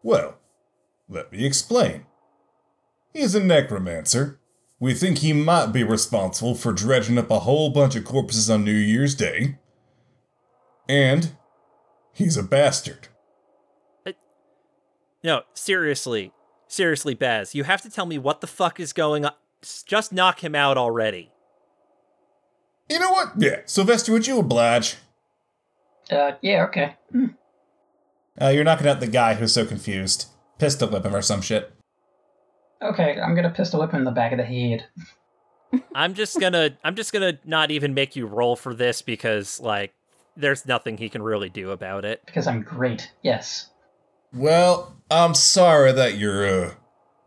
Well, 0.03 0.37
let 1.09 1.31
me 1.31 1.45
explain. 1.45 2.05
He's 3.13 3.35
a 3.35 3.43
necromancer. 3.43 4.39
We 4.79 4.93
think 4.93 5.19
he 5.19 5.33
might 5.33 5.67
be 5.67 5.83
responsible 5.83 6.55
for 6.55 6.73
dredging 6.73 7.17
up 7.17 7.31
a 7.31 7.39
whole 7.39 7.69
bunch 7.69 7.95
of 7.95 8.03
corpses 8.03 8.49
on 8.49 8.65
New 8.65 8.71
Year's 8.71 9.15
Day. 9.15 9.57
And 10.87 11.31
he's 12.11 12.37
a 12.37 12.43
bastard. 12.43 13.07
Uh, 14.05 14.11
no, 15.23 15.43
seriously. 15.53 16.33
Seriously, 16.67 17.13
Baz, 17.13 17.55
you 17.55 17.63
have 17.63 17.81
to 17.83 17.89
tell 17.89 18.05
me 18.05 18.17
what 18.17 18.41
the 18.41 18.47
fuck 18.47 18.79
is 18.79 18.91
going 18.91 19.25
on. 19.25 19.31
Just 19.85 20.11
knock 20.11 20.43
him 20.43 20.55
out 20.55 20.77
already. 20.77 21.31
You 22.89 22.99
know 22.99 23.11
what? 23.11 23.33
Yeah, 23.37 23.61
Sylvester, 23.65 24.11
would 24.11 24.27
you 24.27 24.39
oblige? 24.39 24.97
uh, 26.11 26.33
yeah, 26.41 26.65
okay. 26.65 26.95
Hmm. 27.11 27.25
Uh, 28.39 28.49
you're 28.49 28.63
knocking 28.63 28.87
out 28.87 28.99
the 28.99 29.07
guy 29.07 29.33
who's 29.35 29.53
so 29.53 29.65
confused. 29.65 30.27
Pistol 30.59 30.89
whip 30.89 31.05
him 31.05 31.15
or 31.15 31.21
some 31.21 31.41
shit. 31.41 31.73
Okay, 32.81 33.19
I'm 33.19 33.35
gonna 33.35 33.49
pistol 33.49 33.79
whip 33.79 33.91
him 33.91 33.99
in 33.99 34.05
the 34.05 34.11
back 34.11 34.31
of 34.31 34.37
the 34.37 34.43
head. 34.43 34.85
I'm 35.95 36.13
just 36.13 36.39
gonna 36.39 36.77
I'm 36.83 36.95
just 36.95 37.11
gonna 37.11 37.39
not 37.45 37.71
even 37.71 37.93
make 37.93 38.15
you 38.15 38.27
roll 38.27 38.55
for 38.55 38.73
this 38.73 39.01
because 39.01 39.59
like 39.59 39.93
there's 40.37 40.65
nothing 40.65 40.97
he 40.97 41.09
can 41.09 41.21
really 41.21 41.49
do 41.49 41.71
about 41.71 42.05
it. 42.05 42.21
Because 42.25 42.45
I'm 42.45 42.61
great. 42.61 43.11
Yes. 43.23 43.69
Well, 44.33 44.97
I'm 45.09 45.33
sorry 45.33 45.91
that 45.93 46.17
your 46.17 46.45
uh, 46.45 46.73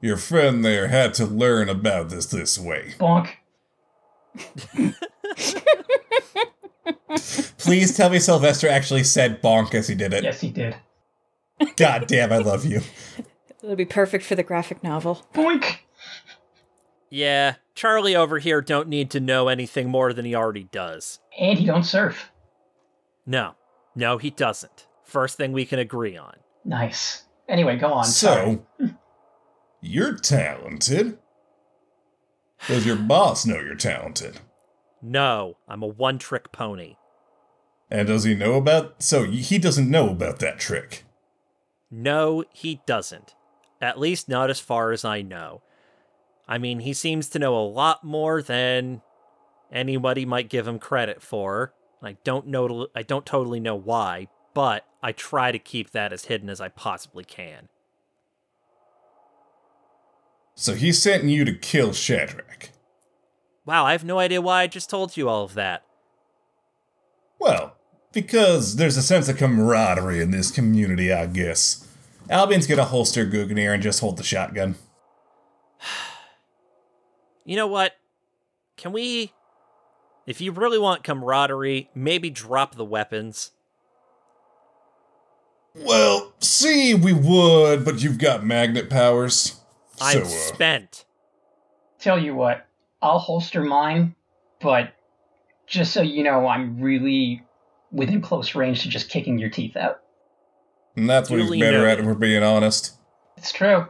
your 0.01 0.17
friend 0.19 0.65
there 0.65 0.89
had 0.89 1.15
to 1.15 1.27
learn 1.27 1.69
about 1.69 2.11
this 2.11 2.27
this 2.27 2.59
way. 2.59 2.95
Bonk. 2.99 3.31
Please 7.59 7.97
tell 7.97 8.11
me 8.11 8.19
Sylvester 8.19 8.69
actually 8.69 9.05
said 9.05 9.43
bonk 9.43 9.75
as 9.75 9.89
he 9.89 9.95
did 9.95 10.13
it. 10.13 10.25
Yes, 10.25 10.41
he 10.41 10.51
did. 10.51 10.77
God 11.77 12.07
damn, 12.07 12.33
I 12.33 12.39
love 12.39 12.65
you. 12.65 12.81
It'll 13.63 13.77
be 13.77 13.85
perfect 13.85 14.25
for 14.25 14.35
the 14.35 14.43
graphic 14.43 14.83
novel. 14.83 15.27
Boink. 15.35 15.79
Yeah, 17.11 17.55
Charlie 17.75 18.15
over 18.15 18.39
here 18.39 18.61
don't 18.61 18.89
need 18.89 19.11
to 19.11 19.21
know 19.21 19.49
anything 19.49 19.89
more 19.89 20.13
than 20.13 20.25
he 20.25 20.35
already 20.35 20.65
does. 20.65 21.19
And 21.39 21.59
he 21.59 21.67
don't 21.67 21.85
surf. 21.85 22.31
No. 23.27 23.55
No, 23.97 24.19
he 24.19 24.31
doesn't. 24.31 24.87
First 25.05 25.37
thing 25.37 25.53
we 25.53 25.65
can 25.65 25.79
agree 25.79 26.17
on. 26.17 26.37
Nice. 26.65 27.25
Anyway, 27.49 27.77
go 27.77 27.93
on. 27.93 28.05
So, 28.05 28.65
you're 29.81 30.17
talented. 30.17 31.19
Does 32.67 32.87
your 32.87 32.97
boss 32.97 33.47
know 33.47 33.59
you're 33.59 33.75
talented? 33.75 34.41
No, 35.01 35.57
I'm 35.69 35.83
a 35.83 35.87
one 35.87 36.19
trick 36.19 36.53
pony. 36.53 36.97
And 37.91 38.09
does 38.09 38.25
he 38.25 38.35
know 38.35 38.55
about? 38.55 39.03
So 39.03 39.25
he 39.25 39.59
doesn't 39.59 39.91
know 39.91 40.11
about 40.11 40.41
that 40.41 40.59
trick. 40.59 41.05
No, 41.91 42.45
he 42.53 42.81
doesn't. 42.87 43.35
At 43.81 43.99
least 43.99 44.29
not 44.29 44.51
as 44.51 44.61
far 44.61 44.93
as 44.93 45.05
I 45.05 45.23
know. 45.23 45.63
I 46.47 46.59
mean, 46.59 46.81
he 46.81 46.93
seems 46.93 47.29
to 47.31 47.39
know 47.39 47.57
a 47.57 47.65
lot 47.65 48.05
more 48.05 48.43
than 48.43 49.03
anybody 49.73 50.25
might 50.25 50.49
give 50.49 50.67
him 50.67 50.79
credit 50.79 51.23
for. 51.23 51.73
I 52.03 52.17
don't 52.25 52.47
know 52.47 52.89
I 52.95 53.03
don't 53.03 53.27
totally 53.27 53.61
know 53.61 53.75
why, 53.75 54.29
but 54.55 54.85
I 55.03 55.13
try 55.13 55.53
to 55.53 55.59
keep 55.59 55.91
that 55.91 56.13
as 56.13 56.27
hidden 56.27 56.49
as 56.49 56.61
I 56.61 56.69
possibly 56.69 57.25
can. 57.25 57.69
So 60.55 60.75
he's 60.75 61.01
sent 61.01 61.25
you 61.25 61.45
to 61.45 61.53
kill 61.53 61.93
Shadrach. 61.93 62.71
Wow, 63.69 63.85
I 63.85 63.93
have 63.93 64.03
no 64.03 64.19
idea 64.19 64.41
why 64.41 64.63
I 64.63 64.67
just 64.67 64.89
told 64.89 65.15
you 65.15 65.29
all 65.29 65.45
of 65.45 65.53
that. 65.53 65.83
Well, 67.39 67.77
because 68.15 68.77
there's 68.77 68.97
a 68.97 69.03
sense 69.03 69.29
of 69.29 69.37
camaraderie 69.37 70.23
in 70.23 70.31
this 70.31 70.51
community, 70.51 71.13
I 71.13 71.27
guess. 71.27 71.87
Albion's 72.31 72.67
gonna 72.67 72.87
holster 72.87 73.27
Gungnir 73.27 73.75
and 73.75 73.83
just 73.83 74.01
hold 74.01 74.17
the 74.17 74.23
shotgun. 74.23 74.77
You 77.45 77.57
know 77.57 77.67
what? 77.67 77.93
Can 78.77 78.93
we 78.93 79.33
if 80.27 80.43
you 80.43 80.53
really 80.53 80.79
want 80.79 81.03
camaraderie, 81.05 81.89
maybe 81.95 82.29
drop 82.29 82.75
the 82.75 82.85
weapons. 82.85 83.53
Well, 85.75 86.35
see, 86.41 86.95
we 86.95 87.15
would, 87.15 87.87
but 87.87 88.03
you've 88.03 88.19
got 88.19 88.45
magnet 88.45 88.91
powers. 88.91 89.61
I'm 89.99 90.13
so, 90.13 90.23
uh, 90.23 90.55
spent. 90.55 91.05
Tell 91.99 92.19
you 92.19 92.35
what, 92.35 92.68
I'll 93.03 93.19
holster 93.19 93.63
mine, 93.63 94.15
but 94.61 94.93
just 95.67 95.93
so 95.93 96.03
you 96.03 96.25
know, 96.25 96.47
I'm 96.47 96.81
really 96.81 97.43
within 97.93 98.21
close 98.21 98.55
range 98.55 98.83
to 98.83 98.89
just 98.89 99.09
kicking 99.09 99.39
your 99.39 99.51
teeth 99.51 99.77
out. 99.77 100.01
and 100.97 101.09
that's 101.09 101.31
what 101.31 101.39
he's 101.41 101.47
Duly 101.49 101.61
better 101.61 101.87
at, 101.87 101.99
noted. 101.99 102.01
if 102.01 102.07
we're 102.07 102.15
being 102.15 102.43
honest. 102.43 102.95
It's 103.37 103.53
true. 103.53 103.87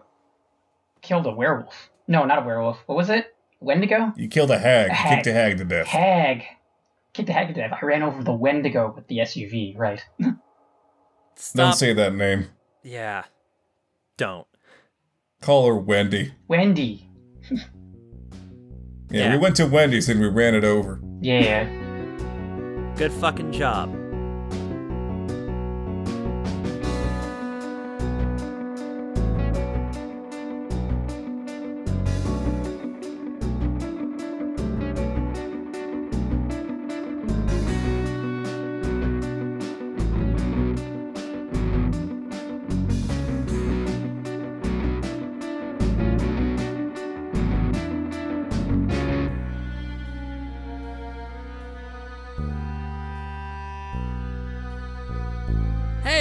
Killed 1.02 1.26
a 1.26 1.30
werewolf. 1.32 1.90
No, 2.06 2.24
not 2.24 2.42
a 2.42 2.46
werewolf. 2.46 2.78
What 2.86 2.96
was 2.96 3.08
it? 3.10 3.34
Wendigo? 3.60 4.12
You 4.16 4.28
killed 4.28 4.50
a 4.50 4.58
hag, 4.58 4.86
A 4.86 4.90
you 4.90 4.94
hag. 4.96 5.16
kicked 5.16 5.26
a 5.26 5.32
hag 5.32 5.58
to 5.58 5.64
death. 5.64 5.86
Hag. 5.86 6.44
Kicked 7.12 7.28
a 7.28 7.32
hag 7.32 7.48
to 7.48 7.54
death. 7.54 7.76
I 7.80 7.84
ran 7.84 8.02
over 8.02 8.22
the 8.22 8.32
Wendigo 8.32 8.92
with 8.94 9.06
the 9.08 9.18
SUV, 9.18 9.76
right. 9.78 10.04
Stop. 11.34 11.54
Don't 11.56 11.72
say 11.74 11.92
that 11.94 12.14
name. 12.14 12.48
yeah. 12.82 13.24
Don't. 14.16 14.46
Call 15.40 15.66
her 15.68 15.76
Wendy. 15.76 16.32
Wendy. 16.48 17.08
Yeah, 19.10 19.24
Yeah. 19.24 19.32
we 19.32 19.38
went 19.38 19.56
to 19.56 19.66
Wendy's 19.66 20.08
and 20.08 20.20
we 20.20 20.28
ran 20.28 20.54
it 20.54 20.64
over. 20.64 21.00
Yeah. 21.20 21.66
Good 22.96 23.12
fucking 23.12 23.52
job. 23.52 23.94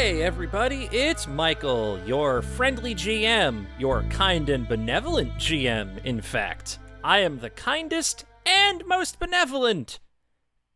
Hey, 0.08 0.22
everybody, 0.24 0.88
it's 0.93 1.28
Michael, 1.28 1.99
your 2.05 2.41
friendly 2.41 2.95
GM, 2.95 3.66
your 3.78 4.03
kind 4.03 4.47
and 4.47 4.66
benevolent 4.66 5.34
GM, 5.34 6.01
in 6.05 6.22
fact. 6.22 6.80
I 7.03 7.20
am 7.20 7.39
the 7.39 7.49
kindest 7.49 8.24
and 8.45 8.86
most 8.86 9.20
benevolent. 9.20 9.99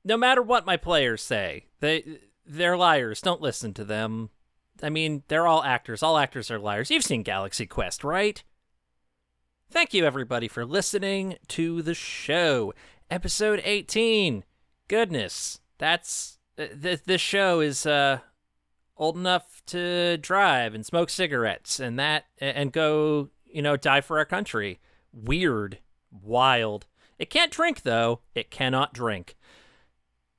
No 0.03 0.17
matter 0.17 0.41
what 0.41 0.65
my 0.65 0.75
players 0.75 1.21
say, 1.21 1.67
they 1.79 2.19
they're 2.45 2.75
liars. 2.75 3.21
Don't 3.21 3.39
listen 3.39 3.73
to 3.75 3.86
them. 3.86 4.32
I 4.84 4.89
mean, 4.89 5.23
they're 5.29 5.47
all 5.47 5.63
actors. 5.63 6.03
All 6.03 6.17
actors 6.17 6.51
are 6.51 6.59
liars. 6.59 6.91
You've 6.91 7.05
seen 7.05 7.23
Galaxy 7.23 7.65
Quest, 7.65 8.03
right? 8.03 8.43
Thank 9.69 9.93
you 9.93 10.03
everybody 10.03 10.49
for 10.49 10.65
listening 10.65 11.38
to 11.47 11.82
the 11.82 11.95
show. 11.95 12.73
Episode 13.09 13.61
18. 13.63 14.43
Goodness, 14.89 15.61
that's 15.77 16.38
uh, 16.57 16.65
th- 16.82 17.05
this 17.05 17.21
show 17.21 17.61
is 17.61 17.86
uh 17.86 18.19
old 18.97 19.17
enough 19.17 19.61
to 19.67 20.17
drive 20.17 20.73
and 20.73 20.85
smoke 20.85 21.09
cigarettes 21.09 21.79
and 21.79 21.97
that 21.99 22.25
and 22.39 22.71
go, 22.71 23.29
you 23.45 23.61
know, 23.61 23.77
die 23.77 24.01
for 24.01 24.17
our 24.17 24.25
country. 24.25 24.79
Weird, 25.11 25.79
wild. 26.11 26.85
It 27.17 27.29
can't 27.29 27.51
drink 27.51 27.83
though. 27.83 28.21
It 28.35 28.51
cannot 28.51 28.93
drink. 28.93 29.35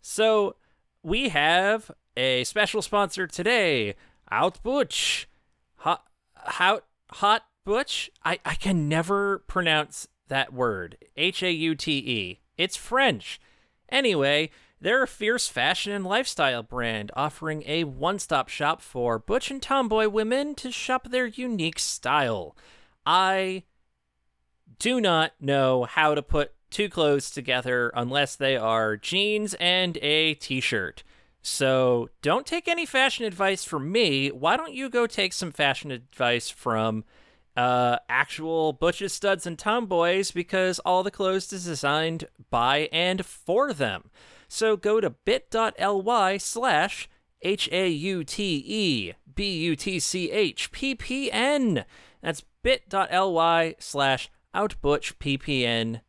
So, 0.00 0.56
we 1.02 1.28
have 1.30 1.90
a 2.16 2.44
special 2.44 2.82
sponsor 2.82 3.26
today, 3.26 3.94
Out 4.30 4.62
Butch. 4.62 5.28
Hot 5.76 6.04
Hot 6.36 6.84
Hot 7.10 7.44
Butch? 7.64 8.10
I 8.24 8.38
I 8.44 8.54
can 8.54 8.88
never 8.88 9.40
pronounce 9.40 10.08
that 10.28 10.52
word. 10.52 10.96
H 11.16 11.42
A 11.42 11.52
U 11.52 11.74
T 11.74 11.98
E. 11.98 12.40
It's 12.56 12.76
French. 12.76 13.40
Anyway, 13.88 14.50
they're 14.82 15.04
a 15.04 15.08
fierce 15.08 15.46
fashion 15.46 15.92
and 15.92 16.04
lifestyle 16.04 16.62
brand 16.62 17.12
offering 17.14 17.62
a 17.66 17.84
one 17.84 18.18
stop 18.18 18.48
shop 18.48 18.82
for 18.82 19.18
butch 19.18 19.50
and 19.50 19.62
tomboy 19.62 20.08
women 20.08 20.54
to 20.56 20.72
shop 20.72 21.08
their 21.10 21.26
unique 21.26 21.78
style. 21.78 22.56
I 23.06 23.62
do 24.78 25.00
not 25.00 25.32
know 25.40 25.84
how 25.84 26.14
to 26.16 26.22
put 26.22 26.52
two 26.70 26.88
clothes 26.88 27.30
together 27.30 27.92
unless 27.94 28.34
they 28.34 28.56
are 28.56 28.96
jeans 28.96 29.54
and 29.54 29.96
a 30.02 30.34
t 30.34 30.60
shirt. 30.60 31.04
So 31.42 32.08
don't 32.20 32.46
take 32.46 32.66
any 32.66 32.86
fashion 32.86 33.24
advice 33.24 33.64
from 33.64 33.90
me. 33.90 34.30
Why 34.30 34.56
don't 34.56 34.74
you 34.74 34.88
go 34.88 35.06
take 35.06 35.32
some 35.32 35.52
fashion 35.52 35.92
advice 35.92 36.50
from 36.50 37.04
uh, 37.56 37.98
actual 38.08 38.72
butches, 38.72 39.12
studs, 39.12 39.46
and 39.46 39.58
tomboys 39.58 40.30
because 40.30 40.78
all 40.80 41.02
the 41.02 41.10
clothes 41.10 41.52
is 41.52 41.64
designed 41.64 42.24
by 42.50 42.88
and 42.92 43.24
for 43.24 43.72
them. 43.72 44.10
So 44.52 44.76
go 44.76 45.00
to 45.00 45.08
bit.ly 45.08 46.36
slash 46.36 47.08
H 47.40 47.70
A 47.72 47.88
U 47.88 48.22
T 48.22 48.62
E 48.66 49.12
B 49.34 49.56
U 49.60 49.74
T 49.74 49.98
C 49.98 50.30
H 50.30 50.70
P 50.70 50.94
P 50.94 51.32
N. 51.32 51.86
That's 52.20 52.44
bit.ly 52.62 53.74
slash 53.78 54.30
outbutchppn. 54.54 56.02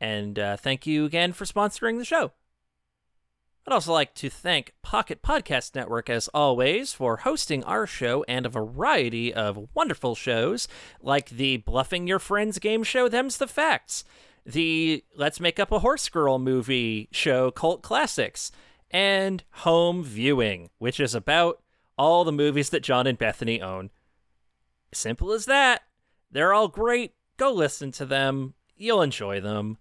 And 0.00 0.38
uh, 0.38 0.56
thank 0.56 0.86
you 0.86 1.04
again 1.04 1.34
for 1.34 1.44
sponsoring 1.44 1.98
the 1.98 2.06
show. 2.06 2.32
I'd 3.66 3.74
also 3.74 3.92
like 3.92 4.14
to 4.14 4.30
thank 4.30 4.72
Pocket 4.82 5.20
Podcast 5.20 5.74
Network, 5.74 6.08
as 6.08 6.28
always, 6.28 6.94
for 6.94 7.18
hosting 7.18 7.62
our 7.64 7.86
show 7.86 8.24
and 8.26 8.46
a 8.46 8.48
variety 8.48 9.34
of 9.34 9.68
wonderful 9.74 10.14
shows, 10.14 10.68
like 11.02 11.28
the 11.28 11.58
Bluffing 11.58 12.06
Your 12.06 12.18
Friends 12.18 12.58
game 12.58 12.82
show, 12.82 13.10
Them's 13.10 13.36
the 13.36 13.46
Facts, 13.46 14.04
the 14.48 15.04
Let's 15.14 15.40
Make 15.40 15.60
Up 15.60 15.70
a 15.70 15.80
Horse 15.80 16.08
Girl 16.08 16.38
movie 16.38 17.08
show, 17.12 17.50
Cult 17.50 17.82
Classics, 17.82 18.50
and 18.90 19.44
Home 19.50 20.02
Viewing, 20.02 20.70
which 20.78 20.98
is 20.98 21.14
about 21.14 21.62
all 21.98 22.24
the 22.24 22.32
movies 22.32 22.70
that 22.70 22.82
John 22.82 23.06
and 23.06 23.18
Bethany 23.18 23.60
own. 23.60 23.90
Simple 24.92 25.32
as 25.32 25.44
that. 25.44 25.82
They're 26.30 26.54
all 26.54 26.68
great. 26.68 27.12
Go 27.36 27.52
listen 27.52 27.92
to 27.92 28.06
them. 28.06 28.54
You'll 28.74 29.02
enjoy 29.02 29.40
them. 29.40 29.76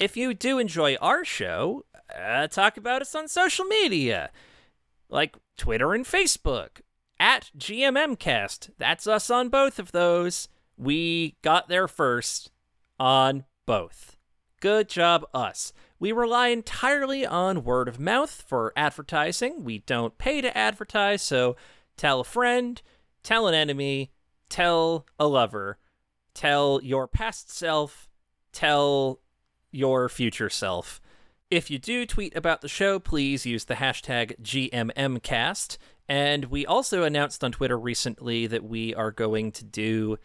If 0.00 0.16
you 0.16 0.34
do 0.34 0.58
enjoy 0.58 0.96
our 0.96 1.24
show, 1.24 1.84
uh, 2.14 2.48
talk 2.48 2.76
about 2.76 3.00
us 3.00 3.14
on 3.14 3.28
social 3.28 3.64
media, 3.64 4.30
like 5.08 5.36
Twitter 5.56 5.94
and 5.94 6.04
Facebook, 6.04 6.80
at 7.20 7.52
GMMcast. 7.56 8.70
That's 8.76 9.06
us 9.06 9.30
on 9.30 9.50
both 9.50 9.78
of 9.78 9.92
those. 9.92 10.48
We 10.76 11.36
got 11.42 11.68
there 11.68 11.86
first 11.86 12.50
on 12.98 13.44
both. 13.66 14.16
Good 14.60 14.88
job, 14.88 15.26
us. 15.34 15.72
We 15.98 16.12
rely 16.12 16.48
entirely 16.48 17.26
on 17.26 17.64
word 17.64 17.88
of 17.88 18.00
mouth 18.00 18.44
for 18.46 18.72
advertising. 18.76 19.64
We 19.64 19.78
don't 19.78 20.18
pay 20.18 20.40
to 20.40 20.56
advertise, 20.56 21.22
so 21.22 21.56
tell 21.96 22.20
a 22.20 22.24
friend, 22.24 22.80
tell 23.22 23.46
an 23.46 23.54
enemy, 23.54 24.12
tell 24.48 25.06
a 25.18 25.26
lover, 25.26 25.78
tell 26.34 26.80
your 26.82 27.06
past 27.08 27.50
self, 27.50 28.08
tell 28.52 29.20
your 29.70 30.08
future 30.08 30.50
self. 30.50 31.00
If 31.50 31.70
you 31.70 31.78
do 31.78 32.06
tweet 32.06 32.36
about 32.36 32.60
the 32.60 32.68
show, 32.68 32.98
please 32.98 33.46
use 33.46 33.64
the 33.64 33.74
hashtag 33.74 34.40
GMMcast. 34.42 35.78
And 36.08 36.46
we 36.46 36.66
also 36.66 37.02
announced 37.04 37.44
on 37.44 37.52
Twitter 37.52 37.78
recently 37.78 38.46
that 38.46 38.64
we 38.64 38.94
are 38.94 39.10
going 39.10 39.52
to 39.52 39.64
do 39.64 40.18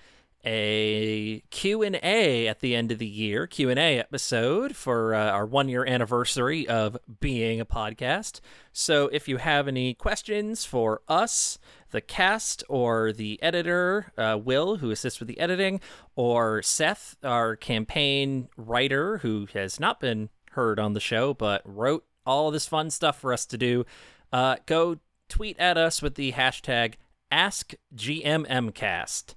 a 0.43 1.43
Q&A 1.49 2.47
at 2.47 2.59
the 2.59 2.75
end 2.75 2.91
of 2.91 2.99
the 2.99 3.07
year, 3.07 3.47
Q&A 3.47 3.99
episode 3.99 4.75
for 4.75 5.13
uh, 5.13 5.31
our 5.31 5.45
1 5.45 5.69
year 5.69 5.85
anniversary 5.85 6.67
of 6.67 6.97
being 7.19 7.59
a 7.59 7.65
podcast. 7.65 8.39
So 8.73 9.09
if 9.11 9.27
you 9.27 9.37
have 9.37 9.67
any 9.67 9.93
questions 9.93 10.65
for 10.65 11.01
us, 11.07 11.59
the 11.91 12.01
cast 12.01 12.63
or 12.69 13.11
the 13.11 13.41
editor, 13.41 14.11
uh, 14.17 14.39
Will, 14.41 14.77
who 14.77 14.91
assists 14.91 15.19
with 15.19 15.27
the 15.27 15.39
editing, 15.39 15.79
or 16.15 16.61
Seth, 16.61 17.17
our 17.23 17.55
campaign 17.55 18.47
writer, 18.57 19.19
who 19.19 19.47
has 19.53 19.79
not 19.79 19.99
been 19.99 20.29
heard 20.51 20.79
on 20.79 20.93
the 20.93 20.99
show 20.99 21.33
but 21.33 21.61
wrote 21.65 22.05
all 22.25 22.51
this 22.51 22.67
fun 22.67 22.89
stuff 22.89 23.19
for 23.19 23.33
us 23.33 23.45
to 23.45 23.57
do, 23.57 23.85
uh, 24.31 24.57
go 24.65 24.97
tweet 25.29 25.57
at 25.59 25.77
us 25.77 26.01
with 26.01 26.15
the 26.15 26.33
hashtag 26.33 26.95
AskGMMcast. 27.31 29.35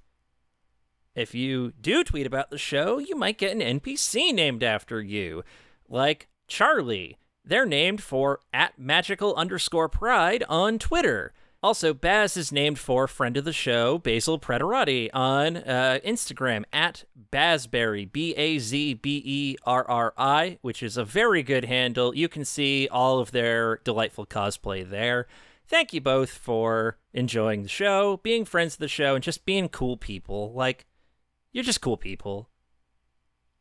If 1.15 1.35
you 1.35 1.73
do 1.81 2.03
tweet 2.03 2.27
about 2.27 2.51
the 2.51 2.59
show, 2.59 2.99
you 2.99 3.15
might 3.15 3.39
get 3.39 3.53
an 3.53 3.81
NPC 3.81 4.35
named 4.35 4.65
after 4.65 5.01
you, 5.01 5.45
like 5.89 6.29
Charlie. 6.49 7.19
They're 7.45 7.67
named 7.67 8.03
for 8.03 8.41
at 8.53 8.79
magical 8.79 9.35
underscore 9.37 9.89
pride 9.89 10.43
on 10.49 10.79
Twitter. 10.79 11.33
Also, 11.63 11.95
Baz 11.95 12.37
is 12.37 12.53
named 12.53 12.79
for 12.79 13.07
friend 13.07 13.37
of 13.37 13.45
the 13.45 13.53
show, 13.53 13.97
Basil 13.97 14.39
Preterati, 14.39 15.09
on 15.15 15.57
uh, 15.59 15.99
Instagram 16.05 16.65
at 16.73 17.05
Bazberry, 17.33 18.11
B 18.11 18.35
A 18.35 18.59
Z 18.59 18.95
B 18.95 19.23
E 19.25 19.57
R 19.65 19.89
R 19.89 20.13
I, 20.19 20.59
which 20.63 20.83
is 20.83 20.97
a 20.97 21.05
very 21.05 21.43
good 21.43 21.65
handle. 21.65 22.15
You 22.15 22.29
can 22.29 22.45
see 22.45 22.89
all 22.89 23.19
of 23.19 23.31
their 23.31 23.79
delightful 23.85 24.27
cosplay 24.27 24.89
there. 24.89 25.27
Thank 25.67 25.95
you 25.95 26.03
both 26.03 26.31
for 26.31 26.99
enjoying 27.15 27.63
the 27.63 27.69
show, 27.69 28.19
being 28.23 28.45
friends 28.45 28.75
of 28.75 28.81
the 28.81 28.89
show, 28.89 29.15
and 29.15 29.25
just 29.25 29.47
being 29.47 29.71
cool 29.71 29.97
people. 29.97 30.53
Like, 30.53 30.85
you're 31.55 31.65
just 31.65 31.81
cool 31.81 31.97
people. 31.97 32.51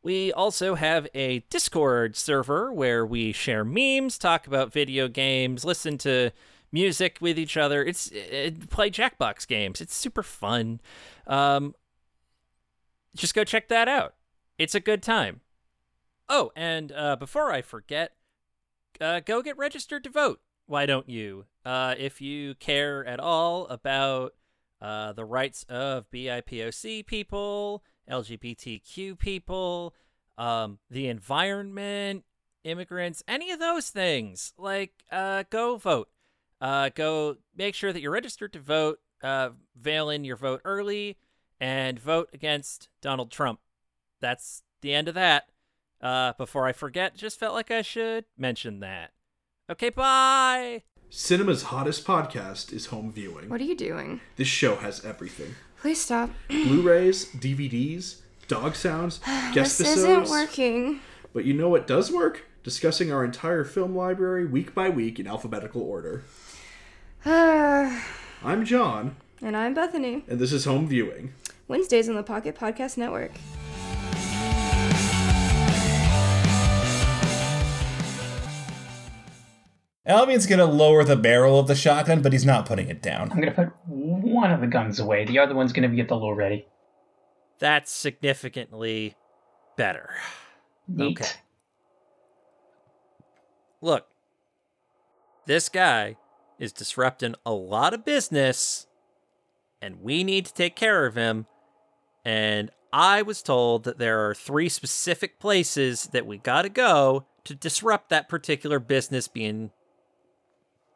We 0.02 0.32
also 0.34 0.74
have 0.74 1.08
a 1.14 1.38
Discord 1.48 2.14
server 2.16 2.70
where 2.70 3.06
we 3.06 3.32
share 3.32 3.64
memes, 3.64 4.18
talk 4.18 4.46
about 4.46 4.70
video 4.70 5.08
games, 5.08 5.64
listen 5.64 5.96
to 5.98 6.30
music 6.70 7.18
with 7.22 7.38
each 7.38 7.56
other. 7.56 7.82
It's 7.82 8.08
it, 8.08 8.68
play 8.68 8.90
Jackbox 8.90 9.46
games. 9.46 9.80
It's 9.80 9.94
super 9.94 10.22
fun. 10.22 10.80
Um, 11.26 11.74
just 13.16 13.34
go 13.34 13.44
check 13.44 13.68
that 13.68 13.88
out. 13.88 14.14
It's 14.58 14.74
a 14.74 14.80
good 14.80 15.02
time. 15.02 15.40
Oh, 16.28 16.50
and 16.56 16.92
uh, 16.92 17.16
before 17.16 17.52
I 17.52 17.62
forget, 17.62 18.12
uh, 19.00 19.20
go 19.20 19.40
get 19.40 19.56
registered 19.56 20.04
to 20.04 20.10
vote. 20.10 20.40
Why 20.66 20.84
don't 20.84 21.08
you? 21.08 21.46
Uh, 21.64 21.94
if 21.96 22.20
you 22.20 22.56
care 22.56 23.06
at 23.06 23.20
all 23.20 23.66
about 23.68 24.34
uh, 24.80 25.12
the 25.12 25.24
rights 25.24 25.64
of 25.68 26.10
BIPOC 26.10 27.06
people, 27.06 27.82
LGBTQ 28.10 29.18
people, 29.18 29.94
um, 30.36 30.78
the 30.90 31.08
environment, 31.08 32.24
immigrants, 32.64 33.22
any 33.28 33.50
of 33.50 33.60
those 33.60 33.90
things, 33.90 34.52
like 34.58 35.04
uh, 35.10 35.44
go 35.50 35.76
vote. 35.76 36.08
Uh, 36.60 36.90
go 36.94 37.36
make 37.56 37.74
sure 37.74 37.92
that 37.92 38.00
you're 38.00 38.12
registered 38.12 38.52
to 38.52 38.58
vote. 38.58 39.00
Uh, 39.22 39.50
veil 39.80 40.10
in 40.10 40.24
your 40.24 40.36
vote 40.36 40.60
early 40.64 41.16
and 41.60 41.98
vote 41.98 42.28
against 42.34 42.88
Donald 43.00 43.30
Trump. 43.30 43.60
That's 44.20 44.62
the 44.82 44.92
end 44.94 45.08
of 45.08 45.14
that. 45.14 45.48
Uh, 46.00 46.34
before 46.36 46.66
I 46.66 46.72
forget, 46.72 47.16
just 47.16 47.38
felt 47.38 47.54
like 47.54 47.70
I 47.70 47.80
should 47.80 48.26
mention 48.36 48.80
that. 48.80 49.12
Okay, 49.70 49.88
bye. 49.88 50.82
Cinema's 51.10 51.64
hottest 51.64 52.04
podcast 52.06 52.72
is 52.72 52.86
home 52.86 53.12
viewing. 53.12 53.48
What 53.48 53.60
are 53.60 53.64
you 53.64 53.76
doing? 53.76 54.20
This 54.36 54.48
show 54.48 54.76
has 54.76 55.04
everything 55.04 55.54
Please 55.80 56.00
stop. 56.00 56.30
Blu-rays, 56.48 57.26
DVDs, 57.34 58.20
dog 58.48 58.74
sounds, 58.74 59.18
guest 59.52 59.76
this 59.78 59.96
isn't 59.98 60.28
working. 60.30 61.00
But 61.34 61.44
you 61.44 61.52
know 61.52 61.68
what 61.68 61.86
does 61.86 62.10
work? 62.10 62.44
Discussing 62.62 63.12
our 63.12 63.22
entire 63.22 63.64
film 63.64 63.94
library 63.94 64.46
week 64.46 64.74
by 64.74 64.88
week 64.88 65.20
in 65.20 65.26
alphabetical 65.26 65.82
order. 65.82 66.24
I'm 67.26 68.64
John, 68.64 69.16
And 69.42 69.54
I'm 69.56 69.74
Bethany. 69.74 70.24
and 70.26 70.38
this 70.38 70.52
is 70.54 70.64
home 70.64 70.88
viewing. 70.88 71.34
Wednesdays 71.68 72.08
on 72.08 72.14
the 72.14 72.22
Pocket 72.22 72.56
Podcast 72.56 72.96
Network. 72.96 73.32
Albion's 80.06 80.46
gonna 80.46 80.66
lower 80.66 81.02
the 81.02 81.16
barrel 81.16 81.58
of 81.58 81.66
the 81.66 81.74
shotgun, 81.74 82.20
but 82.20 82.32
he's 82.32 82.44
not 82.44 82.66
putting 82.66 82.88
it 82.88 83.00
down. 83.00 83.32
I'm 83.32 83.40
gonna 83.40 83.52
put 83.52 83.72
one 83.86 84.50
of 84.50 84.60
the 84.60 84.66
guns 84.66 85.00
away. 85.00 85.24
The 85.24 85.38
other 85.38 85.54
one's 85.54 85.72
gonna 85.72 85.88
be 85.88 86.00
at 86.00 86.08
the 86.08 86.16
low 86.16 86.30
ready. 86.30 86.66
That's 87.58 87.90
significantly 87.90 89.16
better. 89.76 90.10
Neat. 90.86 91.20
Okay. 91.20 91.30
Look, 93.80 94.06
this 95.46 95.68
guy 95.70 96.16
is 96.58 96.72
disrupting 96.72 97.34
a 97.46 97.52
lot 97.52 97.94
of 97.94 98.04
business, 98.04 98.86
and 99.80 100.02
we 100.02 100.22
need 100.22 100.44
to 100.46 100.54
take 100.54 100.76
care 100.76 101.06
of 101.06 101.14
him. 101.14 101.46
And 102.26 102.70
I 102.92 103.22
was 103.22 103.42
told 103.42 103.84
that 103.84 103.98
there 103.98 104.28
are 104.28 104.34
three 104.34 104.68
specific 104.68 105.40
places 105.40 106.08
that 106.12 106.26
we 106.26 106.36
gotta 106.36 106.68
go 106.68 107.24
to 107.44 107.54
disrupt 107.54 108.10
that 108.10 108.28
particular 108.28 108.78
business 108.78 109.28
being. 109.28 109.70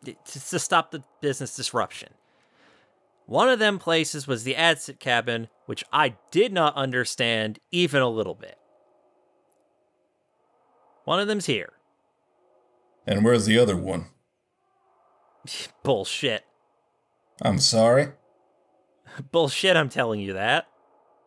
To, 0.05 0.15
to 0.25 0.59
stop 0.59 0.91
the 0.91 1.03
business 1.21 1.55
disruption. 1.57 2.11
One 3.27 3.49
of 3.49 3.59
them 3.59 3.79
places 3.79 4.27
was 4.27 4.45
the 4.45 4.55
Adsit 4.55 4.99
cabin, 4.99 5.49
which 5.67 5.85
I 5.93 6.15
did 6.31 6.53
not 6.53 6.75
understand 6.77 7.59
even 7.71 8.01
a 8.01 8.09
little 8.09 8.35
bit. 8.35 8.57
One 11.05 11.21
of 11.21 11.29
them's 11.29 11.47
here. 11.47 11.75
And 13.07 13.25
where's 13.25 13.47
the 13.47 13.59
other 13.59 13.77
one? 13.77 14.07
Bullshit. 15.83 16.45
I'm 17.43 17.59
sorry. 17.59 18.09
Bullshit, 19.31 19.77
I'm 19.77 19.89
telling 19.89 20.21
you 20.21 20.35
that. 20.35 20.67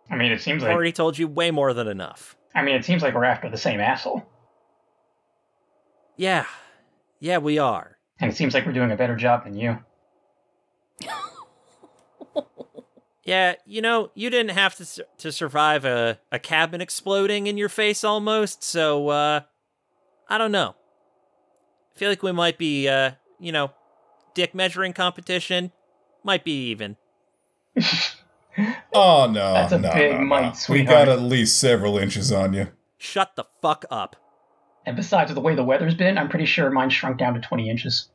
I 0.09 0.15
mean, 0.15 0.32
it 0.32 0.41
seems 0.41 0.61
like 0.61 0.69
I've 0.69 0.74
like 0.74 0.76
already 0.76 0.91
told 0.91 1.17
you 1.17 1.28
way 1.28 1.51
more 1.51 1.74
than 1.74 1.88
enough. 1.88 2.36
I 2.53 2.63
mean, 2.63 2.76
it 2.76 2.84
seems 2.84 3.01
like 3.01 3.13
we're 3.13 3.24
after 3.24 3.49
the 3.49 3.57
same 3.57 3.80
asshole, 3.80 4.26
Yeah. 6.17 6.45
Yeah, 7.19 7.38
we 7.38 7.59
are. 7.59 7.97
And 8.22 8.32
it 8.32 8.36
seems 8.36 8.53
like 8.53 8.65
we're 8.65 8.72
doing 8.72 8.91
a 8.91 8.95
better 8.95 9.15
job 9.15 9.43
than 9.43 9.55
you. 9.57 9.78
Yeah, 13.24 13.53
you 13.67 13.82
know, 13.84 14.09
you 14.15 14.30
didn't 14.32 14.51
have 14.57 14.76
to 14.76 14.86
su- 14.86 15.03
to 15.19 15.32
survive 15.32 15.86
a, 15.86 16.19
a 16.32 16.39
cabin 16.39 16.82
exploding 16.82 17.45
in 17.45 17.55
your 17.55 17.69
face 17.69 18.03
almost, 18.03 18.63
so 18.63 19.09
uh 19.09 19.41
I 20.28 20.38
don't 20.39 20.51
know. 20.51 20.76
I 21.95 21.99
feel 21.99 22.09
like 22.09 22.24
we 22.24 22.32
might 22.32 22.57
be 22.57 22.88
uh, 22.88 23.11
you 23.39 23.51
know, 23.51 23.72
dick 24.34 24.55
measuring 24.55 24.93
competition 24.93 25.72
might 26.24 26.43
be 26.43 26.69
even. 26.69 26.97
Oh 28.93 29.30
no, 29.32 29.53
That's 29.53 29.72
a 29.72 29.80
no, 29.80 29.93
big 29.93 30.11
no, 30.11 30.17
no. 30.19 30.26
mite, 30.26 30.65
We 30.67 30.84
got 30.84 31.07
at 31.07 31.22
least 31.22 31.57
several 31.57 31.97
inches 31.97 32.34
on 32.34 32.51
you. 32.51 32.67
Shut 32.97 33.38
the 33.38 33.45
fuck 33.61 33.86
up. 33.89 34.17
And 34.86 34.96
besides, 34.96 35.30
with 35.30 35.36
the 35.36 35.42
way 35.42 35.56
the 35.56 35.64
weather's 35.64 35.94
been, 35.96 36.18
I'm 36.18 36.30
pretty 36.30 36.46
sure 36.46 36.70
mine 36.72 36.90
shrunk 36.90 37.18
down 37.18 37.34
to 37.36 37.40
20 37.40 37.70
inches. 37.70 38.10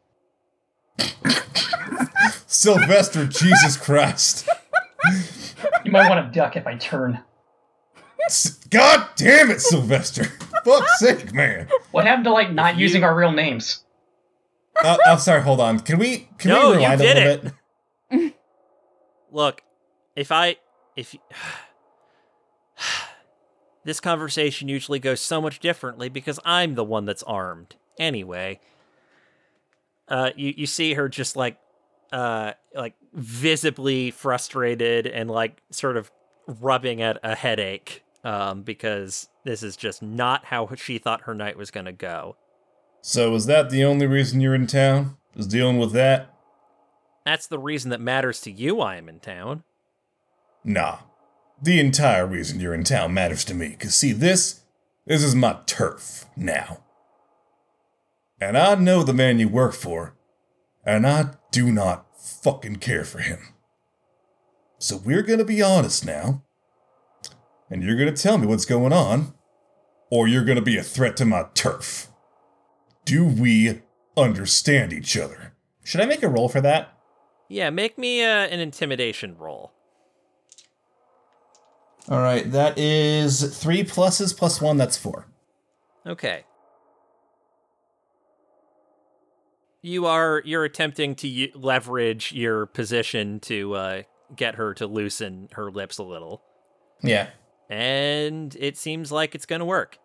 Sylvester, 2.46 3.26
Jesus 3.26 3.76
Christ! 3.76 4.48
You 5.84 5.92
might 5.92 6.08
want 6.08 6.32
to 6.32 6.38
duck 6.38 6.56
if 6.56 6.66
I 6.66 6.76
turn. 6.76 7.20
God 8.70 9.08
damn 9.16 9.50
it, 9.50 9.60
Sylvester! 9.60 10.24
Fuck's 10.64 10.98
sake, 10.98 11.32
man! 11.32 11.68
What 11.92 12.06
happened 12.06 12.24
to 12.24 12.32
like 12.32 12.52
not 12.52 12.76
you- 12.76 12.82
using 12.82 13.04
our 13.04 13.14
real 13.14 13.30
names? 13.32 13.84
Uh, 14.82 14.96
I'm 15.06 15.18
sorry. 15.18 15.42
Hold 15.42 15.60
on. 15.60 15.80
Can 15.80 15.98
we? 15.98 16.28
Can 16.38 16.50
No, 16.50 16.66
we 16.70 16.72
you 16.74 16.78
rewind 16.80 17.00
did 17.00 17.16
a 17.16 17.20
it. 17.20 17.44
little 17.44 17.50
bit? 18.10 18.34
Look, 19.30 19.62
if 20.14 20.30
I 20.32 20.56
if 20.96 21.14
you, 21.14 21.20
this 23.86 24.00
conversation 24.00 24.68
usually 24.68 24.98
goes 24.98 25.20
so 25.20 25.40
much 25.40 25.60
differently 25.60 26.08
because 26.08 26.40
I'm 26.44 26.74
the 26.74 26.82
one 26.82 27.04
that's 27.04 27.22
armed. 27.22 27.76
Anyway, 28.00 28.58
uh, 30.08 30.30
you 30.34 30.52
you 30.56 30.66
see 30.66 30.94
her 30.94 31.08
just 31.08 31.36
like 31.36 31.56
uh 32.12 32.52
like 32.74 32.94
visibly 33.14 34.10
frustrated 34.10 35.06
and 35.06 35.30
like 35.30 35.62
sort 35.70 35.96
of 35.96 36.10
rubbing 36.46 37.00
at 37.00 37.18
a 37.24 37.34
headache 37.34 38.04
um 38.22 38.62
because 38.62 39.28
this 39.44 39.62
is 39.62 39.76
just 39.76 40.02
not 40.02 40.44
how 40.46 40.68
she 40.74 40.98
thought 40.98 41.22
her 41.22 41.34
night 41.34 41.56
was 41.56 41.70
going 41.70 41.86
to 41.86 41.92
go. 41.92 42.36
So 43.02 43.36
is 43.36 43.46
that 43.46 43.70
the 43.70 43.84
only 43.84 44.06
reason 44.06 44.40
you're 44.40 44.54
in 44.54 44.66
town? 44.66 45.16
Is 45.36 45.46
dealing 45.46 45.78
with 45.78 45.92
that? 45.92 46.34
That's 47.24 47.46
the 47.46 47.58
reason 47.58 47.90
that 47.90 48.00
matters 48.00 48.40
to 48.40 48.50
you 48.50 48.80
I 48.80 48.96
am 48.96 49.08
in 49.08 49.20
town. 49.20 49.62
Nah. 50.64 50.98
The 51.62 51.80
entire 51.80 52.26
reason 52.26 52.60
you're 52.60 52.74
in 52.74 52.84
town 52.84 53.14
matters 53.14 53.44
to 53.46 53.54
me. 53.54 53.76
Cause 53.78 53.94
see 53.94 54.12
this? 54.12 54.60
This 55.06 55.22
is 55.22 55.34
my 55.34 55.58
turf 55.66 56.26
now. 56.36 56.82
And 58.40 58.58
I 58.58 58.74
know 58.74 59.02
the 59.02 59.14
man 59.14 59.38
you 59.38 59.48
work 59.48 59.72
for, 59.72 60.14
and 60.84 61.06
I 61.06 61.30
do 61.50 61.72
not 61.72 62.06
fucking 62.20 62.76
care 62.76 63.04
for 63.04 63.20
him. 63.20 63.38
So 64.78 64.98
we're 64.98 65.22
gonna 65.22 65.44
be 65.44 65.62
honest 65.62 66.04
now. 66.04 66.42
And 67.70 67.82
you're 67.82 67.96
gonna 67.96 68.12
tell 68.12 68.36
me 68.36 68.46
what's 68.46 68.66
going 68.66 68.92
on, 68.92 69.32
or 70.10 70.28
you're 70.28 70.44
gonna 70.44 70.60
be 70.60 70.76
a 70.76 70.82
threat 70.82 71.16
to 71.16 71.24
my 71.24 71.46
turf. 71.54 72.08
Do 73.06 73.24
we 73.24 73.80
understand 74.16 74.92
each 74.92 75.16
other? 75.16 75.54
Should 75.84 76.00
I 76.00 76.06
make 76.06 76.22
a 76.22 76.28
roll 76.28 76.48
for 76.48 76.60
that? 76.60 76.98
Yeah, 77.48 77.70
make 77.70 77.96
me 77.96 78.22
uh, 78.22 78.46
an 78.46 78.60
intimidation 78.60 79.36
roll. 79.38 79.72
All 82.08 82.20
right. 82.20 82.50
That 82.50 82.78
is 82.78 83.56
three 83.58 83.82
pluses 83.82 84.36
plus 84.36 84.60
one. 84.60 84.76
That's 84.76 84.96
four. 84.96 85.26
Okay. 86.06 86.44
You 89.82 90.06
are 90.06 90.42
you're 90.44 90.64
attempting 90.64 91.14
to 91.16 91.28
u- 91.28 91.52
leverage 91.54 92.32
your 92.32 92.66
position 92.66 93.38
to 93.40 93.74
uh, 93.74 94.02
get 94.34 94.56
her 94.56 94.74
to 94.74 94.86
loosen 94.86 95.48
her 95.52 95.70
lips 95.70 95.98
a 95.98 96.02
little, 96.02 96.42
Yeah. 97.02 97.28
and 97.70 98.56
it 98.58 98.76
seems 98.76 99.12
like 99.12 99.34
it's 99.36 99.46
going 99.46 99.60
to 99.60 99.64
work. 99.66 99.98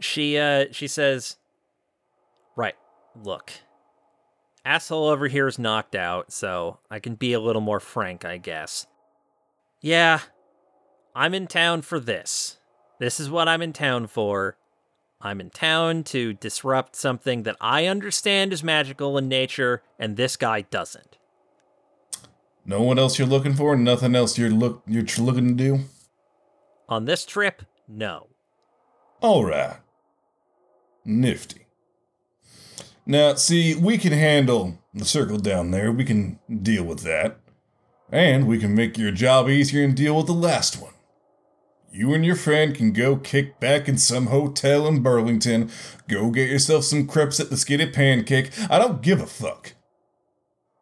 She 0.00 0.36
uh 0.36 0.66
she 0.70 0.86
says, 0.86 1.36
"Right, 2.56 2.74
look, 3.22 3.52
asshole 4.64 5.08
over 5.08 5.28
here 5.28 5.46
is 5.46 5.58
knocked 5.58 5.94
out, 5.94 6.32
so 6.32 6.78
I 6.90 6.98
can 6.98 7.14
be 7.14 7.32
a 7.32 7.40
little 7.40 7.62
more 7.62 7.80
frank, 7.80 8.24
I 8.24 8.38
guess. 8.38 8.86
Yeah, 9.80 10.20
I'm 11.14 11.34
in 11.34 11.46
town 11.46 11.82
for 11.82 12.00
this. 12.00 12.58
This 12.98 13.20
is 13.20 13.30
what 13.30 13.48
I'm 13.48 13.62
in 13.62 13.72
town 13.72 14.06
for. 14.06 14.56
I'm 15.20 15.40
in 15.40 15.50
town 15.50 16.04
to 16.04 16.34
disrupt 16.34 16.96
something 16.96 17.44
that 17.44 17.56
I 17.60 17.86
understand 17.86 18.52
is 18.52 18.62
magical 18.62 19.16
in 19.16 19.28
nature, 19.28 19.82
and 19.98 20.16
this 20.16 20.36
guy 20.36 20.62
doesn't. 20.62 21.18
No 22.66 22.82
one 22.82 22.98
else 22.98 23.18
you're 23.18 23.28
looking 23.28 23.54
for, 23.54 23.76
nothing 23.76 24.14
else 24.14 24.38
you're 24.38 24.50
look 24.50 24.82
you're 24.86 25.02
tr- 25.02 25.22
looking 25.22 25.48
to 25.48 25.54
do? 25.54 25.80
On 26.88 27.04
this 27.04 27.24
trip, 27.26 27.62
no. 27.86 28.28
Alright. 29.22 29.76
Nifty. 31.04 31.63
Now, 33.06 33.34
see, 33.34 33.74
we 33.74 33.98
can 33.98 34.12
handle 34.12 34.78
the 34.94 35.04
circle 35.04 35.38
down 35.38 35.70
there. 35.70 35.92
We 35.92 36.04
can 36.04 36.38
deal 36.62 36.84
with 36.84 37.00
that. 37.00 37.38
And 38.10 38.46
we 38.46 38.58
can 38.58 38.74
make 38.74 38.96
your 38.96 39.10
job 39.10 39.48
easier 39.48 39.84
and 39.84 39.94
deal 39.94 40.16
with 40.16 40.26
the 40.26 40.32
last 40.32 40.80
one. 40.80 40.92
You 41.90 42.12
and 42.12 42.24
your 42.24 42.36
friend 42.36 42.74
can 42.74 42.92
go 42.92 43.16
kick 43.16 43.60
back 43.60 43.88
in 43.88 43.98
some 43.98 44.26
hotel 44.26 44.88
in 44.88 45.00
Burlington, 45.00 45.70
go 46.08 46.30
get 46.30 46.50
yourself 46.50 46.84
some 46.84 47.06
crepes 47.06 47.38
at 47.38 47.50
the 47.50 47.56
Skinny 47.56 47.88
Pancake. 47.88 48.50
I 48.68 48.78
don't 48.78 49.00
give 49.00 49.20
a 49.20 49.26
fuck. 49.26 49.74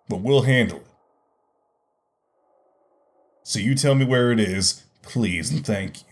But 0.08 0.22
we'll 0.22 0.42
handle 0.42 0.78
it. 0.78 0.86
So 3.42 3.58
you 3.58 3.74
tell 3.74 3.94
me 3.94 4.04
where 4.04 4.32
it 4.32 4.40
is, 4.40 4.84
please, 5.02 5.50
and 5.50 5.64
thank 5.64 6.00
you. 6.00 6.06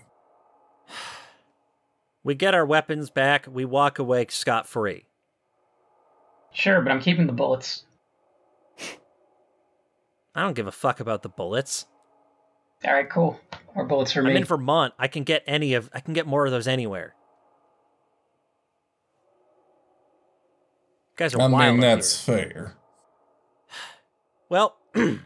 We 2.23 2.35
get 2.35 2.53
our 2.55 2.67
weapons 2.67 3.09
back, 3.09 3.47
we 3.51 3.65
walk 3.65 3.99
away 3.99 4.27
scot 4.29 4.67
free. 4.69 5.07
Sure, 6.53 6.81
but 6.81 6.91
I'm 6.93 7.01
keeping 7.01 7.27
the 7.27 7.33
bullets. 7.33 7.85
I 10.35 10.43
don't 10.43 10.55
give 10.55 10.67
a 10.67 10.73
fuck 10.73 11.01
about 11.01 11.23
the 11.23 11.29
bullets. 11.29 11.87
All 12.85 12.93
right, 12.95 13.09
cool. 13.09 13.39
More 13.75 13.85
bullets 13.85 14.13
for 14.13 14.21
I'm 14.21 14.27
me. 14.27 14.37
in 14.37 14.45
Vermont. 14.45 14.95
I 14.99 15.07
can 15.09 15.23
get 15.23 15.43
any 15.47 15.75
of 15.75 15.91
I 15.93 16.01
can 16.01 16.15
get 16.15 16.27
more 16.27 16.47
of 16.47 16.53
those 16.53 16.67
anywhere. 16.67 17.15
You 21.13 21.17
guys 21.25 21.35
are 21.35 21.41
I 21.43 21.47
wild. 21.47 21.73
mean, 21.75 21.81
that's 21.81 22.25
here. 22.27 22.37
fair. 22.37 22.77
Well, 24.49 24.77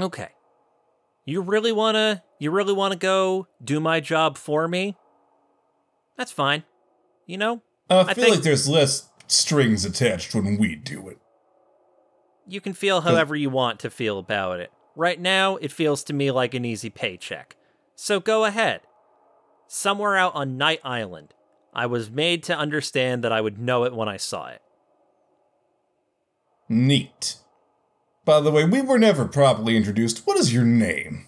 okay. 0.00 0.28
You 1.26 1.42
really 1.42 1.72
wanna 1.72 2.22
you 2.38 2.50
really 2.50 2.72
wanna 2.72 2.96
go 2.96 3.48
do 3.62 3.80
my 3.80 4.00
job 4.00 4.38
for 4.38 4.66
me? 4.66 4.96
That's 6.16 6.32
fine. 6.32 6.64
You 7.26 7.36
know, 7.36 7.62
I 7.90 8.00
I 8.00 8.14
feel 8.14 8.24
think- 8.24 8.34
like 8.36 8.44
there's 8.44 8.68
less 8.68 9.08
strings 9.26 9.84
attached 9.84 10.34
when 10.34 10.56
we 10.58 10.74
do 10.76 11.08
it. 11.08 11.18
you 12.46 12.60
can 12.60 12.72
feel 12.72 13.02
however 13.02 13.36
you 13.36 13.48
want 13.50 13.78
to 13.80 13.90
feel 13.90 14.18
about 14.18 14.58
it. 14.60 14.72
Right 14.96 15.20
now, 15.20 15.56
it 15.58 15.70
feels 15.70 16.02
to 16.04 16.12
me 16.12 16.30
like 16.32 16.52
an 16.54 16.64
easy 16.64 16.90
paycheck. 16.90 17.54
So 17.94 18.18
go 18.18 18.44
ahead. 18.44 18.80
Somewhere 19.68 20.16
out 20.16 20.34
on 20.34 20.56
Knight 20.56 20.80
Island, 20.82 21.32
I 21.72 21.86
was 21.86 22.10
made 22.10 22.42
to 22.44 22.56
understand 22.58 23.22
that 23.22 23.30
I 23.32 23.40
would 23.40 23.58
know 23.60 23.84
it 23.84 23.94
when 23.94 24.08
I 24.08 24.16
saw 24.16 24.48
it. 24.48 24.60
Neat. 26.68 27.36
By 28.24 28.40
the 28.40 28.50
way, 28.50 28.64
we 28.64 28.80
were 28.82 28.98
never 28.98 29.26
properly 29.26 29.76
introduced. 29.76 30.26
What 30.26 30.36
is 30.36 30.52
your 30.52 30.64
name? 30.64 31.26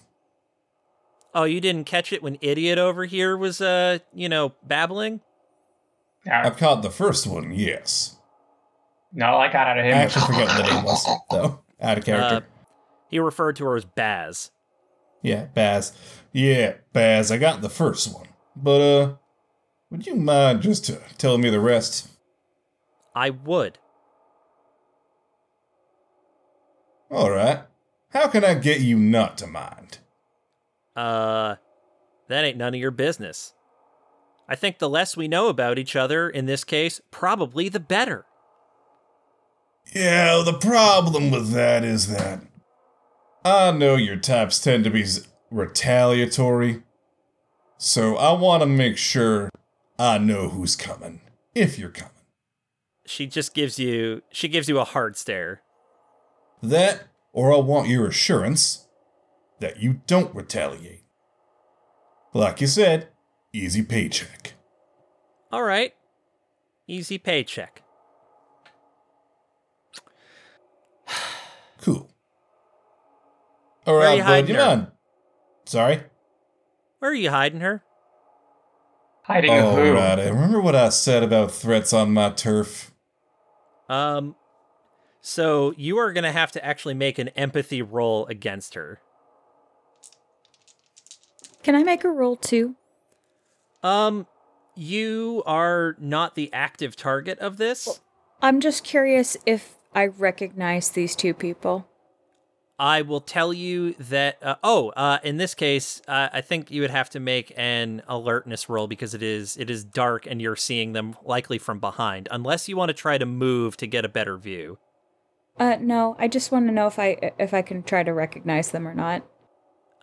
Oh, 1.33 1.43
you 1.45 1.59
didn't 1.61 1.85
catch 1.85 2.13
it 2.13 2.21
when 2.21 2.37
idiot 2.41 2.77
over 2.77 3.05
here 3.05 3.35
was 3.35 3.59
uh, 3.61 3.99
you 4.13 4.27
know, 4.29 4.53
babbling? 4.65 5.21
All 6.25 6.31
right. 6.31 6.45
I've 6.45 6.57
caught 6.57 6.81
the 6.81 6.89
first 6.89 7.27
one, 7.27 7.51
yes. 7.51 8.17
No, 9.11 9.35
I 9.35 9.51
got 9.51 9.67
out 9.67 9.77
of 9.77 9.85
him. 9.85 9.93
I 9.93 9.97
him. 9.97 10.05
actually 10.05 10.25
forget 10.25 10.47
what 10.47 10.57
the 10.57 10.73
name 10.73 10.83
was, 10.83 11.05
though. 11.29 11.59
Out 11.81 11.97
of 11.97 12.05
character. 12.05 12.35
Uh, 12.37 12.41
he 13.09 13.19
referred 13.19 13.55
to 13.57 13.65
her 13.65 13.75
as 13.75 13.85
Baz. 13.85 14.51
yeah, 15.21 15.45
Baz. 15.53 15.93
Yeah, 16.31 16.75
Baz, 16.93 17.31
I 17.31 17.37
got 17.37 17.61
the 17.61 17.69
first 17.69 18.13
one. 18.13 18.27
But, 18.55 18.81
uh, 18.81 19.15
would 19.91 20.07
you 20.07 20.15
mind 20.15 20.61
just 20.61 20.89
uh, 20.89 20.95
telling 21.17 21.41
me 21.41 21.49
the 21.49 21.59
rest? 21.59 22.07
I 23.15 23.29
would. 23.29 23.77
Alright. 27.11 27.59
How 28.09 28.27
can 28.27 28.43
I 28.43 28.55
get 28.55 28.79
you 28.79 28.97
not 28.97 29.37
to 29.39 29.47
mind? 29.47 29.99
Uh, 30.95 31.55
that 32.27 32.45
ain't 32.45 32.57
none 32.57 32.73
of 32.73 32.79
your 32.79 32.91
business. 32.91 33.53
I 34.47 34.55
think 34.55 34.79
the 34.79 34.89
less 34.89 35.15
we 35.15 35.27
know 35.27 35.47
about 35.47 35.79
each 35.79 35.95
other 35.95 36.29
in 36.29 36.45
this 36.45 36.63
case, 36.63 37.01
probably 37.11 37.69
the 37.69 37.79
better. 37.79 38.25
Yeah, 39.93 40.41
the 40.45 40.53
problem 40.53 41.31
with 41.31 41.51
that 41.51 41.83
is 41.83 42.07
that 42.07 42.41
I 43.45 43.71
know 43.71 43.95
your 43.95 44.15
types 44.15 44.59
tend 44.59 44.83
to 44.85 44.89
be 44.89 45.05
retaliatory, 45.51 46.83
so 47.77 48.15
I 48.17 48.31
want 48.33 48.61
to 48.61 48.67
make 48.67 48.97
sure 48.97 49.49
I 49.99 50.17
know 50.17 50.49
who's 50.49 50.75
coming, 50.75 51.21
if 51.53 51.77
you're 51.77 51.89
coming. 51.89 52.11
She 53.05 53.27
just 53.27 53.53
gives 53.53 53.77
you 53.77 54.21
she 54.31 54.47
gives 54.47 54.69
you 54.69 54.79
a 54.79 54.85
hard 54.85 55.17
stare. 55.17 55.61
That, 56.61 57.03
or 57.33 57.53
I 57.53 57.57
want 57.57 57.89
your 57.89 58.07
assurance 58.07 58.87
that 59.59 59.81
you 59.81 60.01
don't 60.07 60.33
retaliate. 60.33 61.03
Like 62.33 62.61
you 62.61 62.67
said, 62.67 63.09
easy 63.53 63.83
paycheck. 63.83 64.53
All 65.51 65.63
right. 65.63 65.93
Easy 66.87 67.17
paycheck. 67.17 67.83
Cool. 71.79 72.09
Alright, 73.85 74.17
you 74.17 74.23
bud, 74.23 74.49
you 74.49 74.55
her? 74.55 74.65
mind? 74.65 74.87
Sorry? 75.65 76.01
Where 76.99 77.11
are 77.11 77.15
you 77.15 77.29
hiding 77.29 77.59
her? 77.59 77.83
Hiding 79.23 79.51
a 79.51 79.61
who? 79.61 79.89
Alright, 79.89 80.19
I 80.19 80.29
remember 80.29 80.61
what 80.61 80.75
I 80.75 80.89
said 80.89 81.23
about 81.23 81.51
threats 81.51 81.93
on 81.93 82.13
my 82.13 82.29
turf. 82.29 82.91
Um 83.89 84.35
so 85.21 85.73
you 85.77 85.97
are 85.99 86.11
going 86.11 86.25
to 86.25 86.33
have 86.33 86.51
to 86.51 86.65
actually 86.65 86.95
make 86.95 87.17
an 87.17 87.29
empathy 87.29 87.81
roll 87.81 88.25
against 88.27 88.73
her. 88.73 88.99
Can 91.63 91.75
I 91.75 91.83
make 91.83 92.03
a 92.03 92.09
roll 92.09 92.35
too? 92.35 92.75
Um 93.83 94.27
you 94.75 95.43
are 95.45 95.95
not 95.99 96.35
the 96.35 96.51
active 96.51 96.95
target 96.95 97.37
of 97.39 97.57
this. 97.57 97.85
Well, 97.85 97.99
I'm 98.41 98.59
just 98.59 98.83
curious 98.83 99.37
if 99.45 99.75
I 99.93 100.07
recognize 100.07 100.89
these 100.89 101.15
two 101.15 101.33
people. 101.33 101.87
I 102.79 103.03
will 103.03 103.21
tell 103.21 103.53
you 103.53 103.93
that. 103.99 104.41
Uh, 104.41 104.55
oh, 104.63 104.89
uh, 104.89 105.19
in 105.23 105.37
this 105.37 105.53
case, 105.53 106.01
uh, 106.07 106.29
I 106.33 106.41
think 106.41 106.71
you 106.71 106.81
would 106.81 106.89
have 106.89 107.09
to 107.11 107.19
make 107.19 107.53
an 107.55 108.01
alertness 108.07 108.67
roll 108.67 108.87
because 108.87 109.13
it 109.13 109.21
is 109.21 109.55
it 109.57 109.69
is 109.69 109.83
dark 109.83 110.25
and 110.25 110.41
you're 110.41 110.55
seeing 110.55 110.93
them 110.93 111.15
likely 111.23 111.59
from 111.59 111.79
behind, 111.79 112.27
unless 112.31 112.67
you 112.67 112.75
want 112.75 112.89
to 112.89 112.93
try 112.93 113.17
to 113.17 113.25
move 113.25 113.77
to 113.77 113.87
get 113.87 114.03
a 114.03 114.09
better 114.09 114.37
view. 114.37 114.79
Uh, 115.59 115.77
no, 115.79 116.15
I 116.17 116.27
just 116.27 116.51
want 116.51 116.65
to 116.67 116.73
know 116.73 116.87
if 116.87 116.97
I 116.97 117.31
if 117.39 117.53
I 117.53 117.61
can 117.61 117.83
try 117.83 118.01
to 118.01 118.11
recognize 118.11 118.71
them 118.71 118.87
or 118.87 118.95
not. 118.95 119.23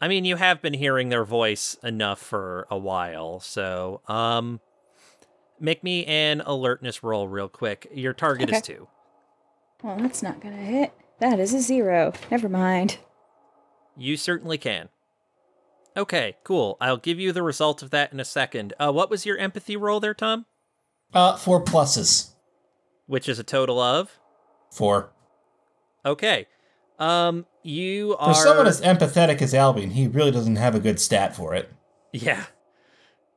I 0.00 0.08
mean, 0.08 0.24
you 0.24 0.36
have 0.36 0.62
been 0.62 0.72
hearing 0.74 1.10
their 1.10 1.24
voice 1.24 1.76
enough 1.82 2.20
for 2.20 2.66
a 2.70 2.78
while, 2.78 3.40
so 3.40 4.00
um, 4.08 4.60
make 5.58 5.84
me 5.84 6.04
an 6.06 6.40
alertness 6.40 7.02
roll 7.02 7.28
real 7.28 7.48
quick. 7.48 7.86
Your 7.92 8.14
target 8.14 8.50
is 8.50 8.62
two. 8.62 8.88
Well, 9.82 9.98
that's 9.98 10.22
not 10.22 10.40
gonna 10.40 10.56
hit. 10.56 10.92
That 11.20 11.38
is 11.38 11.52
a 11.52 11.60
zero. 11.60 12.12
Never 12.30 12.48
mind. 12.48 12.98
You 13.96 14.16
certainly 14.16 14.56
can. 14.56 14.88
Okay, 15.96 16.36
cool. 16.44 16.78
I'll 16.80 16.96
give 16.96 17.18
you 17.18 17.32
the 17.32 17.42
result 17.42 17.82
of 17.82 17.90
that 17.90 18.12
in 18.12 18.20
a 18.20 18.24
second. 18.24 18.72
Uh, 18.78 18.92
what 18.92 19.10
was 19.10 19.26
your 19.26 19.36
empathy 19.36 19.76
roll 19.76 20.00
there, 20.00 20.14
Tom? 20.14 20.46
Uh, 21.12 21.36
four 21.36 21.62
pluses. 21.62 22.30
Which 23.06 23.28
is 23.28 23.38
a 23.38 23.44
total 23.44 23.78
of? 23.80 24.18
Four. 24.70 25.12
Okay. 26.06 26.46
Um, 27.00 27.46
you 27.62 28.14
are 28.18 28.34
For 28.34 28.40
someone 28.42 28.66
as 28.66 28.80
empathetic 28.82 29.40
as 29.40 29.54
Albion, 29.54 29.90
he 29.90 30.06
really 30.06 30.30
doesn't 30.30 30.56
have 30.56 30.74
a 30.74 30.80
good 30.80 31.00
stat 31.00 31.34
for 31.34 31.54
it. 31.54 31.72
Yeah. 32.12 32.44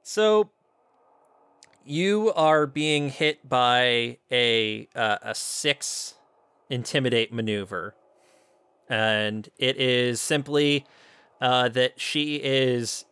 So 0.03 0.49
you 1.85 2.33
are 2.35 2.67
being 2.67 3.09
hit 3.09 3.47
by 3.47 4.17
a 4.29 4.87
uh, 4.95 5.17
a 5.21 5.33
six 5.33 6.15
intimidate 6.69 7.31
maneuver, 7.31 7.95
and 8.89 9.47
it 9.57 9.77
is 9.77 10.19
simply 10.19 10.85
uh, 11.39 11.69
that 11.69 12.01
she 12.01 12.35
is 12.35 13.05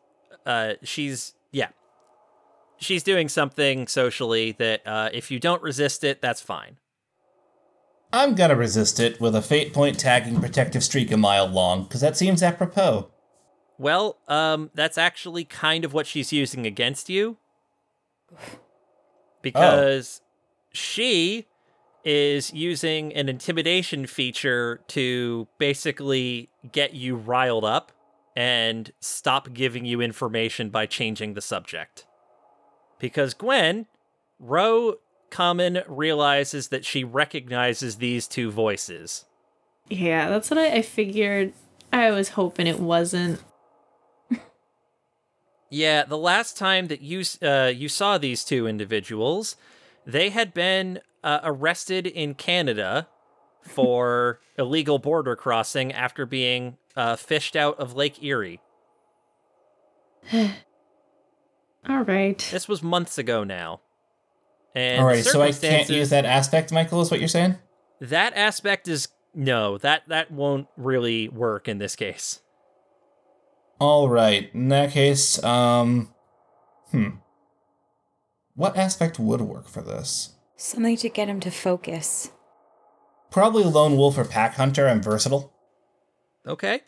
uh, 0.45 0.73
she's 0.83 1.33
yeah 1.51 1.69
she's 2.77 3.03
doing 3.03 3.29
something 3.29 3.87
socially 3.87 4.51
that 4.53 4.85
uh, 4.85 5.09
if 5.13 5.31
you 5.31 5.39
don't 5.39 5.61
resist 5.61 6.03
it, 6.03 6.21
that's 6.21 6.41
fine. 6.41 6.77
I'm 8.13 8.35
gonna 8.35 8.55
resist 8.55 8.99
it 8.99 9.21
with 9.21 9.35
a 9.35 9.41
fate 9.41 9.73
point 9.73 9.99
tagging 9.99 10.39
protective 10.39 10.83
streak 10.83 11.11
a 11.11 11.17
mile 11.17 11.47
long, 11.47 11.83
because 11.83 12.01
that 12.01 12.17
seems 12.17 12.43
apropos. 12.43 13.09
Well, 13.77 14.17
um, 14.27 14.69
that's 14.75 14.97
actually 14.97 15.45
kind 15.45 15.83
of 15.85 15.93
what 15.93 16.05
she's 16.05 16.31
using 16.31 16.65
against 16.65 17.09
you. 17.09 17.37
Because 19.41 20.21
she 20.71 21.47
is 22.03 22.53
using 22.53 23.13
an 23.13 23.29
intimidation 23.29 24.05
feature 24.05 24.81
to 24.87 25.47
basically 25.57 26.49
get 26.71 26.93
you 26.93 27.15
riled 27.15 27.65
up 27.65 27.91
and 28.35 28.91
stop 28.99 29.53
giving 29.53 29.85
you 29.85 30.01
information 30.01 30.69
by 30.69 30.85
changing 30.85 31.33
the 31.33 31.41
subject. 31.41 32.05
Because 32.99 33.33
Gwen, 33.33 33.87
Ro 34.39 34.95
Common 35.31 35.81
realizes 35.87 36.67
that 36.67 36.85
she 36.85 37.03
recognizes 37.03 37.95
these 37.95 38.27
two 38.27 38.51
voices. 38.51 39.25
Yeah, 39.89 40.29
that's 40.29 40.51
what 40.51 40.59
I, 40.59 40.75
I 40.75 40.81
figured. 40.83 41.53
I 41.91 42.11
was 42.11 42.29
hoping 42.29 42.67
it 42.67 42.79
wasn't. 42.79 43.41
Yeah, 45.73 46.03
the 46.03 46.17
last 46.17 46.57
time 46.57 46.87
that 46.87 46.99
you 46.99 47.23
uh, 47.41 47.71
you 47.73 47.87
saw 47.87 48.17
these 48.17 48.43
two 48.43 48.67
individuals, 48.67 49.55
they 50.05 50.29
had 50.29 50.53
been 50.53 50.99
uh, 51.23 51.39
arrested 51.43 52.05
in 52.05 52.33
Canada 52.33 53.07
for 53.61 54.41
illegal 54.57 54.99
border 54.99 55.37
crossing 55.37 55.93
after 55.93 56.25
being 56.25 56.77
uh, 56.97 57.15
fished 57.15 57.55
out 57.55 57.79
of 57.79 57.95
Lake 57.95 58.21
Erie. 58.21 58.59
All 60.33 62.03
right. 62.03 62.47
This 62.51 62.67
was 62.67 62.83
months 62.83 63.17
ago 63.17 63.45
now. 63.45 63.79
And 64.73 65.01
Alright, 65.01 65.25
so 65.25 65.41
I 65.41 65.51
can't 65.51 65.89
use 65.89 66.09
that 66.11 66.25
aspect, 66.25 66.71
Michael, 66.71 67.01
is 67.01 67.11
what 67.11 67.19
you're 67.19 67.27
saying? 67.27 67.55
That 67.99 68.33
aspect 68.35 68.87
is 68.87 69.09
no, 69.33 69.77
that 69.79 70.03
that 70.07 70.31
won't 70.31 70.67
really 70.77 71.29
work 71.29 71.67
in 71.67 71.77
this 71.77 71.95
case. 71.95 72.41
Alright, 73.79 74.51
in 74.53 74.69
that 74.69 74.91
case, 74.91 75.43
um. 75.43 76.13
Hmm. 76.91 77.09
What 78.55 78.77
aspect 78.77 79.17
would 79.17 79.41
work 79.41 79.67
for 79.67 79.81
this? 79.81 80.35
Something 80.57 80.97
to 80.97 81.09
get 81.09 81.29
him 81.29 81.39
to 81.39 81.51
focus. 81.51 82.31
Probably 83.31 83.63
lone 83.63 83.95
wolf 83.95 84.17
or 84.17 84.25
pack 84.25 84.55
hunter. 84.55 84.87
I'm 84.87 85.01
versatile. 85.01 85.53
Okay. 86.45 86.81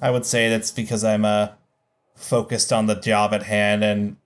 I 0.00 0.10
would 0.10 0.24
say 0.24 0.48
that's 0.48 0.70
because 0.70 1.04
I'm 1.04 1.24
uh 1.24 1.48
focused 2.14 2.72
on 2.72 2.86
the 2.86 2.94
job 2.94 3.34
at 3.34 3.42
hand 3.42 3.82
and 3.82 4.16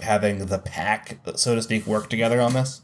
having 0.00 0.46
the 0.46 0.58
pack, 0.58 1.18
so 1.36 1.54
to 1.54 1.62
speak, 1.62 1.86
work 1.86 2.10
together 2.10 2.40
on 2.40 2.52
this. 2.52 2.82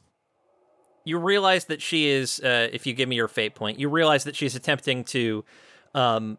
you 1.04 1.18
realize 1.18 1.64
that 1.66 1.80
she 1.82 2.08
is 2.08 2.40
uh, 2.40 2.68
if 2.72 2.86
you 2.86 2.92
give 2.92 3.08
me 3.08 3.16
your 3.16 3.28
fate 3.28 3.54
point 3.54 3.78
you 3.80 3.88
realize 3.88 4.24
that 4.24 4.36
she's 4.36 4.54
attempting 4.54 5.02
to 5.02 5.44
um, 5.94 6.38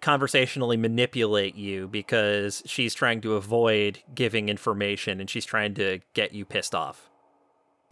conversationally 0.00 0.76
manipulate 0.76 1.54
you 1.54 1.86
because 1.86 2.62
she's 2.66 2.94
trying 2.94 3.20
to 3.20 3.34
avoid 3.34 4.00
giving 4.14 4.48
information 4.48 5.20
and 5.20 5.28
she's 5.30 5.44
trying 5.44 5.74
to 5.74 6.00
get 6.14 6.32
you 6.32 6.44
pissed 6.44 6.74
off 6.74 7.10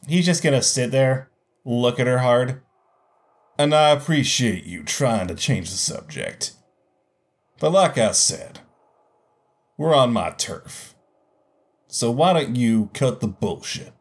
He's 0.07 0.27
just 0.27 0.43
gonna 0.43 0.63
sit 0.63 0.91
there, 0.93 1.29
look 1.65 1.99
at 2.01 2.07
her 2.07 2.19
hard. 2.19 2.63
And 3.59 3.75
I 3.75 3.91
appreciate 3.91 4.65
you 4.65 4.85
trying 4.85 5.27
to 5.27 5.35
change 5.35 5.71
the 5.71 5.77
subject. 5.77 6.53
But 7.59 7.71
like 7.73 7.99
I 7.99 8.13
said, 8.13 8.61
we're 9.77 9.95
on 9.95 10.13
my 10.13 10.31
turf. 10.31 10.95
So 11.99 12.13
why 12.13 12.33
don't 12.33 12.55
you 12.55 12.91
cut 12.95 13.19
the 13.19 13.27
bullshit? 13.27 13.93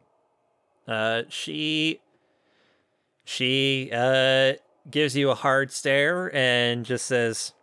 uh, 0.87 1.23
she 1.29 1.99
she 3.25 3.89
uh, 3.91 4.53
gives 4.87 5.15
you 5.17 5.31
a 5.31 5.33
hard 5.33 5.71
stare 5.71 6.33
and 6.35 6.85
just 6.85 7.07
says 7.07 7.53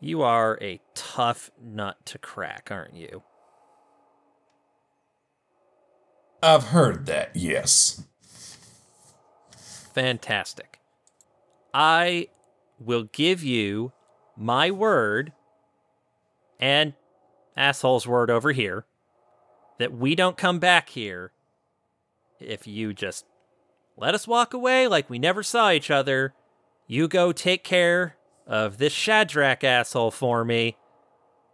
you 0.00 0.22
are 0.22 0.58
a 0.60 0.80
tough 0.94 1.52
nut 1.62 2.04
to 2.06 2.18
crack 2.18 2.68
aren't 2.72 2.96
you 2.96 3.22
I've 6.42 6.64
heard 6.64 7.06
that, 7.06 7.30
yes. 7.36 8.02
Fantastic. 9.94 10.80
I 11.72 12.26
will 12.80 13.04
give 13.04 13.44
you 13.44 13.92
my 14.36 14.72
word 14.72 15.32
and 16.58 16.94
asshole's 17.56 18.06
word 18.06 18.30
over 18.30 18.52
here 18.52 18.86
that 19.78 19.92
we 19.92 20.14
don't 20.14 20.36
come 20.36 20.58
back 20.58 20.90
here 20.90 21.32
if 22.38 22.66
you 22.66 22.92
just 22.92 23.24
let 23.96 24.14
us 24.14 24.26
walk 24.26 24.54
away 24.54 24.86
like 24.86 25.10
we 25.10 25.18
never 25.18 25.42
saw 25.42 25.70
each 25.70 25.90
other. 25.90 26.34
You 26.86 27.08
go 27.08 27.32
take 27.32 27.64
care 27.64 28.16
of 28.46 28.78
this 28.78 28.92
Shadrach 28.92 29.64
asshole 29.64 30.10
for 30.10 30.44
me, 30.44 30.76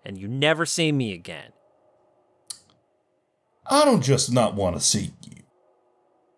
and 0.05 0.19
you 0.19 0.29
never 0.29 0.65
see 0.65 0.93
me 0.93 1.13
again. 1.13 1.53
I 3.67 3.85
don't 3.85 4.03
just 4.03 4.33
not 4.33 4.55
want 4.55 4.77
to 4.77 4.81
see 4.81 5.11
you. 5.29 5.43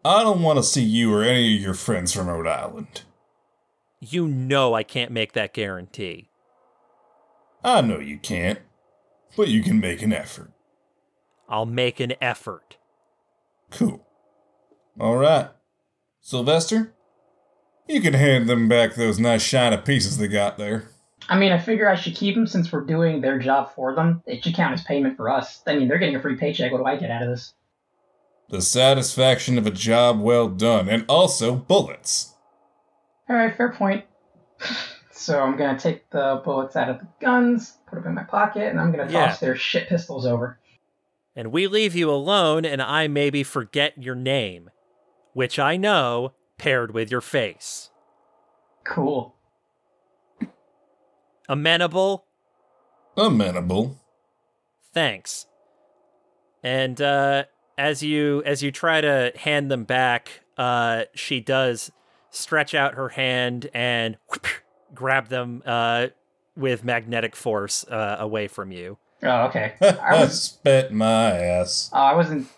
I 0.05 0.23
don't 0.23 0.43
want 0.43 0.59
to 0.59 0.63
see 0.63 0.83
you 0.83 1.15
or 1.15 1.23
any 1.23 1.57
of 1.57 1.63
your 1.63 1.75
friends 1.75 2.13
from 2.13 2.29
Rhode 2.29 2.47
Island. 2.47 3.03
You 4.01 4.27
know 4.27 4.75
I 4.75 4.83
can't 4.83 5.13
make 5.13 5.35
that 5.35 5.53
guarantee. 5.53 6.31
I 7.63 7.83
know 7.83 7.99
you 7.99 8.19
can't, 8.19 8.59
but 9.37 9.49
you 9.49 9.63
can 9.63 9.81
make 9.81 10.03
an 10.03 10.13
effort. 10.13 10.53
I'll 11.49 11.67
make 11.67 12.01
an 12.01 12.15
effort. 12.21 12.77
Cool. 13.71 14.07
All 14.99 15.17
right. 15.17 15.49
Sylvester, 16.21 16.93
you 17.89 18.01
can 18.01 18.15
hand 18.15 18.49
them 18.49 18.69
back 18.69 18.95
those 18.95 19.19
nice 19.19 19.43
shiny 19.43 19.77
pieces 19.79 20.19
they 20.19 20.29
got 20.29 20.59
there. 20.59 20.91
I 21.29 21.39
mean, 21.39 21.53
I 21.53 21.59
figure 21.59 21.89
I 21.89 21.95
should 21.95 22.15
keep 22.15 22.35
them 22.35 22.47
since 22.47 22.73
we're 22.73 22.85
doing 22.85 23.21
their 23.21 23.39
job 23.39 23.75
for 23.75 23.95
them. 23.95 24.23
It 24.27 24.43
should 24.43 24.55
count 24.55 24.75
as 24.75 24.83
payment 24.83 25.17
for 25.17 25.29
us. 25.29 25.63
I 25.67 25.77
mean, 25.77 25.89
they're 25.89 25.99
getting 25.99 26.17
a 26.17 26.21
free 26.21 26.37
paycheck. 26.37 26.73
What 26.73 26.79
do 26.79 26.85
I 26.85 26.97
get 26.97 27.11
out 27.11 27.23
of 27.23 27.29
this? 27.29 27.55
The 28.49 28.61
satisfaction 28.61 29.59
of 29.59 29.67
a 29.67 29.71
job 29.71 30.21
well 30.21 30.49
done, 30.49 30.89
and 30.89 31.05
also 31.09 31.55
bullets. 31.55 32.35
All 33.29 33.37
right, 33.37 33.57
fair 33.57 33.73
point. 33.73 34.05
so 35.21 35.41
I'm 35.41 35.57
gonna 35.57 35.79
take 35.79 36.09
the 36.11 36.41
bullets 36.45 36.77
out 36.77 36.89
of 36.89 36.99
the 37.01 37.07
guns, 37.21 37.77
put 37.87 37.97
them 37.97 38.07
in 38.09 38.15
my 38.15 38.25
pocket, 38.25 38.69
and 38.69 38.81
I'm 38.81 38.91
gonna 38.91 39.05
toss 39.05 39.13
Yeah. 39.13 39.37
their 39.41 39.57
shit 39.57 39.89
pistols 39.89 40.27
over. 40.27 40.59
and 41.37 41.53
we 41.53 41.67
leave 41.69 41.95
you 41.95 42.11
alone, 42.11 42.65
and 42.65 42.83
I 42.83 43.07
maybe 43.07 43.43
forget 43.45 43.97
your 43.97 44.17
name, 44.17 44.69
which 45.33 45.59
I 45.59 45.77
know 45.77 46.33
paired 46.59 46.93
with 46.93 47.11
your 47.11 47.21
face. 47.21 47.91
Cool. 48.85 49.35
Amenable? 51.49 52.25
Amenable. 53.17 53.97
Thanks. 54.93 55.47
And 56.63 57.01
uh, 57.01 57.45
as 57.79 58.03
you 58.03 58.43
as 58.45 58.63
you 58.63 58.71
try 58.73 59.01
to 59.01 59.33
hand 59.37 59.71
them 59.71 59.85
back, 59.85 60.41
uh, 60.59 61.05
she 61.15 61.41
does 61.41 61.91
stretch 62.31 62.75
out 62.75 62.95
her 62.95 63.11
hand 63.11 63.71
and 63.73 64.17
grab 64.95 65.29
them 65.29 65.63
uh, 65.67 66.09
with 66.57 66.85
magnetic 66.85 67.37
force 67.37 67.85
uh, 67.89 68.17
away 68.19 68.49
from 68.49 68.73
you. 68.73 68.99
Oh, 69.23 69.43
okay. 69.49 69.75
I 69.81 69.87
I 70.03 70.21
was. 70.21 70.43
spit 70.43 70.93
my 70.93 71.33
ass. 71.37 71.91
Oh, 71.93 71.99
I 72.01 72.15
wasn't. 72.15 72.49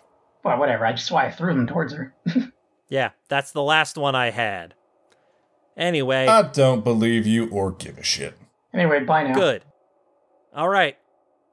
Well, 0.43 0.57
whatever. 0.57 0.85
I 0.85 0.91
just 0.93 1.11
why 1.11 1.25
I 1.27 1.31
threw 1.31 1.53
them 1.53 1.67
towards 1.67 1.93
her. 1.93 2.13
Yeah, 2.89 3.11
that's 3.27 3.51
the 3.51 3.63
last 3.63 3.97
one 3.97 4.13
I 4.13 4.29
had. 4.29 4.75
Anyway, 5.75 6.27
I 6.27 6.43
don't 6.43 6.83
believe 6.83 7.25
you 7.25 7.49
or 7.49 7.71
give 7.71 7.97
a 7.97 8.03
shit. 8.03 8.37
Anyway, 8.71 8.99
bye 9.03 9.23
now. 9.23 9.33
good. 9.33 9.63
All 10.55 10.69
right. 10.69 10.95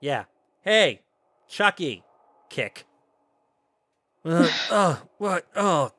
Yeah. 0.01 0.25
Hey, 0.61 1.01
Chucky. 1.49 2.05
Kick. 2.51 2.85
Uh, 4.23 4.49
oh, 4.71 5.03
what? 5.17 5.47
Oh, 5.57 5.93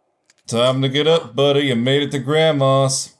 Time 0.45 0.83
to 0.83 0.89
get 0.89 1.07
up, 1.07 1.35
buddy. 1.35 1.61
You 1.61 1.75
made 1.75 2.03
it 2.03 2.11
to 2.11 2.19
Grandma's. 2.19 3.15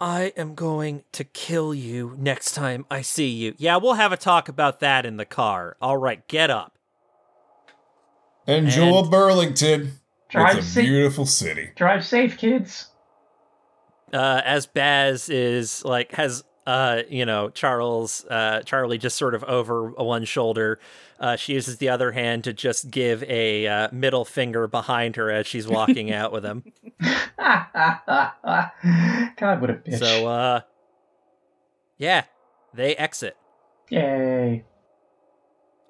I 0.00 0.32
am 0.36 0.54
going 0.54 1.02
to 1.12 1.24
kill 1.24 1.74
you 1.74 2.14
next 2.18 2.52
time 2.54 2.86
I 2.90 3.02
see 3.02 3.28
you. 3.28 3.54
Yeah, 3.58 3.76
we'll 3.76 3.94
have 3.94 4.12
a 4.12 4.16
talk 4.16 4.48
about 4.48 4.80
that 4.80 5.04
in 5.04 5.18
the 5.18 5.26
car. 5.26 5.76
All 5.82 5.98
right, 5.98 6.26
get 6.26 6.48
up. 6.50 6.78
Enjoy 8.46 8.98
And- 9.00 9.10
Burlington. 9.10 9.92
Drive 10.30 10.58
it's 10.58 10.66
a 10.68 10.70
safe. 10.70 10.84
beautiful 10.86 11.26
city. 11.26 11.70
Drive 11.76 12.04
safe, 12.06 12.38
kids. 12.38 12.86
uh, 14.12 14.40
as 14.44 14.66
Baz 14.66 15.28
is 15.28 15.84
like 15.84 16.12
has 16.12 16.44
uh 16.66 17.02
you 17.08 17.24
know 17.24 17.48
Charles 17.50 18.24
uh 18.30 18.60
Charlie 18.62 18.98
just 18.98 19.16
sort 19.16 19.34
of 19.34 19.42
over 19.44 19.90
one 19.90 20.24
shoulder. 20.24 20.78
Uh, 21.18 21.36
she 21.36 21.52
uses 21.52 21.76
the 21.76 21.88
other 21.90 22.12
hand 22.12 22.44
to 22.44 22.52
just 22.54 22.90
give 22.90 23.22
a 23.24 23.66
uh, 23.66 23.88
middle 23.92 24.24
finger 24.24 24.66
behind 24.66 25.16
her 25.16 25.30
as 25.30 25.46
she's 25.46 25.68
walking 25.68 26.10
out 26.14 26.32
with 26.32 26.42
him. 26.44 26.64
God, 29.36 29.60
what 29.60 29.70
a 29.70 29.74
bitch. 29.74 29.98
So 29.98 30.26
uh, 30.26 30.60
yeah, 31.98 32.24
they 32.74 32.94
exit. 32.96 33.36
Yay. 33.90 34.64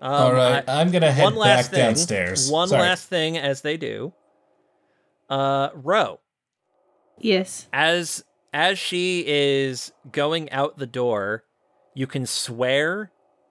Um, 0.01 0.13
All 0.13 0.33
right, 0.33 0.65
I- 0.69 0.81
I'm 0.81 0.91
gonna 0.91 1.13
head 1.13 1.25
one 1.25 1.37
last 1.37 1.67
back 1.67 1.71
thing, 1.73 1.81
downstairs. 1.87 2.51
One 2.51 2.69
Sorry. 2.69 2.83
last 2.83 3.09
thing 3.09 3.37
as 3.37 3.61
they 3.61 3.77
do. 3.77 4.13
Uh, 5.29 5.69
Ro, 5.75 6.19
Yes. 7.19 7.69
as 7.73 8.25
as 8.53 8.79
she 8.79 9.25
is 9.27 9.93
going 10.11 10.51
out 10.51 10.79
the 10.79 10.87
door, 10.87 11.45
you 11.95 12.07
can 12.07 12.27
swear 12.27 13.11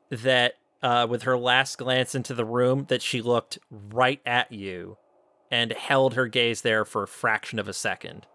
that 0.10 0.54
uh, 0.82 1.06
with 1.10 1.24
her 1.24 1.38
last 1.38 1.78
glance 1.78 2.16
into 2.16 2.34
the 2.34 2.46
room 2.46 2.86
that 2.90 3.02
she 3.02 3.22
looked 3.22 3.60
right 3.70 4.22
at 4.26 4.52
you 4.52 4.98
and 5.52 5.74
held 5.74 6.14
her 6.14 6.28
gaze 6.28 6.62
there 6.62 6.86
for 6.86 7.04
a 7.04 7.08
fraction 7.08 7.60
of 7.60 7.68
a 7.68 7.74
second. 7.74 8.26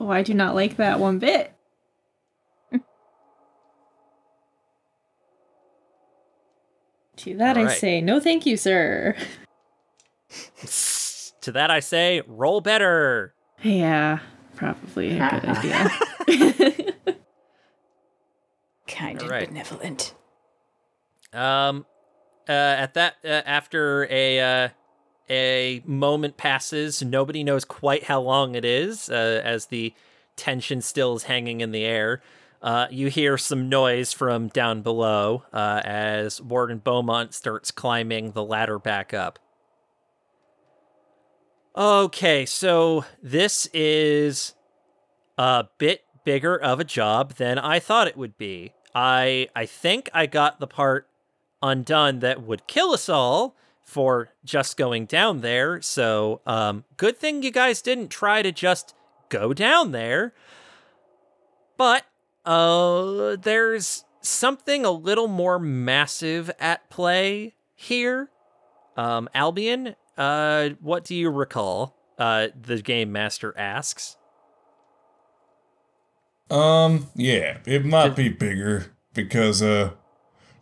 Oh, 0.00 0.10
I 0.10 0.22
do 0.22 0.32
not 0.34 0.54
like 0.54 0.76
that 0.76 1.00
one 1.00 1.18
bit. 1.18 1.52
to 7.16 7.34
that 7.36 7.58
I 7.58 7.74
say, 7.74 8.00
no 8.00 8.20
thank 8.20 8.46
you, 8.46 8.56
sir. 8.56 9.16
to 11.40 11.52
that 11.52 11.70
I 11.70 11.80
say, 11.80 12.22
roll 12.26 12.60
better. 12.60 13.34
Yeah, 13.62 14.20
probably 14.58 15.18
a 15.18 15.30
good 15.30 15.44
idea. 15.44 15.90
Kind 18.88 19.18
All 19.18 19.24
and 19.24 19.30
right. 19.30 19.48
benevolent. 19.48 20.14
Um, 21.32 21.86
uh, 22.48 22.52
at 22.52 22.94
that, 22.94 23.16
uh, 23.24 23.28
after 23.28 24.06
a 24.10 24.40
uh, 24.40 24.68
a 25.30 25.82
moment 25.84 26.36
passes, 26.36 27.02
nobody 27.02 27.44
knows 27.44 27.64
quite 27.64 28.04
how 28.04 28.20
long 28.20 28.54
it 28.54 28.64
is, 28.64 29.08
uh, 29.10 29.42
as 29.44 29.66
the 29.66 29.94
tension 30.36 30.80
still 30.80 31.14
is 31.16 31.24
hanging 31.24 31.60
in 31.60 31.70
the 31.70 31.84
air. 31.84 32.22
Uh, 32.60 32.88
you 32.90 33.08
hear 33.08 33.38
some 33.38 33.68
noise 33.68 34.12
from 34.12 34.48
down 34.48 34.82
below 34.82 35.44
uh, 35.52 35.80
as 35.84 36.40
Warden 36.42 36.78
Beaumont 36.78 37.32
starts 37.32 37.70
climbing 37.70 38.32
the 38.32 38.42
ladder 38.42 38.78
back 38.80 39.14
up. 39.14 39.38
Okay, 41.78 42.44
so 42.44 43.04
this 43.22 43.68
is 43.72 44.54
a 45.38 45.66
bit 45.78 46.02
bigger 46.24 46.60
of 46.60 46.80
a 46.80 46.84
job 46.84 47.34
than 47.34 47.56
I 47.56 47.78
thought 47.78 48.08
it 48.08 48.16
would 48.16 48.36
be. 48.36 48.72
I 48.96 49.48
I 49.54 49.64
think 49.66 50.10
I 50.12 50.26
got 50.26 50.58
the 50.58 50.66
part 50.66 51.06
undone 51.62 52.18
that 52.18 52.42
would 52.42 52.66
kill 52.66 52.90
us 52.90 53.08
all 53.08 53.54
for 53.80 54.30
just 54.44 54.76
going 54.76 55.06
down 55.06 55.40
there. 55.40 55.80
So, 55.80 56.40
um, 56.46 56.82
good 56.96 57.16
thing 57.16 57.44
you 57.44 57.52
guys 57.52 57.80
didn't 57.80 58.08
try 58.08 58.42
to 58.42 58.50
just 58.50 58.92
go 59.28 59.54
down 59.54 59.92
there. 59.92 60.34
But 61.76 62.06
uh, 62.44 63.36
there's 63.36 64.04
something 64.20 64.84
a 64.84 64.90
little 64.90 65.28
more 65.28 65.60
massive 65.60 66.50
at 66.58 66.90
play 66.90 67.54
here. 67.76 68.30
Um, 68.96 69.28
Albion, 69.32 69.94
uh, 70.18 70.70
what 70.80 71.04
do 71.04 71.14
you 71.14 71.30
recall? 71.30 71.96
Uh, 72.18 72.48
the 72.60 72.82
game 72.82 73.12
master 73.12 73.56
asks. 73.56 74.16
Um, 76.50 77.08
yeah, 77.14 77.58
it 77.66 77.84
might 77.84 78.16
be 78.16 78.28
bigger 78.28 78.92
because, 79.14 79.62
uh, 79.62 79.92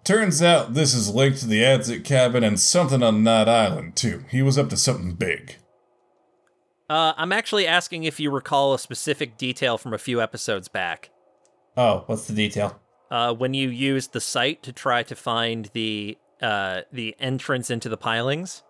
turns 0.05 0.43
out 0.43 0.75
this 0.75 0.95
is 0.95 1.15
linked 1.15 1.39
to 1.41 1.47
the 1.47 1.63
Adsit 1.63 2.05
cabin 2.05 2.45
and 2.45 2.61
something 2.61 3.03
on 3.03 3.23
Knight 3.23 3.49
Island, 3.49 3.97
too. 3.97 4.25
He 4.31 4.43
was 4.43 4.59
up 4.59 4.69
to 4.71 4.77
something 4.77 5.15
big. 5.15 5.57
Uh, 6.91 7.15
I'm 7.17 7.33
actually 7.33 7.67
asking 7.67 8.05
if 8.05 8.21
you 8.21 8.31
recall 8.31 8.75
a 8.75 8.79
specific 8.79 9.37
detail 9.39 9.79
from 9.79 9.95
a 9.95 9.99
few 9.99 10.21
episodes 10.21 10.69
back. 10.69 11.11
Oh, 11.77 12.05
what's 12.07 12.27
the 12.27 12.35
detail? 12.35 12.81
uh, 13.11 13.33
when 13.33 13.55
you 13.55 13.69
used 13.69 14.13
the 14.13 14.21
sight 14.21 14.63
to 14.65 14.73
try 14.73 15.03
to 15.05 15.15
find 15.15 15.71
the 15.73 16.19
uh, 16.43 16.83
the 16.93 17.17
entrance 17.19 17.71
into 17.71 17.89
the 17.89 17.97
pilings. 17.97 18.63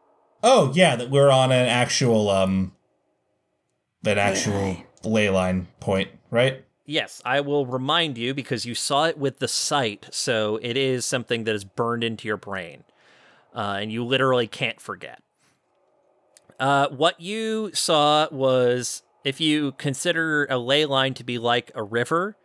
Oh 0.42 0.72
yeah, 0.74 0.96
that 0.96 1.10
we're 1.10 1.30
on 1.30 1.52
an 1.52 1.68
actual 1.68 2.30
um, 2.30 2.72
that 4.02 4.18
actual 4.18 4.76
ley 5.04 5.30
line 5.30 5.68
point, 5.80 6.10
right? 6.30 6.64
Yes, 6.84 7.20
I 7.24 7.40
will 7.40 7.66
remind 7.66 8.16
you 8.16 8.32
because 8.32 8.64
you 8.64 8.74
saw 8.74 9.06
it 9.06 9.18
with 9.18 9.40
the 9.40 9.48
sight, 9.48 10.06
so 10.12 10.60
it 10.62 10.76
is 10.76 11.04
something 11.04 11.44
that 11.44 11.54
is 11.54 11.64
burned 11.64 12.04
into 12.04 12.28
your 12.28 12.36
brain, 12.36 12.84
uh, 13.54 13.78
and 13.80 13.90
you 13.90 14.04
literally 14.04 14.46
can't 14.46 14.80
forget. 14.80 15.20
Uh, 16.60 16.88
what 16.88 17.20
you 17.20 17.70
saw 17.74 18.28
was, 18.30 19.02
if 19.24 19.40
you 19.40 19.72
consider 19.72 20.46
a 20.48 20.58
ley 20.58 20.86
line 20.86 21.12
to 21.14 21.24
be 21.24 21.38
like 21.38 21.72
a 21.74 21.82
river, 21.82 22.36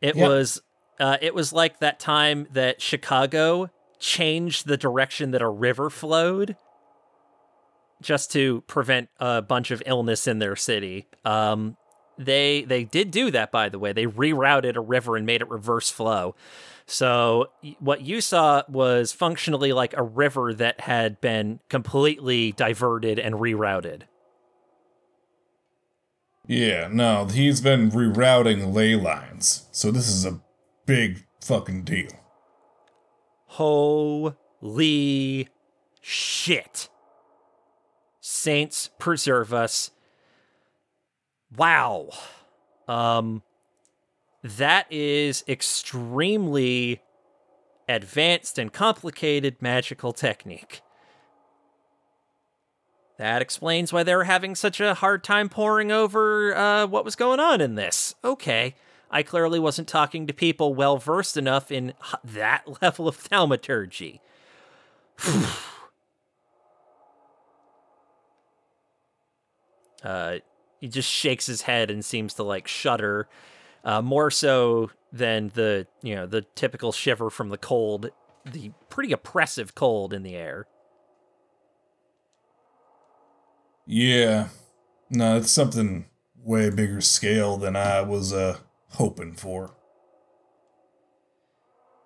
it 0.00 0.16
Yep. 0.16 0.28
was 0.28 0.62
uh, 1.00 1.16
it 1.20 1.34
was 1.34 1.52
like 1.52 1.80
that 1.80 1.98
time 1.98 2.46
that 2.52 2.80
Chicago 2.80 3.70
changed 3.98 4.66
the 4.66 4.76
direction 4.76 5.32
that 5.32 5.42
a 5.42 5.48
river 5.48 5.90
flowed 5.90 6.56
just 8.04 8.30
to 8.32 8.60
prevent 8.62 9.08
a 9.18 9.42
bunch 9.42 9.70
of 9.70 9.82
illness 9.86 10.26
in 10.28 10.38
their 10.38 10.54
city. 10.54 11.08
Um, 11.24 11.76
they 12.16 12.62
they 12.62 12.84
did 12.84 13.10
do 13.10 13.32
that, 13.32 13.50
by 13.50 13.68
the 13.68 13.78
way. 13.78 13.92
They 13.92 14.06
rerouted 14.06 14.76
a 14.76 14.80
river 14.80 15.16
and 15.16 15.26
made 15.26 15.40
it 15.40 15.48
reverse 15.48 15.90
flow. 15.90 16.36
So 16.86 17.50
what 17.80 18.02
you 18.02 18.20
saw 18.20 18.62
was 18.68 19.12
functionally 19.12 19.72
like 19.72 19.94
a 19.96 20.02
river 20.02 20.52
that 20.54 20.80
had 20.80 21.20
been 21.20 21.60
completely 21.68 22.52
diverted 22.52 23.18
and 23.18 23.36
rerouted. 23.36 24.02
Yeah, 26.46 26.88
no, 26.92 27.24
he's 27.24 27.62
been 27.62 27.90
rerouting 27.90 28.74
ley 28.74 28.96
lines, 28.96 29.66
so 29.72 29.90
this 29.90 30.08
is 30.08 30.26
a 30.26 30.42
big 30.84 31.24
fucking 31.40 31.84
deal. 31.84 32.10
Holy 33.46 34.34
shit. 36.02 36.90
Saints 38.26 38.88
preserve 38.98 39.52
us. 39.52 39.90
Wow. 41.54 42.08
Um 42.88 43.42
that 44.42 44.86
is 44.90 45.44
extremely 45.46 47.02
advanced 47.86 48.58
and 48.58 48.72
complicated 48.72 49.60
magical 49.60 50.14
technique. 50.14 50.80
That 53.18 53.42
explains 53.42 53.92
why 53.92 54.02
they 54.02 54.16
were 54.16 54.24
having 54.24 54.54
such 54.54 54.80
a 54.80 54.94
hard 54.94 55.22
time 55.22 55.50
poring 55.50 55.92
over 55.92 56.56
uh, 56.56 56.86
what 56.86 57.04
was 57.04 57.16
going 57.16 57.40
on 57.40 57.60
in 57.60 57.74
this. 57.74 58.14
Okay, 58.24 58.74
I 59.10 59.22
clearly 59.22 59.58
wasn't 59.58 59.86
talking 59.86 60.26
to 60.26 60.32
people 60.32 60.74
well 60.74 60.96
versed 60.96 61.36
enough 61.36 61.70
in 61.70 61.92
that 62.24 62.62
level 62.82 63.06
of 63.06 63.16
thaumaturgy. 63.16 64.22
uh, 70.04 70.36
he 70.80 70.88
just 70.88 71.10
shakes 71.10 71.46
his 71.46 71.62
head 71.62 71.90
and 71.90 72.04
seems 72.04 72.34
to 72.34 72.42
like 72.42 72.68
shudder, 72.68 73.28
uh, 73.84 74.02
more 74.02 74.30
so 74.30 74.90
than 75.12 75.50
the 75.54 75.86
you 76.02 76.14
know 76.14 76.26
the 76.26 76.42
typical 76.54 76.92
shiver 76.92 77.30
from 77.30 77.48
the 77.48 77.58
cold 77.58 78.10
the 78.44 78.72
pretty 78.88 79.12
oppressive 79.12 79.74
cold 79.74 80.12
in 80.12 80.22
the 80.22 80.34
air. 80.34 80.66
Yeah. 83.86 84.48
No, 85.10 85.36
it's 85.36 85.50
something 85.50 86.06
way 86.42 86.70
bigger 86.70 87.00
scale 87.00 87.56
than 87.56 87.76
I 87.76 88.02
was 88.02 88.32
uh 88.32 88.58
hoping 88.90 89.34
for. 89.34 89.74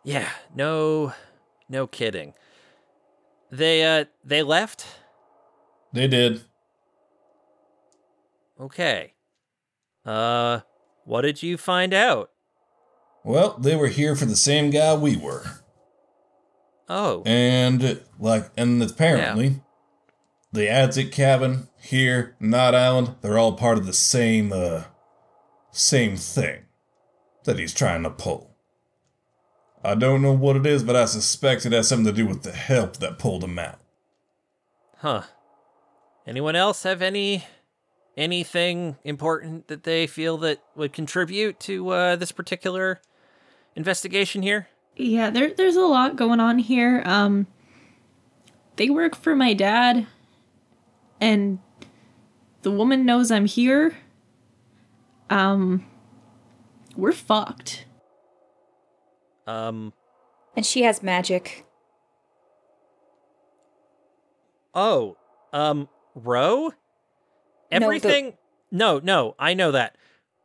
Yeah, 0.05 0.29
no 0.55 1.13
no 1.69 1.87
kidding. 1.87 2.35
They 3.51 3.85
uh 3.85 4.05
they 4.25 4.43
left? 4.43 4.87
They 5.93 6.07
did. 6.07 6.43
Okay. 8.61 9.15
Uh 10.05 10.61
what 11.05 11.23
did 11.23 11.43
you 11.43 11.57
find 11.57 11.95
out? 11.95 12.31
Well, 13.25 13.57
they 13.59 13.77
were 13.77 13.89
here 13.89 14.15
for 14.15 14.27
the 14.27 14.37
same 14.37 14.71
guy 14.71 14.95
we 14.95 15.17
were. 15.17 15.45
Oh. 16.89 17.23
And 17.27 18.03
like 18.19 18.51
and 18.57 18.83
apparently 18.83 19.61
the 20.53 20.67
Adsit 20.67 21.13
cabin 21.13 21.69
here, 21.81 22.37
Knight 22.41 22.75
Island, 22.75 23.17
they're 23.21 23.39
all 23.39 23.53
part 23.53 23.79
of 23.79 23.87
the 23.87 23.93
same 23.93 24.53
uh 24.53 24.85
same 25.71 26.17
thing 26.17 26.65
that 27.45 27.59
he's 27.59 27.75
trying 27.75 28.03
to 28.03 28.11
pull. 28.11 28.57
I 29.83 29.95
don't 29.95 30.23
know 30.23 30.33
what 30.33 30.57
it 30.57 30.67
is, 30.67 30.83
but 30.83 30.97
I 30.97 31.05
suspect 31.05 31.65
it 31.65 31.73
has 31.73 31.89
something 31.89 32.07
to 32.07 32.13
do 32.13 32.27
with 32.27 32.43
the 32.43 32.53
help 32.53 32.97
that 32.97 33.19
pulled 33.19 33.45
him 33.45 33.59
out. 33.59 33.79
Huh. 34.97 35.23
Anyone 36.27 36.57
else 36.57 36.83
have 36.83 37.01
any 37.01 37.45
anything 38.19 38.97
important 39.05 39.69
that 39.69 39.85
they 39.85 40.07
feel 40.07 40.37
that 40.39 40.61
would 40.75 40.93
contribute 40.93 41.59
to 41.61 41.89
uh, 41.91 42.17
this 42.17 42.33
particular 42.33 43.01
investigation 43.77 44.43
here? 44.43 44.69
Yeah, 44.97 45.31
there 45.31 45.55
there's 45.55 45.77
a 45.77 45.83
lot 45.83 46.17
going 46.17 46.41
on 46.41 46.59
here. 46.59 47.03
Um 47.07 47.47
they 48.77 48.91
work 48.91 49.15
for 49.15 49.35
my 49.37 49.55
dad 49.55 50.07
and 51.21 51.61
the 52.63 52.71
woman 52.73 53.07
knows 53.07 53.31
I'm 53.31 53.47
here. 53.47 53.97
Um 55.31 55.87
we're 56.97 57.13
fucked. 57.13 57.87
Um 59.47 59.93
And 60.57 60.67
she 60.67 60.83
has 60.83 61.03
magic. 61.03 61.65
oh, 64.75 65.17
um 65.53 65.89
Ro? 67.73 67.79
No, 67.79 67.87
the- 67.89 67.95
Everything 67.97 68.35
No, 68.71 68.99
no, 68.99 69.35
I 69.39 69.55
know 69.55 69.71
that. 69.73 69.97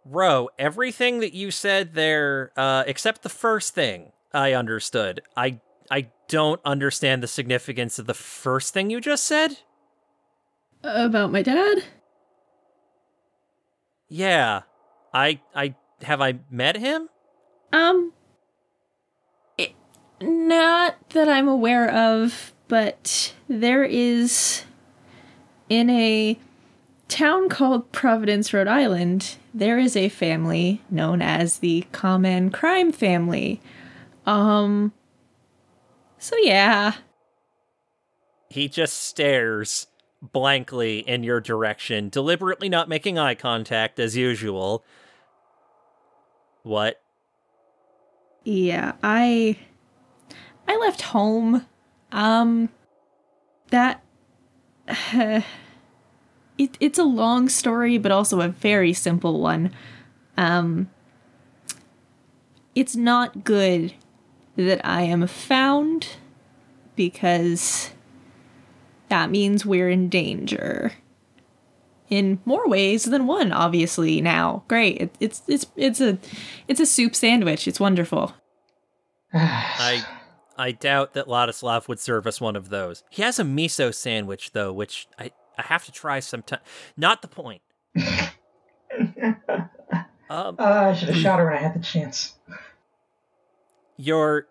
Ro, 0.05 0.49
everything 0.59 1.19
that 1.19 1.33
you 1.33 1.49
said 1.51 1.93
there 1.93 2.51
uh 2.57 2.83
except 2.87 3.21
the 3.23 3.29
first 3.29 3.73
thing 3.75 4.11
I 4.33 4.53
understood. 4.53 5.21
I 5.37 5.59
I 5.91 6.09
don't 6.27 6.59
understand 6.65 7.21
the 7.23 7.27
significance 7.27 7.99
of 7.99 8.05
the 8.07 8.13
first 8.13 8.73
thing 8.73 8.89
you 8.89 8.99
just 8.99 9.25
said. 9.25 9.59
About 10.83 11.31
my 11.31 11.41
dad? 11.41 11.83
Yeah. 14.09 14.61
I 15.13 15.39
I 15.55 15.75
have 16.01 16.21
I 16.21 16.39
met 16.49 16.75
him? 16.77 17.09
Um 17.71 18.11
it, 19.57 19.73
not 20.21 20.95
that 21.11 21.29
I'm 21.29 21.47
aware 21.47 21.89
of, 21.89 22.53
but 22.67 23.33
there 23.47 23.83
is 23.83 24.63
in 25.69 25.89
a 25.89 26.37
town 27.13 27.47
called 27.47 27.91
Providence, 27.91 28.53
Rhode 28.53 28.67
Island, 28.67 29.35
there 29.53 29.77
is 29.77 29.95
a 29.95 30.09
family 30.09 30.81
known 30.89 31.21
as 31.21 31.59
the 31.59 31.85
Common 31.91 32.49
Crime 32.49 32.91
Family. 32.91 33.61
Um 34.25 34.93
so 36.17 36.35
yeah, 36.37 36.93
He 38.49 38.67
just 38.67 38.97
stares 38.97 39.87
blankly 40.21 40.99
in 40.99 41.23
your 41.23 41.39
direction, 41.41 42.09
deliberately 42.09 42.69
not 42.69 42.87
making 42.89 43.19
eye 43.19 43.35
contact 43.35 43.99
as 43.99 44.15
usual. 44.15 44.83
What? 46.63 47.01
Yeah, 48.43 48.93
I 49.03 49.57
I 50.67 50.77
left 50.77 51.01
home. 51.01 51.65
Um 52.11 52.69
that 53.69 54.03
it 56.57 56.77
it's 56.79 56.99
a 56.99 57.03
long 57.03 57.49
story 57.49 57.97
but 57.97 58.11
also 58.11 58.41
a 58.41 58.47
very 58.49 58.93
simple 58.93 59.41
one. 59.41 59.71
Um 60.37 60.89
it's 62.75 62.95
not 62.95 63.43
good 63.43 63.93
that 64.55 64.85
I 64.85 65.03
am 65.03 65.25
found 65.27 66.09
because 66.95 67.91
that 69.09 69.29
means 69.29 69.65
we're 69.65 69.89
in 69.89 70.09
danger. 70.09 70.93
In 72.09 72.39
more 72.45 72.67
ways 72.67 73.05
than 73.05 73.25
one, 73.25 73.51
obviously. 73.51 74.21
Now, 74.21 74.63
great. 74.67 75.01
It, 75.01 75.15
it's 75.19 75.41
it's 75.47 75.65
it's 75.75 76.01
a 76.01 76.19
it's 76.67 76.79
a 76.79 76.85
soup 76.85 77.15
sandwich. 77.15 77.67
It's 77.67 77.79
wonderful. 77.79 78.33
I 79.33 80.05
I 80.57 80.71
doubt 80.71 81.13
that 81.13 81.27
Ladislav 81.27 81.87
would 81.87 81.99
serve 81.99 82.27
us 82.27 82.39
one 82.39 82.55
of 82.55 82.69
those. 82.69 83.03
He 83.09 83.23
has 83.23 83.39
a 83.39 83.43
miso 83.43 83.93
sandwich 83.93 84.51
though, 84.51 84.71
which 84.71 85.07
I 85.17 85.31
I 85.57 85.63
have 85.63 85.85
to 85.85 85.91
try 85.91 86.19
sometime. 86.19 86.59
Not 86.97 87.21
the 87.21 87.27
point. 87.27 87.61
um, 87.97 88.35
Uh, 90.29 90.53
I 90.59 90.93
should 90.93 91.09
have 91.09 91.17
shot 91.17 91.39
her 91.39 91.45
when 91.45 91.53
I 91.53 91.61
had 91.61 91.73
the 91.75 91.79
chance. 91.79 92.33
your 93.97 94.47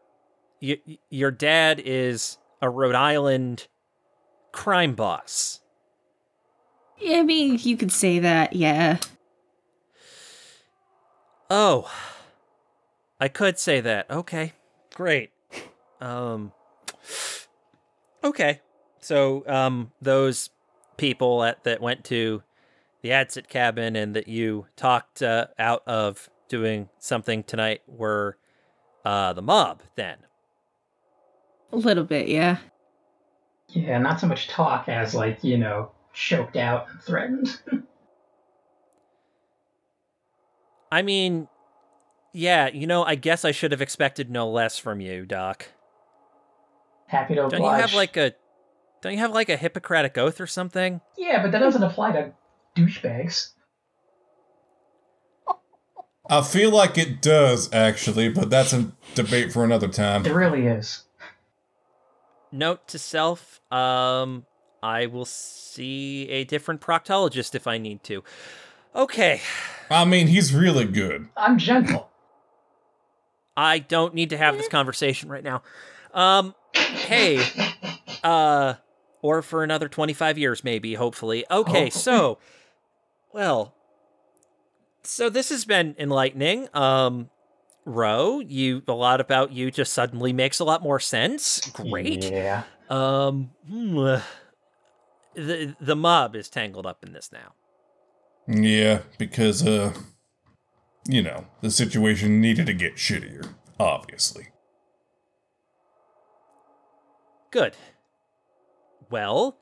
y- 0.60 0.80
your 1.10 1.30
dad 1.30 1.80
is 1.84 2.38
a 2.60 2.70
Rhode 2.70 2.94
Island 2.94 3.66
crime 4.52 4.94
boss. 4.94 5.60
Yeah, 6.98 7.18
I 7.18 7.22
mean, 7.22 7.58
you 7.60 7.76
could 7.76 7.90
say 7.90 8.20
that, 8.20 8.52
yeah. 8.54 8.98
Oh. 11.50 11.90
I 13.20 13.28
could 13.28 13.58
say 13.58 13.80
that. 13.80 14.10
Okay. 14.10 14.52
Great. 14.94 15.30
Um 16.00 16.52
Okay. 18.24 18.60
So 19.00 19.44
um 19.48 19.92
those 20.00 20.50
people 20.97 21.43
at 21.43 21.64
that 21.64 21.81
went 21.81 22.05
to 22.05 22.43
the 23.02 23.10
Adsit 23.10 23.48
cabin 23.48 23.97
and 23.97 24.14
that 24.14 24.28
you 24.28 24.66
talked 24.77 25.23
uh, 25.23 25.47
out 25.59 25.82
of 25.86 26.31
doing 26.48 26.89
something 26.98 27.43
tonight 27.43 27.82
were 27.86 28.36
uh 29.05 29.32
the 29.32 29.43
mob 29.43 29.82
then. 29.97 30.19
A 31.73 31.77
little 31.77 32.05
bit, 32.05 32.28
yeah. 32.28 32.59
Yeah, 33.69 33.98
not 33.98 34.20
so 34.20 34.27
much 34.27 34.48
talk 34.48 34.89
as 34.89 35.14
like 35.14 35.43
you 35.43 35.56
know 35.56 35.90
choked 36.12 36.56
out 36.56 36.89
and 36.90 37.01
threatened. 37.01 37.59
I 40.93 41.01
mean, 41.01 41.48
yeah, 42.35 42.69
you 42.69 42.86
know, 42.86 43.02
I 43.02 43.14
guess 43.14 43.47
I 43.47 43.51
should 43.51 43.73
have 43.73 43.81
expected 43.81 44.31
no 44.31 44.51
less 44.51 44.77
from 44.78 45.01
you, 45.01 45.24
Doc. 45.24 45.69
Happy 47.06 47.35
to 47.35 47.47
oblige. 47.47 47.60
Don't 47.60 47.70
you 47.70 47.81
have 47.81 47.94
like 47.94 48.19
a 48.19 48.35
don't 49.02 49.12
you 49.12 49.18
have 49.18 49.32
like 49.32 49.48
a 49.48 49.56
Hippocratic 49.56 50.16
oath 50.16 50.40
or 50.40 50.46
something? 50.46 51.00
Yeah, 51.18 51.42
but 51.42 51.50
that 51.52 51.58
doesn't 51.58 51.82
apply 51.82 52.12
to 52.12 52.32
douchebags. 52.74 53.50
I 56.30 56.40
feel 56.40 56.70
like 56.70 56.96
it 56.96 57.20
does 57.20 57.70
actually, 57.74 58.28
but 58.28 58.48
that's 58.48 58.72
a 58.72 58.92
debate 59.14 59.52
for 59.52 59.64
another 59.64 59.88
time. 59.88 60.24
It 60.24 60.32
really 60.32 60.66
is. 60.66 61.02
Note 62.52 62.86
to 62.88 62.98
self, 62.98 63.60
um 63.72 64.46
I 64.84 65.06
will 65.06 65.24
see 65.24 66.28
a 66.28 66.44
different 66.44 66.80
proctologist 66.80 67.54
if 67.54 67.66
I 67.66 67.78
need 67.78 68.02
to. 68.04 68.22
Okay, 68.94 69.40
I 69.90 70.04
mean, 70.04 70.28
he's 70.28 70.54
really 70.54 70.84
good. 70.84 71.28
I'm 71.36 71.58
gentle. 71.58 72.08
I 73.56 73.80
don't 73.80 74.14
need 74.14 74.30
to 74.30 74.36
have 74.36 74.56
this 74.56 74.68
conversation 74.68 75.28
right 75.28 75.42
now. 75.42 75.62
Um 76.14 76.54
hey, 76.72 77.44
uh 78.22 78.74
or 79.22 79.40
for 79.40 79.64
another 79.64 79.88
25 79.88 80.36
years 80.36 80.62
maybe, 80.62 80.94
hopefully. 80.94 81.46
Okay, 81.50 81.88
so 81.88 82.38
well, 83.32 83.74
so 85.02 85.30
this 85.30 85.48
has 85.48 85.64
been 85.64 85.94
enlightening. 85.98 86.68
Um 86.74 87.30
Ro, 87.84 88.40
you 88.40 88.82
a 88.86 88.92
lot 88.92 89.20
about 89.20 89.52
you 89.52 89.70
just 89.70 89.92
suddenly 89.92 90.32
makes 90.32 90.60
a 90.60 90.64
lot 90.64 90.82
more 90.82 91.00
sense. 91.00 91.60
Great. 91.72 92.30
Yeah. 92.30 92.62
Um, 92.88 93.50
hmm, 93.68 94.18
the 95.34 95.74
the 95.80 95.96
mob 95.96 96.36
is 96.36 96.48
tangled 96.48 96.86
up 96.86 97.02
in 97.04 97.12
this 97.12 97.30
now. 97.32 97.54
Yeah, 98.46 99.00
because 99.18 99.66
uh 99.66 99.94
you 101.08 101.22
know, 101.22 101.46
the 101.60 101.70
situation 101.70 102.40
needed 102.40 102.66
to 102.66 102.74
get 102.74 102.96
shittier, 102.96 103.54
obviously. 103.80 104.48
Good. 107.50 107.74
Well, 109.12 109.59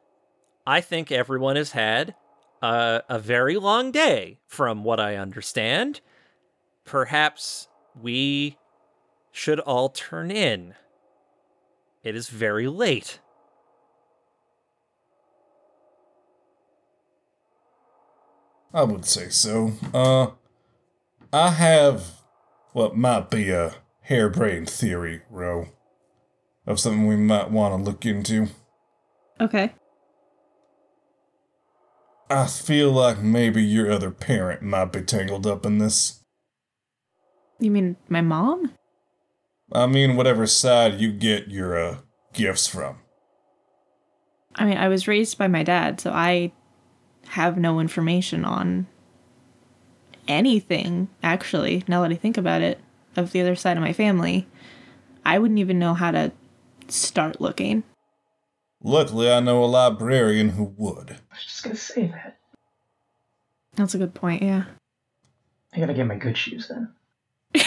I 0.64 0.80
think 0.80 1.10
everyone 1.10 1.56
has 1.56 1.72
had 1.72 2.14
a, 2.62 3.02
a 3.08 3.18
very 3.18 3.56
long 3.56 3.90
day, 3.90 4.38
from 4.46 4.84
what 4.84 5.00
I 5.00 5.16
understand. 5.16 6.00
Perhaps 6.84 7.66
we 8.00 8.58
should 9.32 9.58
all 9.58 9.88
turn 9.88 10.30
in. 10.30 10.74
it 12.04 12.14
is 12.14 12.28
very 12.28 12.68
late. 12.68 13.18
I 18.72 18.84
would 18.84 19.04
say 19.04 19.30
so. 19.30 19.72
Uh, 19.92 20.28
I 21.32 21.50
have 21.50 22.20
what 22.72 22.96
might 22.96 23.30
be 23.30 23.50
a 23.50 23.74
harebrained 24.02 24.70
theory, 24.70 25.22
Ro, 25.28 25.70
of 26.68 26.78
something 26.78 27.08
we 27.08 27.16
might 27.16 27.50
want 27.50 27.76
to 27.76 27.82
look 27.82 28.06
into. 28.06 28.46
Okay. 29.40 29.72
I 32.28 32.46
feel 32.46 32.92
like 32.92 33.20
maybe 33.20 33.62
your 33.62 33.90
other 33.90 34.10
parent 34.10 34.62
might 34.62 34.92
be 34.92 35.02
tangled 35.02 35.46
up 35.46 35.66
in 35.66 35.78
this. 35.78 36.22
You 37.58 37.70
mean 37.70 37.96
my 38.08 38.20
mom? 38.20 38.72
I 39.72 39.86
mean, 39.86 40.16
whatever 40.16 40.46
side 40.46 41.00
you 41.00 41.12
get 41.12 41.48
your 41.48 41.78
uh, 41.78 41.98
gifts 42.32 42.66
from. 42.66 42.98
I 44.54 44.64
mean, 44.64 44.76
I 44.76 44.88
was 44.88 45.08
raised 45.08 45.38
by 45.38 45.48
my 45.48 45.62
dad, 45.62 46.00
so 46.00 46.10
I 46.12 46.52
have 47.28 47.56
no 47.56 47.80
information 47.80 48.44
on 48.44 48.86
anything, 50.26 51.08
actually, 51.22 51.84
now 51.86 52.02
that 52.02 52.10
I 52.10 52.16
think 52.16 52.36
about 52.36 52.62
it, 52.62 52.80
of 53.16 53.32
the 53.32 53.40
other 53.40 53.56
side 53.56 53.76
of 53.76 53.82
my 53.82 53.92
family. 53.92 54.46
I 55.24 55.38
wouldn't 55.38 55.60
even 55.60 55.78
know 55.78 55.94
how 55.94 56.10
to 56.12 56.32
start 56.88 57.40
looking. 57.40 57.82
Luckily, 58.82 59.30
I 59.30 59.40
know 59.40 59.62
a 59.62 59.66
librarian 59.66 60.50
who 60.50 60.74
would. 60.76 61.10
I 61.10 61.34
was 61.34 61.44
just 61.44 61.62
gonna 61.62 61.76
say 61.76 62.06
that. 62.08 62.38
That's 63.74 63.94
a 63.94 63.98
good 63.98 64.14
point, 64.14 64.42
yeah. 64.42 64.64
I 65.72 65.80
gotta 65.80 65.94
get 65.94 66.06
my 66.06 66.16
good 66.16 66.36
shoes 66.36 66.68
then. 66.68 66.92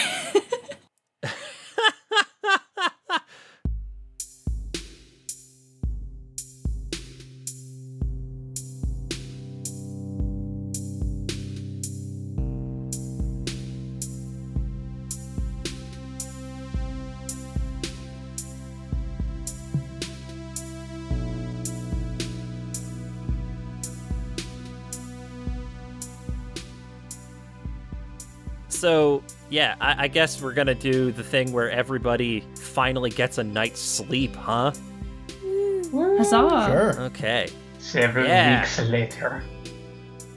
So, 28.84 29.22
yeah, 29.48 29.76
I, 29.80 30.04
I 30.04 30.08
guess 30.08 30.42
we're 30.42 30.52
gonna 30.52 30.74
do 30.74 31.10
the 31.10 31.24
thing 31.24 31.54
where 31.54 31.70
everybody 31.70 32.40
finally 32.54 33.08
gets 33.08 33.38
a 33.38 33.42
night's 33.42 33.80
sleep, 33.80 34.36
huh? 34.36 34.72
Huzzah! 35.90 36.66
Sure. 36.66 37.00
Okay. 37.04 37.48
Several 37.78 38.26
Yeah. 38.26 38.60
weeks 38.60 38.78
later. 38.80 39.42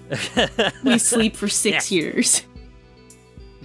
We 0.86 0.98
sleep 0.98 1.36
for 1.36 1.49
six 1.49 1.91
years. 1.91 2.44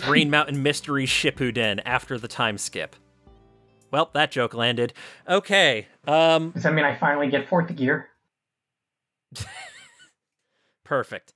Green 0.00 0.28
Mountain 0.30 0.60
Mystery 0.64 1.06
Shippuden 1.06 1.80
after 1.84 2.18
the 2.18 2.26
time 2.26 2.58
skip. 2.58 2.96
Well, 3.92 4.10
that 4.14 4.32
joke 4.32 4.52
landed. 4.52 4.94
Okay. 5.28 5.86
Um 6.08 6.50
Does 6.50 6.64
that 6.64 6.74
mean 6.74 6.84
I 6.84 6.96
finally 6.96 7.28
get 7.28 7.48
fourth 7.48 7.72
gear? 7.76 8.08
perfect. 10.84 11.34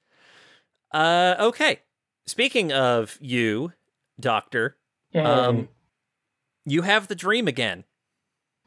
Uh 0.92 1.36
okay. 1.38 1.82
Speaking 2.26 2.72
of 2.72 3.18
you, 3.20 3.72
Doctor, 4.18 4.76
um 5.14 5.68
you 6.64 6.82
have 6.82 7.06
the 7.06 7.14
dream 7.14 7.46
again. 7.46 7.84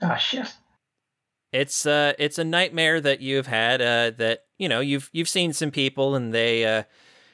ah, 0.02 0.16
shit. 0.16 0.54
It's 1.52 1.86
uh 1.86 2.14
it's 2.18 2.38
a 2.38 2.44
nightmare 2.44 3.02
that 3.02 3.22
you've 3.22 3.48
had 3.48 3.82
uh 3.82 4.12
that 4.18 4.46
you 4.58 4.70
know 4.70 4.80
you've 4.80 5.10
you've 5.12 5.30
seen 5.30 5.52
some 5.54 5.72
people 5.72 6.16
and 6.16 6.34
they 6.34 6.66
uh 6.66 6.84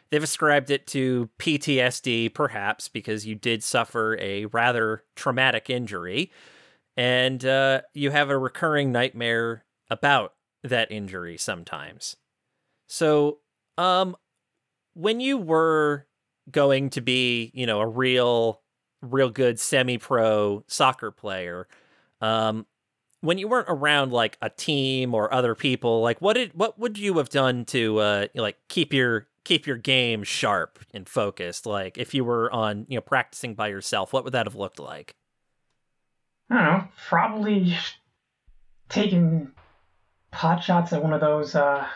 they've 0.09 0.23
ascribed 0.23 0.71
it 0.71 0.87
to 0.87 1.29
PTSD 1.37 2.33
perhaps 2.33 2.87
because 2.87 3.25
you 3.25 3.35
did 3.35 3.63
suffer 3.63 4.17
a 4.19 4.45
rather 4.45 5.03
traumatic 5.15 5.69
injury 5.69 6.31
and 6.97 7.45
uh 7.45 7.81
you 7.93 8.11
have 8.11 8.29
a 8.29 8.37
recurring 8.37 8.91
nightmare 8.91 9.65
about 9.89 10.33
that 10.63 10.91
injury 10.91 11.37
sometimes. 11.37 12.15
So 12.87 13.39
um 13.77 14.15
when 14.93 15.19
you 15.19 15.37
were 15.37 16.07
going 16.51 16.89
to 16.91 17.01
be, 17.01 17.51
you 17.53 17.65
know, 17.65 17.79
a 17.81 17.87
real 17.87 18.61
real 19.01 19.29
good 19.29 19.59
semi-pro 19.59 20.63
soccer 20.67 21.11
player 21.11 21.67
um 22.21 22.65
when 23.25 23.37
you 23.37 23.47
weren't 23.47 23.67
around 23.69 24.11
like 24.11 24.37
a 24.41 24.49
team 24.49 25.13
or 25.15 25.33
other 25.33 25.55
people, 25.55 26.01
like 26.01 26.21
what 26.21 26.33
did 26.33 26.51
what 26.53 26.77
would 26.79 26.97
you 26.97 27.17
have 27.17 27.29
done 27.29 27.65
to 27.65 27.99
uh 27.99 28.27
like 28.35 28.57
keep 28.69 28.93
your 28.93 29.27
keep 29.43 29.65
your 29.65 29.77
game 29.77 30.23
sharp 30.23 30.79
and 30.93 31.09
focused? 31.09 31.65
Like 31.65 31.97
if 31.97 32.13
you 32.13 32.23
were 32.23 32.51
on 32.51 32.85
you 32.87 32.97
know 32.97 33.01
practicing 33.01 33.55
by 33.55 33.67
yourself, 33.69 34.13
what 34.13 34.23
would 34.23 34.33
that 34.33 34.45
have 34.45 34.55
looked 34.55 34.79
like? 34.79 35.15
I 36.49 36.55
don't 36.55 36.63
know. 36.63 36.87
Probably 37.07 37.75
taking 38.89 39.51
pot 40.31 40.63
shots 40.63 40.93
at 40.93 41.01
one 41.01 41.13
of 41.13 41.21
those. 41.21 41.55
uh 41.55 41.87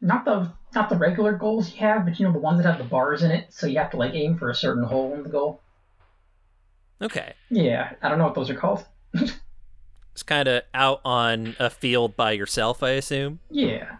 Not 0.00 0.24
the 0.24 0.50
not 0.74 0.88
the 0.90 0.96
regular 0.96 1.32
goals 1.32 1.72
you 1.72 1.78
have, 1.80 2.04
but 2.04 2.18
you 2.18 2.26
know 2.26 2.32
the 2.32 2.38
ones 2.38 2.62
that 2.62 2.68
have 2.68 2.78
the 2.78 2.84
bars 2.84 3.22
in 3.22 3.30
it, 3.30 3.46
so 3.50 3.66
you 3.66 3.78
have 3.78 3.90
to 3.92 3.96
like 3.96 4.14
aim 4.14 4.36
for 4.36 4.50
a 4.50 4.54
certain 4.54 4.84
hole 4.84 5.14
in 5.14 5.22
the 5.22 5.28
goal. 5.28 5.60
Okay, 7.02 7.34
Yeah, 7.50 7.92
I 8.02 8.08
don't 8.08 8.18
know 8.18 8.24
what 8.24 8.34
those 8.34 8.48
are 8.50 8.54
called. 8.54 8.84
it's 9.12 10.22
kind 10.24 10.48
of 10.48 10.62
out 10.72 11.00
on 11.04 11.54
a 11.58 11.68
field 11.68 12.16
by 12.16 12.32
yourself, 12.32 12.82
I 12.82 12.90
assume. 12.92 13.40
Yeah. 13.50 13.96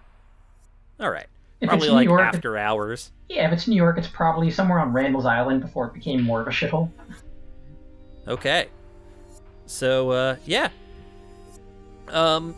All 0.99 1.11
right, 1.11 1.27
If 1.61 1.69
probably 1.69 1.91
like 1.91 2.07
York, 2.07 2.23
after 2.23 2.57
hours. 2.57 3.11
yeah, 3.29 3.47
if 3.47 3.53
it's 3.53 3.69
New 3.69 3.77
York, 3.77 3.99
it's 3.99 4.09
probably 4.09 4.51
somewhere 4.51 4.79
on 4.81 4.93
Randall's 4.95 5.27
Island 5.27 5.61
before 5.61 5.87
it 5.89 5.93
became 5.95 6.23
more 6.23 6.41
of 6.41 6.47
a 6.47 6.51
shithole. 6.51 6.91
Okay. 8.29 8.69
So 9.67 10.11
uh 10.11 10.37
yeah. 10.47 10.69
Um 12.09 12.55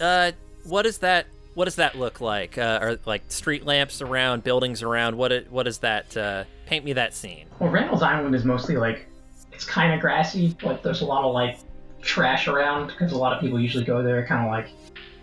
uh 0.00 0.32
what 0.64 0.86
is 0.86 0.98
that 0.98 1.26
what 1.54 1.66
does 1.66 1.76
that 1.76 1.96
look 1.96 2.20
like? 2.20 2.58
Uh 2.58 2.78
are 2.80 2.98
like 3.06 3.22
street 3.28 3.64
lamps 3.64 4.02
around, 4.02 4.44
buildings 4.44 4.82
around? 4.82 5.16
What 5.16 5.32
it, 5.32 5.50
what 5.50 5.66
is 5.66 5.78
that 5.78 6.16
uh 6.16 6.44
paint 6.66 6.84
me 6.84 6.94
that 6.94 7.14
scene. 7.14 7.46
Well, 7.58 7.70
Randall's 7.70 8.02
Island 8.02 8.34
is 8.34 8.44
mostly 8.44 8.76
like 8.76 9.06
it's 9.52 9.64
kind 9.64 9.92
of 9.92 10.00
grassy, 10.00 10.56
but 10.62 10.82
there's 10.82 11.02
a 11.02 11.04
lot 11.04 11.24
of 11.24 11.34
like 11.34 11.58
trash 12.00 12.48
around 12.48 12.86
because 12.86 13.12
a 13.12 13.18
lot 13.18 13.32
of 13.32 13.40
people 13.40 13.60
usually 13.60 13.84
go 13.84 14.02
there, 14.02 14.26
kind 14.26 14.46
of 14.46 14.50
like 14.50 14.68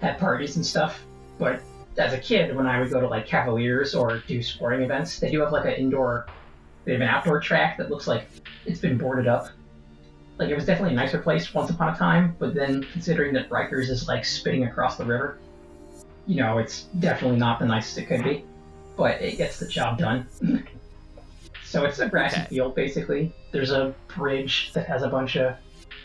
have 0.01 0.19
parties 0.19 0.55
and 0.55 0.65
stuff. 0.65 1.03
But 1.37 1.61
as 1.97 2.13
a 2.13 2.17
kid, 2.17 2.55
when 2.55 2.67
I 2.67 2.79
would 2.79 2.91
go 2.91 3.01
to 3.01 3.07
like 3.07 3.25
Cavaliers 3.25 3.95
or 3.95 4.19
do 4.27 4.41
sporting 4.41 4.81
events, 4.83 5.19
they 5.19 5.31
do 5.31 5.41
have 5.41 5.51
like 5.51 5.65
an 5.65 5.73
indoor, 5.73 6.27
they 6.85 6.93
have 6.93 7.01
an 7.01 7.07
outdoor 7.07 7.39
track 7.39 7.77
that 7.77 7.89
looks 7.89 8.07
like 8.07 8.27
it's 8.65 8.79
been 8.79 8.97
boarded 8.97 9.27
up. 9.27 9.49
Like 10.37 10.49
it 10.49 10.55
was 10.55 10.65
definitely 10.65 10.93
a 10.93 10.97
nicer 10.97 11.17
place 11.17 11.53
once 11.53 11.69
upon 11.69 11.93
a 11.93 11.97
time, 11.97 12.35
but 12.39 12.53
then 12.53 12.83
considering 12.93 13.33
that 13.33 13.49
Rikers 13.49 13.89
is 13.89 14.07
like 14.07 14.23
spitting 14.23 14.65
across 14.65 14.97
the 14.97 15.03
river, 15.03 15.39
you 16.29 16.35
know, 16.35 16.59
it's 16.59 16.83
definitely 16.99 17.39
not 17.39 17.57
the 17.57 17.65
nicest 17.65 17.97
it 17.97 18.05
could 18.05 18.23
be. 18.23 18.45
But 18.95 19.19
it 19.19 19.37
gets 19.37 19.57
the 19.59 19.67
job 19.67 19.97
done. 19.97 20.27
So 21.65 21.85
it's 21.85 21.97
a 21.99 22.07
grassy 22.07 22.37
Okay. 22.41 22.45
field, 22.49 22.75
basically. 22.75 23.33
There's 23.51 23.71
a 23.71 23.95
bridge 24.15 24.71
that 24.73 24.85
has 24.85 25.01
a 25.01 25.07
bunch 25.07 25.37
of 25.37 25.55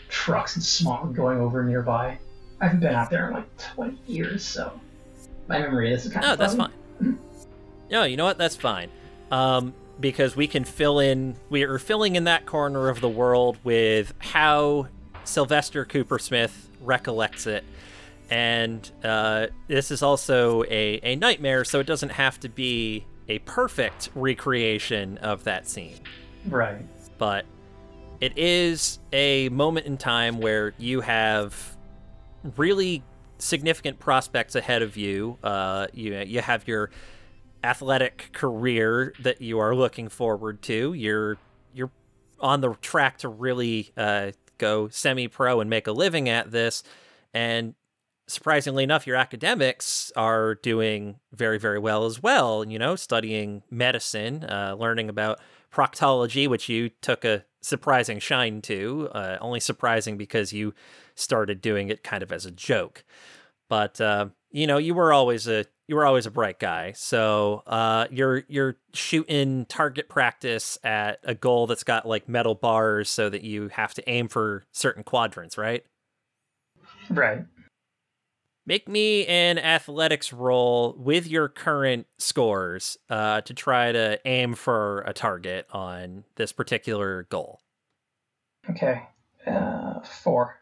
trucks 0.09 0.55
and 0.55 0.63
smog 0.63 1.15
going 1.15 1.39
over 1.39 1.63
nearby. 1.63 2.17
I 2.59 2.65
haven't 2.65 2.79
been 2.79 2.95
out 2.95 3.09
there 3.11 3.27
in 3.27 3.33
like 3.35 3.57
20 3.75 3.99
years, 4.07 4.43
so 4.43 4.79
my 5.47 5.59
memory 5.59 5.93
is 5.93 6.07
kind 6.09 6.25
No, 6.25 6.33
of 6.33 6.39
that's 6.39 6.55
fuzzy. 6.55 6.71
fine. 6.99 7.19
No, 7.91 8.03
you 8.03 8.17
know 8.17 8.25
what? 8.25 8.37
That's 8.39 8.55
fine. 8.55 8.89
Um, 9.29 9.73
because 9.99 10.35
we 10.35 10.47
can 10.47 10.63
fill 10.63 10.99
in. 10.99 11.35
We 11.49 11.63
are 11.63 11.77
filling 11.77 12.15
in 12.15 12.23
that 12.23 12.45
corner 12.47 12.89
of 12.89 12.99
the 13.01 13.09
world 13.09 13.57
with 13.63 14.13
how 14.19 14.87
Sylvester 15.23 15.85
Cooper 15.85 16.17
Smith 16.17 16.69
recollects 16.81 17.45
it, 17.45 17.63
and 18.29 18.89
uh, 19.03 19.47
this 19.67 19.91
is 19.91 20.01
also 20.01 20.63
a 20.63 20.99
a 21.03 21.15
nightmare, 21.15 21.63
so 21.63 21.79
it 21.79 21.87
doesn't 21.87 22.11
have 22.11 22.39
to 22.41 22.49
be 22.49 23.05
a 23.27 23.39
perfect 23.39 24.09
recreation 24.15 25.17
of 25.19 25.43
that 25.45 25.67
scene 25.67 25.97
Right. 26.47 26.85
but 27.17 27.45
it 28.21 28.37
is 28.37 28.99
a 29.11 29.49
moment 29.49 29.87
in 29.87 29.97
time 29.97 30.39
where 30.39 30.73
you 30.77 31.01
have 31.01 31.75
really 32.55 33.03
significant 33.39 33.99
prospects 33.99 34.55
ahead 34.55 34.81
of 34.81 34.95
you. 34.95 35.37
Uh, 35.43 35.87
you 35.93 36.15
you 36.19 36.39
have 36.41 36.67
your 36.67 36.91
athletic 37.63 38.29
career 38.31 39.13
that 39.21 39.41
you 39.41 39.59
are 39.59 39.75
looking 39.75 40.07
forward 40.07 40.61
to. 40.63 40.93
You're 40.93 41.37
you're 41.73 41.91
on 42.39 42.61
the 42.61 42.73
track 42.75 43.17
to 43.19 43.27
really 43.29 43.91
uh, 43.97 44.31
go 44.57 44.87
semi-pro 44.89 45.59
and 45.61 45.69
make 45.69 45.87
a 45.87 45.91
living 45.91 46.29
at 46.29 46.51
this, 46.51 46.83
and 47.33 47.73
surprisingly 48.27 48.83
enough, 48.83 49.07
your 49.07 49.15
academics 49.15 50.11
are 50.15 50.55
doing 50.55 51.19
very, 51.31 51.59
very 51.59 51.79
well 51.79 52.05
as 52.05 52.21
well. 52.21 52.65
You 52.67 52.79
know, 52.79 52.95
studying 52.95 53.63
medicine, 53.69 54.43
uh, 54.43 54.75
learning 54.77 55.09
about 55.09 55.39
proctology, 55.73 56.47
which 56.47 56.69
you 56.69 56.89
took 57.01 57.25
a 57.25 57.45
surprising 57.61 58.19
shine 58.19 58.61
to. 58.63 59.09
Uh, 59.13 59.37
only 59.41 59.59
surprising 59.59 60.17
because 60.17 60.53
you 60.53 60.73
started 61.15 61.61
doing 61.61 61.89
it 61.89 62.03
kind 62.03 62.23
of 62.23 62.31
as 62.31 62.45
a 62.45 62.51
joke. 62.51 63.03
But 63.69 63.99
uh, 63.99 64.27
you 64.51 64.67
know, 64.67 64.77
you 64.77 64.93
were 64.93 65.11
always 65.11 65.47
a 65.47 65.65
you 65.87 65.95
were 65.95 66.05
always 66.05 66.25
a 66.25 66.31
bright 66.31 66.59
guy. 66.59 66.93
So 66.93 67.63
uh, 67.67 68.07
you're 68.09 68.43
you're 68.47 68.77
shooting 68.93 69.65
target 69.65 70.09
practice 70.09 70.77
at 70.83 71.19
a 71.23 71.35
goal 71.35 71.67
that's 71.67 71.83
got 71.83 72.07
like 72.07 72.29
metal 72.29 72.55
bars, 72.55 73.09
so 73.09 73.29
that 73.29 73.43
you 73.43 73.69
have 73.69 73.93
to 73.95 74.09
aim 74.09 74.27
for 74.27 74.63
certain 74.71 75.03
quadrants, 75.03 75.57
right? 75.57 75.83
Right. 77.09 77.45
Make 78.67 78.87
me 78.87 79.27
an 79.27 79.59
athletics 79.59 80.33
roll 80.33 80.95
with 80.97 81.27
your 81.27 81.47
current 81.47 82.07
scores 82.17 82.97
uh, 83.11 83.41
to 83.41 83.53
try 83.53 83.91
to 83.91 84.19
aim 84.25 84.55
for 84.55 85.01
a 85.01 85.13
target 85.13 85.67
on 85.71 86.23
this 86.35 86.51
particular 86.51 87.27
goal. 87.29 87.61
Okay. 88.67 89.03
Uh, 89.45 89.99
four. 90.01 90.61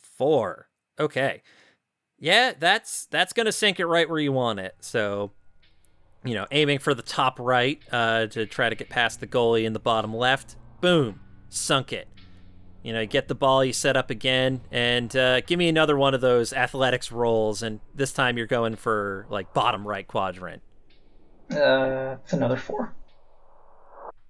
Four. 0.00 0.68
Okay. 0.98 1.42
Yeah, 2.18 2.52
that's 2.58 3.06
that's 3.06 3.32
gonna 3.32 3.52
sink 3.52 3.78
it 3.78 3.86
right 3.86 4.08
where 4.08 4.20
you 4.20 4.32
want 4.32 4.58
it. 4.58 4.74
So, 4.80 5.32
you 6.24 6.34
know, 6.34 6.46
aiming 6.50 6.80
for 6.80 6.94
the 6.94 7.02
top 7.02 7.38
right 7.38 7.80
uh, 7.92 8.26
to 8.28 8.46
try 8.46 8.68
to 8.68 8.74
get 8.74 8.88
past 8.88 9.20
the 9.20 9.26
goalie 9.26 9.64
in 9.64 9.72
the 9.72 9.80
bottom 9.80 10.14
left. 10.14 10.56
Boom, 10.80 11.20
sunk 11.48 11.92
it. 11.92 12.08
You 12.82 12.92
know, 12.92 13.06
get 13.06 13.28
the 13.28 13.34
ball, 13.34 13.64
you 13.64 13.72
set 13.72 13.96
up 13.96 14.10
again, 14.10 14.62
and 14.70 15.14
uh, 15.14 15.40
give 15.42 15.58
me 15.58 15.68
another 15.68 15.96
one 15.96 16.14
of 16.14 16.20
those 16.20 16.52
athletics 16.52 17.12
rolls, 17.12 17.62
and 17.62 17.80
this 17.94 18.12
time 18.12 18.36
you're 18.36 18.46
going 18.46 18.76
for 18.76 19.26
like 19.30 19.52
bottom 19.54 19.86
right 19.86 20.06
quadrant. 20.06 20.62
Uh, 21.50 22.16
it's 22.24 22.32
another 22.32 22.56
four. 22.56 22.94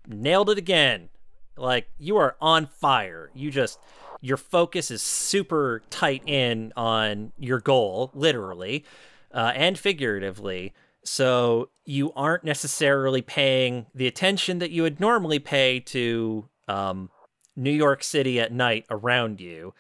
Nailed 0.07 0.51
it 0.51 0.59
again. 0.59 1.09
Like 1.57 1.89
you 1.99 2.17
are 2.17 2.37
on 2.41 2.67
fire. 2.67 3.31
You 3.35 3.51
just 3.51 3.79
your 4.21 4.37
focus 4.37 4.91
is 4.91 5.03
super 5.03 5.83
tight 5.91 6.23
in 6.27 6.73
on 6.77 7.33
your 7.39 7.61
goal, 7.61 8.11
literally 8.15 8.85
uh, 9.33 9.53
and 9.55 9.79
figuratively. 9.79 10.73
So 11.05 11.71
you 11.85 12.13
aren't 12.13 12.45
necessarily 12.45 13.23
paying 13.23 13.87
the 13.95 14.07
attention 14.07 14.59
that 14.61 14.71
you 14.71 14.83
would 14.83 15.01
normally 15.01 15.39
pay 15.39 15.81
to 15.81 16.49
um, 16.69 17.11
New 17.57 17.71
York 17.71 18.03
City 18.03 18.41
at 18.41 18.53
night 18.53 18.87
around 18.91 19.41
you. 19.41 19.75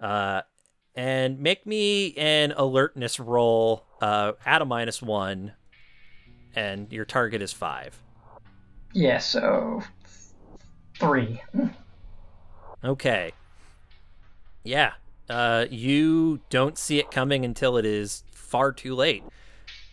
Uh, 0.00 0.42
and 0.94 1.40
make 1.40 1.66
me 1.66 2.14
an 2.16 2.52
alertness 2.56 3.18
roll 3.18 3.84
uh, 4.00 4.32
at 4.46 4.62
a 4.62 4.64
minus 4.64 5.02
one, 5.02 5.52
and 6.54 6.92
your 6.92 7.04
target 7.04 7.42
is 7.42 7.52
five. 7.52 8.00
Yeah, 8.92 9.18
so 9.18 9.82
three. 11.00 11.42
Okay. 12.84 13.32
Yeah. 14.62 14.92
Uh, 15.28 15.66
you 15.70 16.40
don't 16.50 16.78
see 16.78 16.98
it 16.98 17.10
coming 17.10 17.44
until 17.44 17.76
it 17.76 17.86
is 17.86 18.24
far 18.30 18.72
too 18.72 18.94
late, 18.94 19.24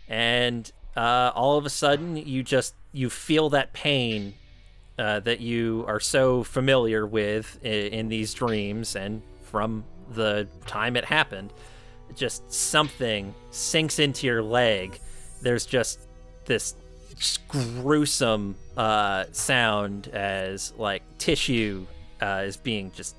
and 0.07 0.72
uh, 0.95 1.31
all 1.34 1.57
of 1.57 1.65
a 1.65 1.69
sudden 1.69 2.18
you 2.18 2.43
just 2.43 2.76
you 2.91 3.10
feel 3.10 3.49
that 3.49 3.72
pain 3.72 4.34
uh, 4.97 5.19
that 5.22 5.39
you 5.39 5.85
are 5.88 5.99
so 5.99 6.43
familiar 6.43 7.05
with 7.05 7.59
in, 7.63 7.93
in 7.93 8.07
these 8.09 8.34
dreams 8.34 8.95
and 8.95 9.22
from 9.43 9.84
the 10.13 10.47
time 10.65 10.95
it 10.95 11.05
happened. 11.05 11.51
Just 12.15 12.51
something 12.51 13.34
sinks 13.51 13.99
into 13.99 14.27
your 14.27 14.43
leg. 14.43 14.99
There's 15.41 15.65
just 15.65 16.07
this 16.45 16.76
gruesome 17.47 18.55
uh, 18.76 19.26
sound 19.31 20.07
as 20.09 20.73
like 20.77 21.03
tissue 21.18 21.85
uh, 22.22 22.43
is 22.45 22.57
being 22.57 22.91
just 22.91 23.15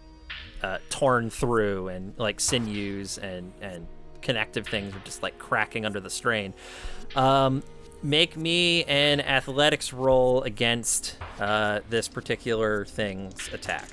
uh, 0.62 0.78
torn 0.90 1.30
through 1.30 1.88
and 1.88 2.14
like 2.18 2.40
sinews 2.40 3.18
and 3.18 3.52
and 3.60 3.86
connective 4.20 4.66
things 4.66 4.94
are 4.94 5.00
just 5.00 5.22
like 5.22 5.38
cracking 5.38 5.84
under 5.84 6.00
the 6.00 6.10
strain. 6.10 6.54
Um, 7.16 7.62
make 8.02 8.36
me 8.36 8.84
an 8.84 9.20
athletics 9.20 9.92
roll 9.92 10.42
against 10.42 11.16
uh, 11.38 11.80
this 11.88 12.08
particular 12.08 12.84
thing's 12.84 13.52
attack. 13.52 13.88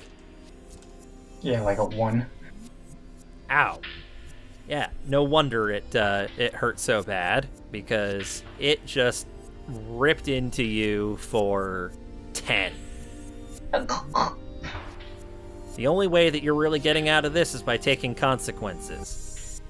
Yeah, 1.42 1.62
like 1.62 1.78
a 1.78 1.84
one. 1.84 2.26
Ow. 3.50 3.80
Yeah, 4.68 4.90
no 5.06 5.22
wonder 5.24 5.70
it 5.70 5.96
uh, 5.96 6.28
it 6.36 6.54
hurt 6.54 6.78
so 6.78 7.02
bad 7.02 7.48
because 7.72 8.42
it 8.58 8.84
just 8.86 9.26
ripped 9.66 10.28
into 10.28 10.62
you 10.62 11.16
for 11.16 11.92
ten. 12.32 12.72
The 15.76 15.86
only 15.86 16.08
way 16.08 16.30
that 16.30 16.42
you're 16.42 16.54
really 16.54 16.78
getting 16.78 17.08
out 17.08 17.24
of 17.24 17.32
this 17.32 17.54
is 17.54 17.62
by 17.62 17.78
taking 17.78 18.14
consequences. 18.14 19.62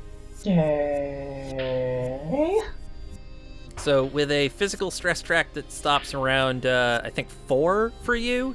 Yay. 0.42 1.80
So, 3.80 4.04
with 4.04 4.30
a 4.30 4.50
physical 4.50 4.90
stress 4.90 5.22
track 5.22 5.54
that 5.54 5.72
stops 5.72 6.12
around, 6.12 6.66
uh, 6.66 7.00
I 7.02 7.08
think, 7.08 7.30
four 7.30 7.94
for 8.02 8.14
you, 8.14 8.54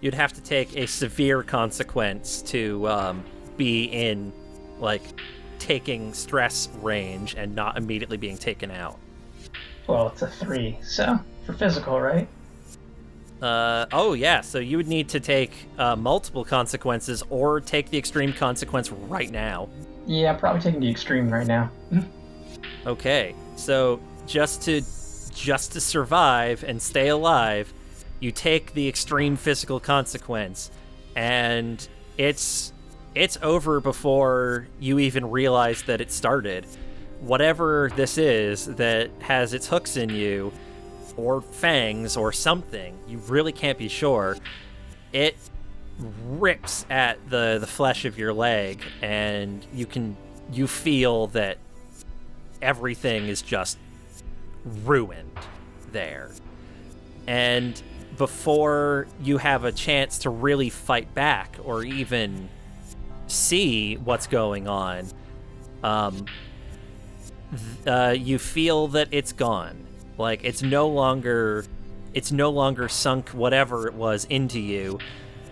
you'd 0.00 0.14
have 0.14 0.32
to 0.34 0.40
take 0.40 0.76
a 0.76 0.86
severe 0.86 1.42
consequence 1.42 2.40
to 2.42 2.86
um, 2.86 3.24
be 3.56 3.86
in, 3.86 4.32
like, 4.78 5.02
taking 5.58 6.14
stress 6.14 6.68
range 6.80 7.34
and 7.34 7.56
not 7.56 7.76
immediately 7.76 8.16
being 8.16 8.38
taken 8.38 8.70
out. 8.70 9.00
Well, 9.88 10.06
it's 10.06 10.22
a 10.22 10.28
three, 10.28 10.78
so 10.80 11.18
for 11.44 11.52
physical, 11.52 12.00
right? 12.00 12.28
Uh, 13.42 13.86
oh, 13.90 14.12
yeah, 14.12 14.42
so 14.42 14.60
you 14.60 14.76
would 14.76 14.86
need 14.86 15.08
to 15.08 15.18
take 15.18 15.50
uh, 15.76 15.96
multiple 15.96 16.44
consequences 16.44 17.24
or 17.30 17.60
take 17.60 17.90
the 17.90 17.98
extreme 17.98 18.32
consequence 18.32 18.92
right 18.92 19.32
now. 19.32 19.68
Yeah, 20.06 20.34
probably 20.34 20.60
taking 20.60 20.78
the 20.78 20.90
extreme 20.90 21.28
right 21.28 21.48
now. 21.48 21.68
Okay, 22.86 23.34
so 23.56 24.00
just 24.30 24.62
to 24.62 24.80
just 25.34 25.72
to 25.72 25.80
survive 25.80 26.62
and 26.64 26.80
stay 26.80 27.08
alive, 27.08 27.72
you 28.20 28.30
take 28.30 28.72
the 28.74 28.88
extreme 28.88 29.36
physical 29.36 29.80
consequence, 29.80 30.70
and 31.16 31.86
it's 32.16 32.72
it's 33.14 33.36
over 33.42 33.80
before 33.80 34.68
you 34.78 35.00
even 35.00 35.30
realize 35.30 35.82
that 35.82 36.00
it 36.00 36.12
started. 36.12 36.64
Whatever 37.20 37.90
this 37.96 38.16
is 38.18 38.66
that 38.76 39.10
has 39.18 39.52
its 39.52 39.66
hooks 39.66 39.96
in 39.96 40.10
you, 40.10 40.52
or 41.16 41.42
fangs, 41.42 42.16
or 42.16 42.30
something, 42.32 42.96
you 43.08 43.18
really 43.18 43.52
can't 43.52 43.78
be 43.78 43.88
sure. 43.88 44.38
It 45.12 45.36
rips 46.24 46.86
at 46.88 47.18
the 47.28 47.58
the 47.58 47.66
flesh 47.66 48.04
of 48.04 48.16
your 48.16 48.32
leg, 48.32 48.80
and 49.02 49.66
you 49.74 49.86
can 49.86 50.16
you 50.52 50.68
feel 50.68 51.26
that 51.28 51.58
everything 52.62 53.26
is 53.26 53.42
just 53.42 53.76
ruined 54.64 55.38
there. 55.92 56.30
And 57.26 57.80
before 58.16 59.06
you 59.22 59.38
have 59.38 59.64
a 59.64 59.72
chance 59.72 60.18
to 60.18 60.30
really 60.30 60.70
fight 60.70 61.14
back 61.14 61.56
or 61.64 61.84
even 61.84 62.48
see 63.26 63.96
what's 63.96 64.26
going 64.26 64.68
on, 64.68 65.06
um, 65.82 66.26
uh, 67.86 68.14
you 68.16 68.38
feel 68.38 68.88
that 68.88 69.08
it's 69.10 69.32
gone. 69.32 69.86
Like 70.18 70.44
it's 70.44 70.62
no 70.62 70.88
longer, 70.88 71.64
it's 72.12 72.30
no 72.30 72.50
longer 72.50 72.88
sunk 72.88 73.30
whatever 73.30 73.86
it 73.86 73.94
was 73.94 74.26
into 74.26 74.60
you, 74.60 74.98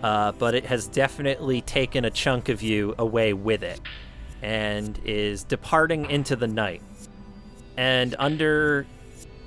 uh, 0.03 0.31
but 0.33 0.53
it 0.53 0.65
has 0.65 0.87
definitely 0.87 1.61
taken 1.61 2.05
a 2.05 2.11
chunk 2.11 2.49
of 2.49 2.61
you 2.61 2.93
away 2.99 3.33
with 3.33 3.63
it, 3.63 3.81
and 4.41 4.99
is 5.03 5.43
departing 5.43 6.09
into 6.09 6.35
the 6.35 6.47
night 6.47 6.81
and 7.77 8.13
under 8.19 8.85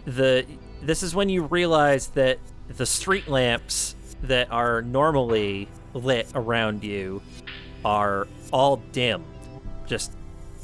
the 0.04 0.44
this 0.80 1.02
is 1.02 1.14
when 1.14 1.28
you 1.28 1.44
realize 1.44 2.08
that 2.08 2.38
the 2.68 2.86
street 2.86 3.28
lamps 3.28 3.94
that 4.22 4.50
are 4.50 4.82
normally 4.82 5.68
lit 5.94 6.28
around 6.34 6.82
you 6.82 7.20
are 7.84 8.26
all 8.52 8.76
dimmed 8.92 9.24
just 9.86 10.12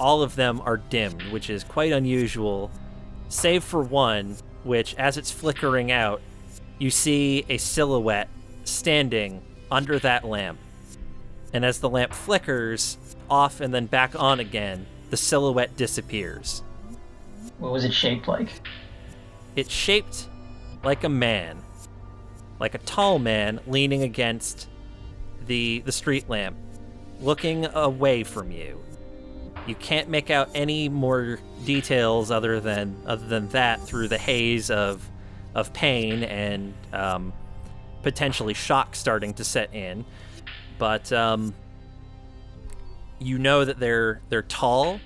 all 0.01 0.23
of 0.23 0.37
them 0.37 0.61
are 0.65 0.77
dimmed 0.77 1.23
which 1.31 1.51
is 1.51 1.65
quite 1.65 1.93
unusual 1.93 2.71
save 3.29 3.63
for 3.63 3.83
one 3.83 4.37
which 4.65 4.95
as 4.97 5.17
it's 5.17 5.31
flickering 5.31 5.93
out 5.93 6.21
you 6.79 6.91
see 6.91 7.45
a 7.49 7.59
silhouette 7.59 8.29
standing 8.65 9.43
under 9.71 9.99
that 9.99 10.25
lamp. 10.25 10.59
And 11.53 11.65
as 11.65 11.81
the 11.81 11.89
lamp 11.89 12.13
flickers 12.13 12.99
off 13.29 13.61
and 13.61 13.75
then 13.75 13.87
back 13.87 14.19
on 14.19 14.41
again 14.41 14.87
the 15.11 15.17
silhouette 15.17 15.77
disappears. 15.77 16.63
What 17.59 17.73
was 17.73 17.85
it 17.85 17.93
shaped 17.93 18.29
like? 18.29 18.61
It's 19.59 19.73
shaped 19.73 20.29
like 20.85 21.03
a 21.03 21.09
man, 21.09 21.61
like 22.61 22.75
a 22.77 22.79
tall 22.79 23.19
man 23.19 23.59
leaning 23.67 24.05
against 24.05 24.69
the 25.47 25.81
the 25.81 25.91
street 25.91 26.29
lamp, 26.29 26.57
looking 27.21 27.67
away 27.67 28.23
from 28.23 28.53
you. 28.53 28.81
You 29.67 29.75
can't 29.75 30.09
make 30.09 30.31
out 30.31 30.49
any 30.55 30.89
more 30.89 31.41
details 31.65 32.31
other 32.31 32.61
than 32.61 32.97
other 33.05 33.27
than 33.27 33.49
that 33.49 33.83
through 33.83 34.09
the 34.09 34.19
haze 34.19 34.71
of 34.71 35.07
of 35.57 35.73
pain 35.73 36.23
and 36.23 36.73
um, 36.93 37.33
potentially 38.05 38.55
shock 38.55 38.95
starting 38.95 39.35
to 39.35 39.45
set 39.45 39.75
in. 39.75 40.05
But 40.79 41.13
um, 41.13 41.53
you 43.19 43.39
know 43.39 43.65
that 43.65 43.81
they're 43.81 44.21
they're 44.29 44.43
tall 44.43 45.01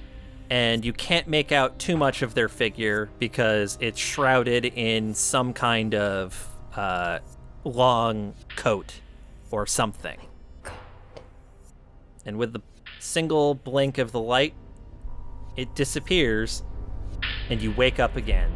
and 0.52 0.84
you 0.84 0.92
can't 0.92 1.28
make 1.28 1.50
out 1.50 1.78
too 1.78 1.96
much 1.96 2.20
of 2.20 2.34
their 2.34 2.46
figure 2.46 3.08
because 3.18 3.78
it's 3.80 3.98
shrouded 3.98 4.66
in 4.66 5.14
some 5.14 5.54
kind 5.54 5.94
of 5.94 6.46
uh, 6.76 7.20
long 7.64 8.34
coat 8.54 9.00
or 9.50 9.66
something. 9.66 10.18
And 12.26 12.36
with 12.36 12.52
the 12.52 12.60
single 12.98 13.54
blink 13.54 13.96
of 13.96 14.12
the 14.12 14.20
light, 14.20 14.52
it 15.56 15.74
disappears 15.74 16.62
and 17.48 17.62
you 17.62 17.72
wake 17.72 17.98
up 17.98 18.16
again. 18.16 18.52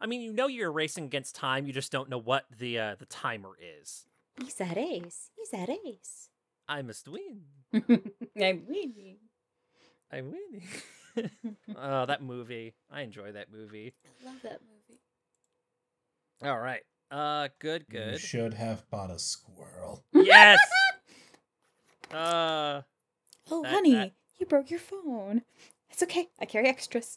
I 0.00 0.06
mean, 0.06 0.20
you 0.22 0.32
know 0.32 0.46
you're 0.46 0.72
racing 0.72 1.04
against 1.04 1.34
time. 1.34 1.66
You 1.66 1.72
just 1.72 1.92
don't 1.92 2.08
know 2.08 2.18
what 2.18 2.44
the 2.56 2.78
uh, 2.78 2.94
the 2.98 3.06
timer 3.06 3.50
is. 3.82 4.06
He's 4.42 4.60
a 4.60 4.64
race. 4.74 5.30
He's 5.36 5.52
a 5.52 5.66
race. 5.66 6.28
I 6.68 6.82
must 6.82 7.06
win. 7.08 7.42
I'm 7.74 8.64
winning. 8.66 9.16
I'm 10.12 10.32
winning. 10.32 11.30
oh, 11.76 12.06
that 12.06 12.22
movie. 12.22 12.74
I 12.90 13.02
enjoy 13.02 13.32
that 13.32 13.52
movie. 13.52 13.92
I 14.22 14.26
Love 14.30 14.42
that 14.42 14.60
movie. 14.62 15.00
All 16.50 16.58
right. 16.60 16.80
Uh, 17.10 17.48
good, 17.58 17.84
You 17.90 17.98
good. 17.98 18.20
should 18.20 18.54
have 18.54 18.88
bought 18.88 19.10
a 19.10 19.18
squirrel. 19.18 20.04
yes. 20.14 20.58
Uh, 22.12 22.82
Oh, 23.50 23.62
That- 23.62 23.72
honey, 23.72 23.92
that- 23.94 24.12
you 24.38 24.46
broke 24.46 24.70
your 24.70 24.80
phone. 24.80 25.42
It's 25.90 26.02
okay. 26.02 26.28
I 26.40 26.44
carry 26.46 26.68
extras. 26.68 27.16